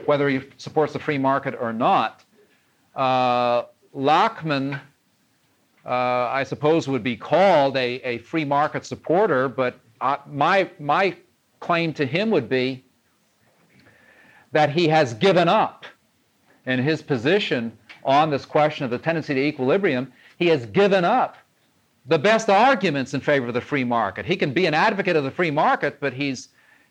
whether 0.06 0.28
he 0.28 0.40
supports 0.56 0.92
the 0.92 0.98
free 0.98 1.18
market 1.18 1.54
or 1.60 1.72
not. 1.72 2.24
Uh, 2.96 3.64
Lachmann, 3.98 4.80
uh, 5.84 5.88
I 5.88 6.44
suppose, 6.44 6.86
would 6.86 7.02
be 7.02 7.16
called 7.16 7.76
a, 7.76 8.00
a 8.06 8.18
free 8.18 8.44
market 8.44 8.86
supporter, 8.86 9.48
but 9.48 9.80
uh, 10.00 10.18
my, 10.26 10.70
my 10.78 11.16
claim 11.58 11.92
to 11.94 12.06
him 12.06 12.30
would 12.30 12.48
be 12.48 12.84
that 14.52 14.70
he 14.70 14.86
has 14.86 15.14
given 15.14 15.48
up 15.48 15.84
in 16.64 16.78
his 16.78 17.02
position 17.02 17.76
on 18.04 18.30
this 18.30 18.44
question 18.44 18.84
of 18.84 18.90
the 18.90 18.98
tendency 18.98 19.34
to 19.34 19.40
equilibrium. 19.40 20.12
He 20.38 20.46
has 20.46 20.64
given 20.66 21.04
up 21.04 21.36
the 22.06 22.18
best 22.18 22.48
arguments 22.48 23.14
in 23.14 23.20
favor 23.20 23.48
of 23.48 23.54
the 23.54 23.60
free 23.60 23.84
market. 23.84 24.24
He 24.24 24.36
can 24.36 24.52
be 24.52 24.66
an 24.66 24.74
advocate 24.74 25.16
of 25.16 25.24
the 25.24 25.30
free 25.30 25.50
market, 25.50 25.98
but 26.00 26.12
he's, 26.12 26.48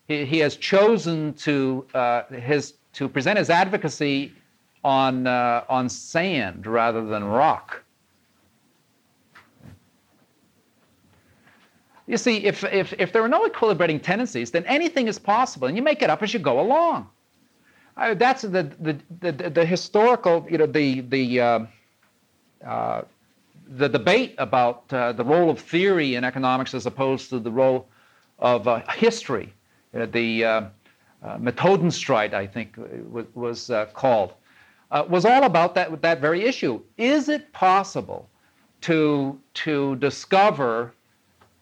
he, 0.10 0.26
he 0.26 0.40
has 0.40 0.58
chosen 0.58 1.34
to, 1.36 1.88
uh, 1.94 2.24
his, 2.26 2.74
to 2.94 3.08
present 3.08 3.40
his 3.40 3.50
advocacy 3.50 4.34
on, 4.88 5.28
uh, 5.28 5.66
on 5.68 5.90
sand 5.90 6.66
rather 6.66 7.06
than 7.06 7.22
rock. 7.22 7.84
You 12.08 12.16
see, 12.16 12.46
if, 12.46 12.64
if, 12.64 12.94
if 12.98 13.12
there 13.12 13.22
are 13.22 13.28
no 13.28 13.46
equilibrating 13.46 14.02
tendencies, 14.02 14.50
then 14.50 14.64
anything 14.64 15.10
is 15.10 15.20
possible, 15.20 15.68
and 15.68 15.76
you 15.76 15.84
make 15.84 16.02
it 16.02 16.10
up 16.10 16.24
as 16.24 16.34
you 16.34 16.40
go 16.40 16.62
along. 16.62 17.10
I, 17.98 18.14
that's 18.14 18.44
the, 18.44 18.72
the, 18.80 18.98
the, 19.20 19.50
the, 19.50 19.66
historical, 19.66 20.48
you 20.50 20.58
know, 20.58 20.68
the, 20.68 21.02
the, 21.02 21.42
uh, 21.42 21.60
uh, 22.66 23.02
the 23.68 23.90
debate 23.90 24.36
about 24.38 24.86
uh, 24.94 25.12
the 25.12 25.26
role 25.26 25.50
of 25.50 25.60
theory 25.60 26.16
in 26.16 26.24
economics 26.24 26.74
as 26.74 26.86
opposed 26.86 27.30
to 27.32 27.40
the 27.40 27.52
role 27.52 27.90
of 28.40 28.70
uh, 28.70 28.80
history. 28.94 29.54
Uh, 29.94 30.06
the 30.06 30.46
uh, 30.46 30.62
Methodenstreit, 31.26 32.34
I 32.34 32.48
think, 32.48 32.76
was, 33.12 33.26
was 33.36 33.70
called, 33.94 34.32
was 34.92 35.26
all 35.26 35.44
about 35.44 35.76
that, 35.76 36.02
that 36.02 36.22
very 36.22 36.44
issue. 36.44 36.82
Is 36.98 37.30
it 37.30 37.52
possible 37.54 38.30
to, 38.82 39.40
to 39.54 39.96
discover 39.98 40.94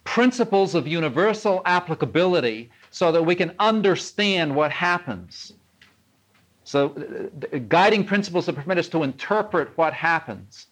principles 0.04 0.76
of 0.76 0.88
universal 0.88 1.62
applicability 1.66 2.70
so 2.92 3.12
that 3.12 3.22
we 3.22 3.36
can 3.36 3.54
understand 3.60 4.56
what 4.56 4.72
happens. 4.72 5.54
So, 6.64 7.30
uh, 7.54 7.58
guiding 7.68 8.06
principles 8.06 8.46
that 8.46 8.56
permit 8.56 8.78
us 8.78 8.88
to 8.90 9.04
interpret 9.04 9.78
what 9.78 9.94
happens 9.94 10.68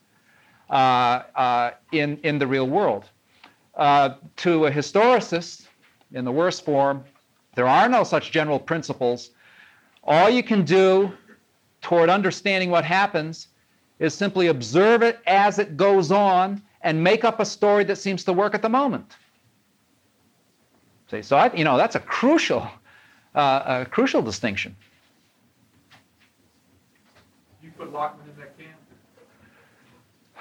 uh, 0.69 1.23
uh, 1.35 1.71
in, 1.91 2.17
in 2.23 2.39
the 2.39 2.47
real 2.47 2.67
world. 2.67 3.05
Uh, 3.75 4.15
to 4.37 4.67
a 4.67 4.71
historicist, 4.71 5.67
in 6.13 6.25
the 6.25 6.31
worst 6.31 6.63
form, 6.63 7.03
there 7.55 7.67
are 7.67 7.89
no 7.89 8.03
such 8.03 8.31
general 8.31 8.59
principles. 8.59 9.31
All 10.03 10.29
you 10.29 10.43
can 10.43 10.63
do 10.63 11.11
toward 11.83 12.09
understanding 12.09 12.71
what 12.71 12.83
happens 12.83 13.49
is 13.99 14.13
simply 14.15 14.47
observe 14.47 15.03
it 15.03 15.19
as 15.27 15.59
it 15.59 15.77
goes 15.77 16.11
on 16.11 16.61
and 16.81 17.01
make 17.01 17.23
up 17.23 17.39
a 17.39 17.45
story 17.45 17.83
that 17.83 17.97
seems 17.97 18.23
to 18.23 18.33
work 18.33 18.55
at 18.55 18.61
the 18.61 18.69
moment. 18.69 19.15
See, 21.11 21.21
so 21.21 21.37
I, 21.37 21.53
you 21.53 21.63
know 21.63 21.77
that's 21.77 21.95
a 21.95 21.99
crucial, 21.99 22.67
uh, 23.35 23.83
a 23.83 23.85
crucial 23.85 24.21
distinction. 24.21 24.75
You 27.61 27.69
put 27.77 27.93
Lachmann 27.93 28.29
in 28.29 28.39
that 28.39 28.57
camp. 28.57 28.71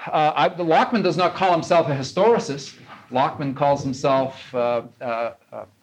Uh, 0.07 0.33
I, 0.35 0.61
Lachmann 0.61 1.03
does 1.03 1.15
not 1.15 1.35
call 1.35 1.51
himself 1.51 1.87
a 1.87 1.95
historicist. 1.95 2.75
Lachmann 3.11 3.53
calls 3.53 3.83
himself 3.83 4.53
uh, 4.55 4.81
uh, 4.99 5.33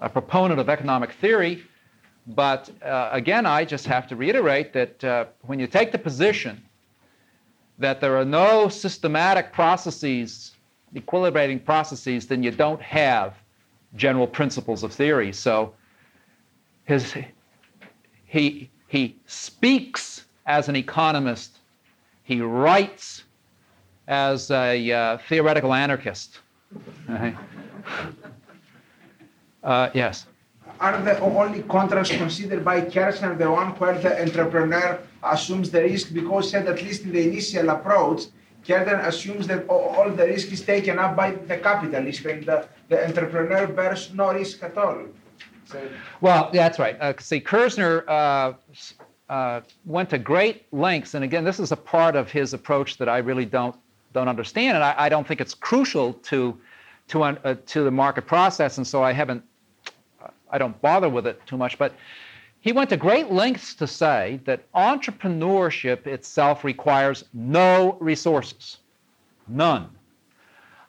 a 0.01 0.09
proponent 0.09 0.59
of 0.59 0.69
economic 0.69 1.13
theory. 1.13 1.63
But 2.27 2.71
uh, 2.83 3.09
again, 3.13 3.47
I 3.47 3.65
just 3.65 3.87
have 3.87 4.07
to 4.09 4.17
reiterate 4.17 4.73
that 4.73 5.05
uh, 5.05 5.25
when 5.43 5.59
you 5.59 5.67
take 5.67 5.93
the 5.93 5.99
position 5.99 6.63
that 7.79 8.01
there 8.01 8.17
are 8.17 8.25
no 8.25 8.69
systematic 8.69 9.53
processes, 9.53 10.53
equilibrating 10.95 11.65
processes, 11.65 12.27
then 12.27 12.43
you 12.43 12.51
don't 12.51 12.81
have 12.83 13.35
general 13.97 14.27
principles 14.27 14.83
of 14.83 14.93
theory. 14.93 15.33
So 15.33 15.75
his, 16.85 17.15
he, 18.27 18.71
he 18.89 19.17
speaks 19.27 20.27
as 20.47 20.69
an 20.69 20.77
economist, 20.77 21.59
he 22.23 22.41
writes 22.41 23.25
as 24.09 24.51
a 24.51 24.93
uh, 24.93 25.19
theoretical 25.29 25.73
anarchist. 25.73 26.41
Uh, 29.63 29.91
yes. 29.93 30.27
Are 30.79 31.01
the 31.03 31.19
only 31.21 31.63
contracts 31.63 32.11
considered 32.11 32.65
by 32.65 32.83
Kirzner 32.83 33.37
the 33.37 33.51
one 33.51 33.71
where 33.79 33.99
the 33.99 34.23
entrepreneur 34.23 35.01
assumes 35.23 35.71
the 35.71 35.83
risk? 35.83 36.13
Because 36.13 36.51
said 36.51 36.69
at 36.69 36.83
least 36.83 37.05
in 37.05 37.13
the 37.13 37.29
initial 37.29 37.69
approach, 37.71 38.25
Kirzner 38.67 39.07
assumes 39.07 39.47
that 39.47 39.67
all 39.69 40.11
the 40.11 40.27
risk 40.27 40.53
is 40.53 40.63
taken 40.63 40.99
up 40.99 41.17
by 41.17 41.33
the 41.33 41.59
capitalist 41.59 42.25
and 42.25 42.45
the 42.45 42.69
the 42.89 43.07
entrepreneur 43.07 43.67
bears 43.67 44.13
no 44.13 44.33
risk 44.33 44.63
at 44.63 44.77
all. 44.77 45.07
Well, 46.21 46.51
that's 46.53 46.79
right. 46.79 46.97
Uh, 47.01 47.15
see, 47.19 47.41
Kirzner 47.41 48.05
uh, 48.09 48.53
uh, 49.29 49.61
went 49.85 50.11
to 50.11 50.19
great 50.19 50.67
lengths, 50.73 51.15
and 51.15 51.25
again, 51.25 51.45
this 51.45 51.61
is 51.61 51.71
a 51.73 51.77
part 51.77 52.17
of 52.17 52.31
his 52.31 52.53
approach 52.53 52.99
that 52.99 53.09
I 53.09 53.19
really 53.19 53.45
don't 53.45 53.77
don't 54.13 54.29
understand, 54.29 54.77
and 54.77 54.85
I, 54.85 54.95
I 54.99 55.09
don't 55.09 55.27
think 55.27 55.41
it's 55.41 55.55
crucial 55.55 56.15
to 56.15 56.59
to 57.09 57.23
uh, 57.23 57.55
to 57.67 57.85
the 57.85 57.91
market 57.91 58.27
process, 58.27 58.79
and 58.79 58.87
so 58.87 59.03
I 59.03 59.13
haven't 59.13 59.45
I 60.51 60.59
don't 60.59 60.81
bother 60.83 61.09
with 61.09 61.27
it 61.27 61.45
too 61.47 61.57
much, 61.57 61.79
but. 61.79 61.95
He 62.63 62.73
went 62.73 62.91
to 62.91 62.99
great 62.99 63.33
lengths 63.33 63.75
to 63.77 63.87
say 63.87 64.39
that 64.45 64.71
entrepreneurship 64.73 66.07
itself 66.07 66.63
requires 66.63 67.25
no 67.33 67.97
resources, 68.01 68.77
none. 69.49 69.89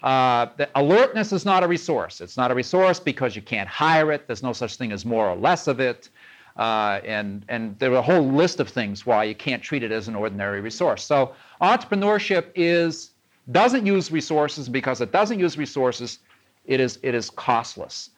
Uh, 0.04 0.48
alertness 0.76 1.32
is 1.32 1.46
not 1.46 1.64
a 1.64 1.68
resource. 1.68 2.22
It's 2.22 2.36
not 2.36 2.52
a 2.52 2.56
resource 2.56 3.00
because 3.00 3.36
you 3.36 3.42
can't 3.42 3.70
hire 3.70 4.12
it. 4.12 4.26
There's 4.28 4.44
no 4.44 4.54
such 4.54 4.76
thing 4.76 4.92
as 4.92 5.06
more 5.06 5.30
or 5.30 5.36
less 5.36 5.68
of 5.68 5.80
it. 5.80 6.10
Uh, 6.58 7.00
and, 7.06 7.46
and 7.48 7.78
there 7.80 7.92
are 7.94 7.98
a 7.98 8.02
whole 8.02 8.28
list 8.28 8.60
of 8.60 8.68
things 8.68 9.06
why 9.06 9.24
you 9.24 9.36
can't 9.36 9.64
treat 9.64 9.84
it 9.84 9.92
as 9.92 10.08
an 10.08 10.16
ordinary 10.16 10.60
resource. 10.60 11.04
So 11.04 11.34
entrepreneurship 11.62 12.48
is, 12.56 13.12
doesn't 13.52 13.86
use 13.86 14.12
resources 14.12 14.68
because 14.68 15.00
it 15.00 15.12
doesn't 15.12 15.40
use 15.40 15.58
resources, 15.58 16.20
it 16.66 16.80
is, 16.80 17.00
it 17.04 17.16
is 17.16 17.30
costless. 17.30 18.10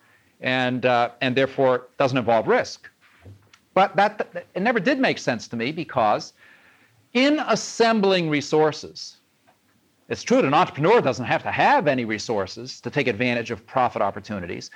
And, 0.44 0.86
uh, 0.86 1.10
and 1.22 1.36
therefore 1.36 1.88
doesn't 1.98 2.18
involve 2.18 2.48
risk. 2.48 2.90
But 3.74 3.95
that, 3.95 4.45
it 4.53 4.61
never 4.61 4.80
did 4.80 4.99
make 4.99 5.18
sense 5.18 5.48
to 5.48 5.56
me 5.56 5.72
because 5.72 6.34
in 7.14 7.40
assembling 7.48 8.30
resources, 8.30 9.18
it's 10.10 10.22
true 10.22 10.38
that 10.38 10.45
an 10.45 10.53
entrepreneur 10.53 11.02
doesn't 11.02 11.26
have 11.26 11.44
to 11.44 11.52
have 11.52 11.88
any 11.88 12.06
resources 12.06 12.82
to 12.82 12.90
take 12.90 13.07
advantage 13.07 13.52
of 13.52 13.65
profit 13.65 14.02
opportunities, 14.02 14.70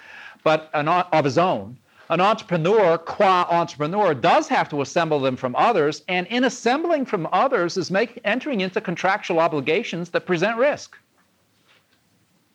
but 0.44 0.70
an, 0.74 0.88
of 0.88 1.26
his 1.26 1.38
own. 1.38 1.78
An 2.10 2.22
entrepreneur, 2.22 2.98
qua 2.98 3.46
entrepreneur, 3.50 4.14
does 4.14 4.48
have 4.48 4.70
to 4.70 4.82
assemble 4.82 5.20
them 5.20 5.36
from 5.36 5.56
others, 5.58 6.04
and 6.08 6.26
in 6.28 6.46
assembling 6.46 7.06
from 7.06 7.28
others 7.34 7.76
is 7.76 7.92
make, 7.92 8.20
entering 8.24 8.62
into 8.62 8.80
contractual 8.80 9.40
obligations 9.40 10.10
that 10.12 10.26
present 10.26 10.58
risk. 10.58 10.98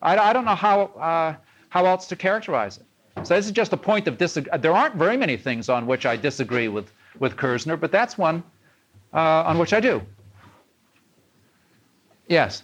I, 0.01 0.17
I 0.17 0.33
don't 0.33 0.47
know 0.47 0.55
how, 0.55 0.85
uh, 0.99 1.35
how 1.69 1.85
else 1.85 2.07
to 2.07 2.17
characterize 2.17 2.79
it. 2.79 2.87
So 3.24 3.35
this 3.35 3.47
is 3.47 3.53
just 3.53 3.73
a 3.73 3.77
point 3.77 4.09
of 4.09 4.19
disagreement. 4.19 4.62
There 4.62 4.73
aren't 4.73 4.97
very 4.97 5.16
many 5.16 5.36
things 5.36 5.69
on 5.69 5.86
which 5.86 6.07
I 6.07 6.16
disagree 6.16 6.69
with, 6.69 6.93
with 7.19 7.36
Kirzner, 7.36 7.78
but 7.78 7.93
that's 7.93 8.19
one 8.19 8.43
uh, 9.12 9.43
on 9.44 9.59
which 9.59 9.73
I 9.73 9.81
do. 9.81 10.03
Yes. 12.28 12.62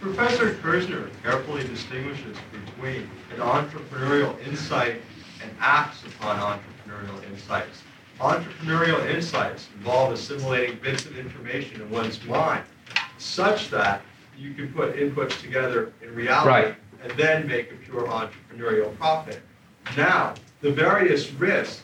Professor 0.00 0.54
Kirzner 0.54 1.10
carefully 1.22 1.66
distinguishes 1.66 2.36
between 2.50 3.08
an 3.34 3.40
entrepreneurial 3.40 4.34
insight 4.46 5.02
and 5.42 5.50
acts 5.60 6.02
upon 6.04 6.38
entrepreneurial 6.38 7.22
insights. 7.30 7.82
Entrepreneurial 8.18 9.08
insights 9.08 9.68
involve 9.76 10.12
assimilating 10.12 10.78
bits 10.82 11.06
of 11.06 11.18
information 11.18 11.82
in 11.82 11.90
one's 11.90 12.22
mind 12.24 12.64
such 13.18 13.70
that 13.70 14.02
you 14.36 14.54
can 14.54 14.72
put 14.72 14.96
inputs 14.96 15.38
together 15.40 15.92
in 16.02 16.14
reality 16.14 16.48
right. 16.48 16.76
and 17.02 17.12
then 17.18 17.46
make 17.46 17.70
a 17.70 17.76
pure 17.76 18.06
entrepreneurial 18.08 18.96
profit. 18.96 19.40
Now, 19.96 20.34
the 20.60 20.70
various 20.70 21.32
risks 21.32 21.82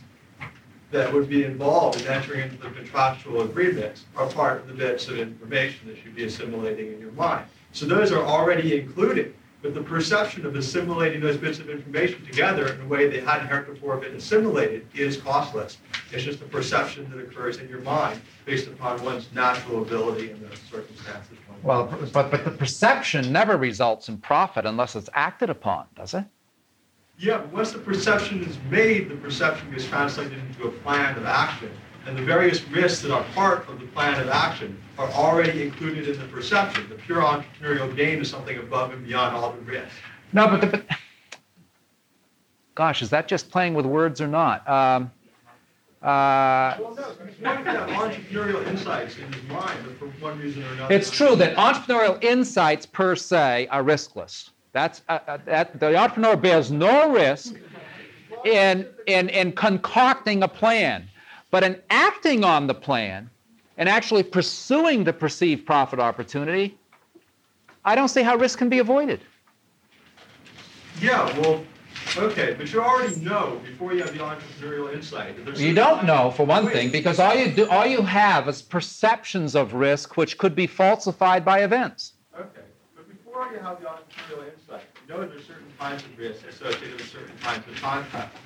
that 0.91 1.13
would 1.13 1.29
be 1.29 1.45
involved 1.45 2.01
in 2.01 2.07
entering 2.07 2.41
into 2.41 2.57
the 2.57 2.71
contractual 2.71 3.43
agreements 3.43 4.05
are 4.17 4.27
part 4.29 4.61
of 4.61 4.69
the 4.69 4.75
bits 4.75 5.09
of 5.09 5.19
information 5.19 5.89
that 5.89 6.05
you'd 6.05 6.15
be 6.15 6.25
assimilating 6.25 6.93
in 6.93 7.01
your 7.01 7.13
mind. 7.13 7.47
So 7.73 7.87
those 7.87 8.13
are 8.13 8.25
already 8.25 8.79
included, 8.79 9.35
but 9.63 9.75
the 9.75 9.83
perception 9.83 10.47
of 10.47 10.55
assimilating 10.55 11.21
those 11.21 11.37
bits 11.37 11.59
of 11.59 11.69
information 11.69 12.25
together 12.25 12.73
in 12.73 12.81
a 12.81 12.87
way 12.87 13.09
they 13.09 13.21
hadn't 13.21 13.49
heretofore 13.49 13.97
been 13.97 14.15
assimilated 14.15 14.87
is 14.95 15.17
costless. 15.17 15.79
It's 16.13 16.23
just 16.23 16.41
a 16.41 16.45
perception 16.45 17.11
that 17.11 17.19
occurs 17.19 17.59
in 17.59 17.69
your 17.69 17.81
mind 17.81 18.21
based 18.45 18.69
upon 18.69 19.03
one's 19.05 19.27
natural 19.35 19.83
ability 19.83 20.31
and 20.31 20.41
the 20.41 20.57
circumstances. 20.57 21.37
Well, 21.63 21.93
but, 22.13 22.31
but 22.31 22.45
the 22.45 22.51
perception 22.53 23.33
never 23.33 23.57
results 23.57 24.09
in 24.09 24.19
profit 24.19 24.67
unless 24.67 24.95
it's 24.95 25.11
acted 25.15 25.51
upon, 25.51 25.87
does 25.97 26.15
it? 26.15 26.25
Yeah, 27.19 27.39
but 27.39 27.53
once 27.53 27.73
the 27.73 27.79
perception 27.79 28.45
is 28.45 28.59
made, 28.71 29.09
the 29.09 29.17
perception 29.17 29.71
gets 29.71 29.87
translated 29.87 30.39
into 30.39 30.69
a 30.69 30.71
plan 30.71 31.17
of 31.17 31.25
action. 31.25 31.71
And 32.07 32.17
the 32.17 32.23
various 32.23 32.63
risks 32.69 33.03
that 33.03 33.11
are 33.11 33.25
part 33.35 33.69
of 33.69 33.81
the 33.81 33.87
plan 33.87 34.21
of 34.21 34.29
action 34.29 34.81
are 34.99 35.11
already 35.11 35.63
included 35.63 36.07
in 36.09 36.19
the 36.21 36.27
perception. 36.27 36.89
The 36.89 36.95
pure 36.95 37.23
entrepreneurial 37.23 37.95
gain 37.97 38.21
is 38.21 38.31
something 38.31 38.59
above 38.59 38.93
and 38.93 39.05
beyond 39.05 39.35
all 39.35 39.53
the 39.53 39.61
risks. 39.63 39.95
No, 40.33 40.47
but, 40.47 40.61
the, 40.61 40.67
but 40.69 40.87
gosh, 42.75 43.03
is 43.03 43.11
that 43.11 43.27
just 43.29 43.51
playing 43.51 43.75
with 43.75 43.87
words 43.87 44.21
or 44.21 44.29
not? 44.29 44.69
Um, 44.69 45.11
uh, 46.03 46.77
well, 46.79 46.95
no, 47.41 47.57
entrepreneurial 47.97 48.65
insights 48.69 49.17
in 49.19 49.33
his 49.33 49.43
mind, 49.45 49.81
but 49.85 49.99
for 49.99 50.07
one 50.23 50.39
reason 50.39 50.63
or 50.63 50.73
another. 50.75 50.95
It's 50.95 51.11
true 51.11 51.35
that 51.37 51.57
entrepreneurial 51.57 52.23
insights 52.23 52.87
per 52.87 53.17
se 53.17 53.67
are 53.69 53.83
riskless. 53.83 54.51
That's 54.77 55.01
uh, 55.09 55.19
uh, 55.27 55.39
that 55.47 55.81
the 55.81 55.97
entrepreneur 55.97 56.37
bears 56.37 56.71
no 56.71 57.11
risk 57.11 57.55
in, 58.45 58.87
in, 59.07 59.31
in 59.31 59.53
concocting 59.53 60.43
a 60.43 60.49
plan, 60.49 61.09
but 61.51 61.65
in 61.65 61.81
acting 61.89 62.45
on 62.45 62.67
the 62.67 62.75
plan 62.75 63.31
and 63.79 63.89
actually 63.89 64.23
pursuing 64.23 65.03
the 65.03 65.15
perceived 65.15 65.65
profit 65.65 65.99
opportunity, 65.99 66.77
I 67.87 67.95
don't 67.95 68.09
see 68.09 68.23
how 68.23 68.37
risk 68.37 68.59
can 68.59 68.69
be 68.69 68.81
avoided. 68.81 69.23
Yeah, 71.01 71.25
well, 71.41 71.65
okay, 72.19 72.53
but 72.53 72.71
you 72.71 72.83
already 72.83 73.19
know 73.23 73.59
before 73.65 73.95
you 73.95 74.03
have 74.03 74.13
the 74.13 74.23
entrepreneurial 74.23 74.93
insight. 74.93 75.37
You 75.59 75.73
don't 75.73 76.05
know, 76.05 76.33
for 76.33 76.45
one 76.45 76.69
thing, 76.69 76.91
because 76.91 77.19
all 77.19 77.35
you 77.35 77.51
do, 77.51 77.67
all 77.71 77.87
you 77.87 78.03
have 78.03 78.47
is 78.47 78.61
perceptions 78.61 79.57
of 79.57 79.73
risk, 79.73 80.19
which 80.19 80.37
could 80.37 80.55
be 80.55 80.67
falsified 80.67 81.47
by 81.47 81.61
events. 81.61 82.13
You 83.37 83.59
have 83.59 83.79
the 83.83 83.87
entrepreneurial 83.87 84.51
insight, 84.51 84.81
you 85.07 85.13
know 85.15 85.27
there's 85.27 85.45
certain 85.45 85.67
kinds 85.79 86.03
of 86.03 86.19
risks 86.19 86.43
associated 86.49 86.95
with 86.97 87.07
certain 87.07 87.37
kinds 87.43 87.69
of 87.69 87.77
contracts, 87.77 88.39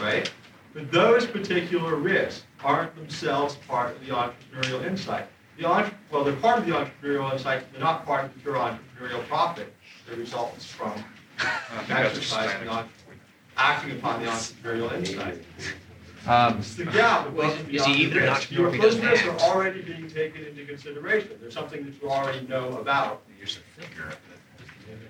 right? 0.00 0.30
But 0.72 0.92
those 0.92 1.26
particular 1.26 1.96
risks 1.96 2.44
aren't 2.62 2.94
themselves 2.94 3.56
part 3.66 3.90
of 3.96 4.06
the 4.06 4.12
entrepreneurial 4.12 4.86
insight. 4.86 5.26
The 5.58 5.66
entre- 5.66 5.98
well, 6.12 6.22
they're 6.22 6.36
part 6.36 6.60
of 6.60 6.66
the 6.66 6.72
entrepreneurial 6.72 7.32
insight, 7.32 7.64
they're 7.72 7.80
not 7.80 8.06
part 8.06 8.26
of 8.26 8.34
the 8.34 8.38
pure 8.40 8.54
entrepreneurial 8.54 9.26
profit 9.26 9.74
that 10.08 10.16
results 10.16 10.64
from 10.64 10.92
uh, 11.40 11.44
exercising 11.88 12.68
on, 12.68 12.88
acting 13.56 13.98
upon 13.98 14.22
the 14.22 14.28
entrepreneurial 14.28 14.92
insight. 14.92 15.42
Um, 16.26 16.62
the 16.76 16.84
gap 16.86 17.26
and 17.26 17.38
Is 17.38 17.56
he 17.56 17.62
beyond 17.64 17.94
the 17.94 17.98
even 17.98 18.18
an 18.18 18.24
risk. 18.24 18.52
entrepreneur 18.52 18.68
if 18.68 18.94
he 19.00 19.06
risks 19.06 19.26
are 19.26 19.38
already 19.40 19.82
being 19.82 20.08
taken 20.08 20.44
into 20.44 20.64
consideration. 20.64 21.32
There's 21.40 21.52
something 21.52 21.84
that 21.84 22.00
you 22.00 22.08
already 22.08 22.46
know 22.46 22.78
about. 22.78 23.20
You're 23.44 23.62
a 23.78 23.86
thinker. 23.86 24.16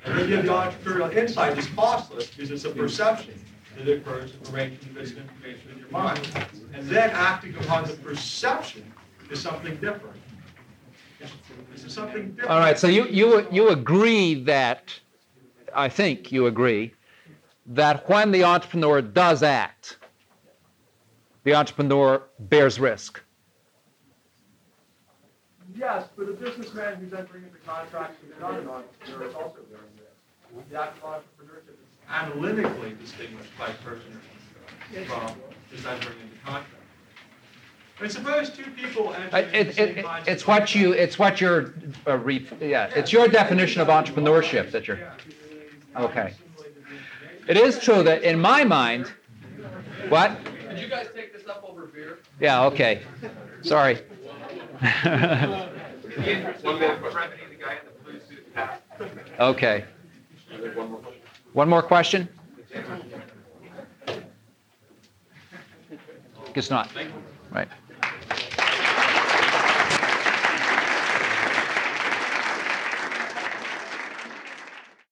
And 0.05 0.19
then 0.19 0.29
you 0.29 0.37
have 0.37 0.47
the 0.47 0.53
entrepreneurial 0.53 1.15
insight 1.15 1.57
is 1.59 1.67
costless 1.69 2.31
because 2.31 2.51
it's 2.51 2.65
a 2.65 2.71
perception 2.71 3.35
that 3.77 3.89
occurs 3.89 4.33
in 4.35 4.55
arranging 4.55 4.93
bits 4.93 5.13
of 5.13 5.19
information 5.19 5.71
in 5.73 5.79
your 5.79 5.89
mind. 5.89 6.29
And 6.75 6.87
then 6.89 7.11
acting 7.11 7.57
upon 7.57 7.85
the 7.85 7.95
perception 7.95 8.93
is 9.31 9.41
something 9.41 9.75
different. 9.77 10.17
This 11.73 11.85
is 11.85 11.93
something 11.93 12.31
different. 12.33 12.51
all 12.51 12.59
right, 12.59 12.79
so 12.79 12.87
you, 12.87 13.07
you, 13.07 13.47
you 13.51 13.71
agree 13.71 14.35
that, 14.45 14.93
I 15.75 15.89
think 15.89 16.31
you 16.31 16.47
agree, 16.47 16.93
that 17.67 18.09
when 18.09 18.31
the 18.31 18.45
entrepreneur 18.45 19.01
does 19.01 19.43
act, 19.43 19.97
the 21.45 21.55
entrepreneur 21.55 22.23
bears 22.39 22.79
risk. 22.79 23.23
Yes, 25.77 26.05
but 26.17 26.29
a 26.29 26.33
businessman 26.33 26.97
who's 26.97 27.13
entering 27.13 27.45
into 27.45 27.59
contracts 27.67 28.17
with 28.23 28.39
not 28.41 28.61
an 28.61 28.69
entrepreneur 28.69 29.29
is 29.29 29.35
also 29.35 29.59
bearing 29.71 29.85
risk. 29.97 30.71
The 30.71 30.81
act 30.81 31.03
of 31.03 31.05
entrepreneurship 31.11 31.71
is 31.71 32.09
analytically 32.09 32.95
distinguished 33.01 33.51
by 33.59 33.69
a 33.69 33.75
person 33.75 34.21
from 35.07 35.35
just 35.73 35.87
entering 35.87 36.17
into 36.21 36.37
contracts. 36.45 36.71
I 38.01 38.09
suppose 38.09 38.51
two 38.51 38.71
people 38.73 39.15
enter 39.15 39.39
into 39.39 39.51
the 39.53 39.59
It, 39.59 39.75
same 39.75 39.99
it, 39.99 40.29
it's 40.29 40.47
what 40.47 40.75
you, 40.75 40.93
it's 40.93 41.19
what 41.19 41.41
your, 41.41 41.75
uh, 42.07 42.19
re, 42.19 42.47
yeah, 42.61 42.91
it's 42.95 43.13
your 43.13 43.29
definition 43.29 43.81
of 43.81 43.89
entrepreneurship 43.89 44.71
that 44.73 44.87
you're, 44.87 45.01
okay. 45.97 46.35
It 47.49 47.57
is 47.57 47.79
true 47.79 48.03
that 48.03 48.23
in 48.23 48.41
my 48.41 48.65
mind, 48.65 49.13
what? 50.09 50.37
Could 50.69 50.79
you 50.79 50.89
guys 50.89 51.09
take 51.15 51.33
this 51.33 51.47
up 51.49 51.65
over 51.69 51.87
beer? 51.87 52.19
Yeah, 52.41 52.65
okay. 52.67 53.03
Sorry. 53.63 53.99
Okay. 59.41 59.85
One 61.53 61.69
more 61.69 61.83
question? 61.83 62.29
Guess 66.55 66.71
not. 66.71 66.89
Right. 67.51 67.69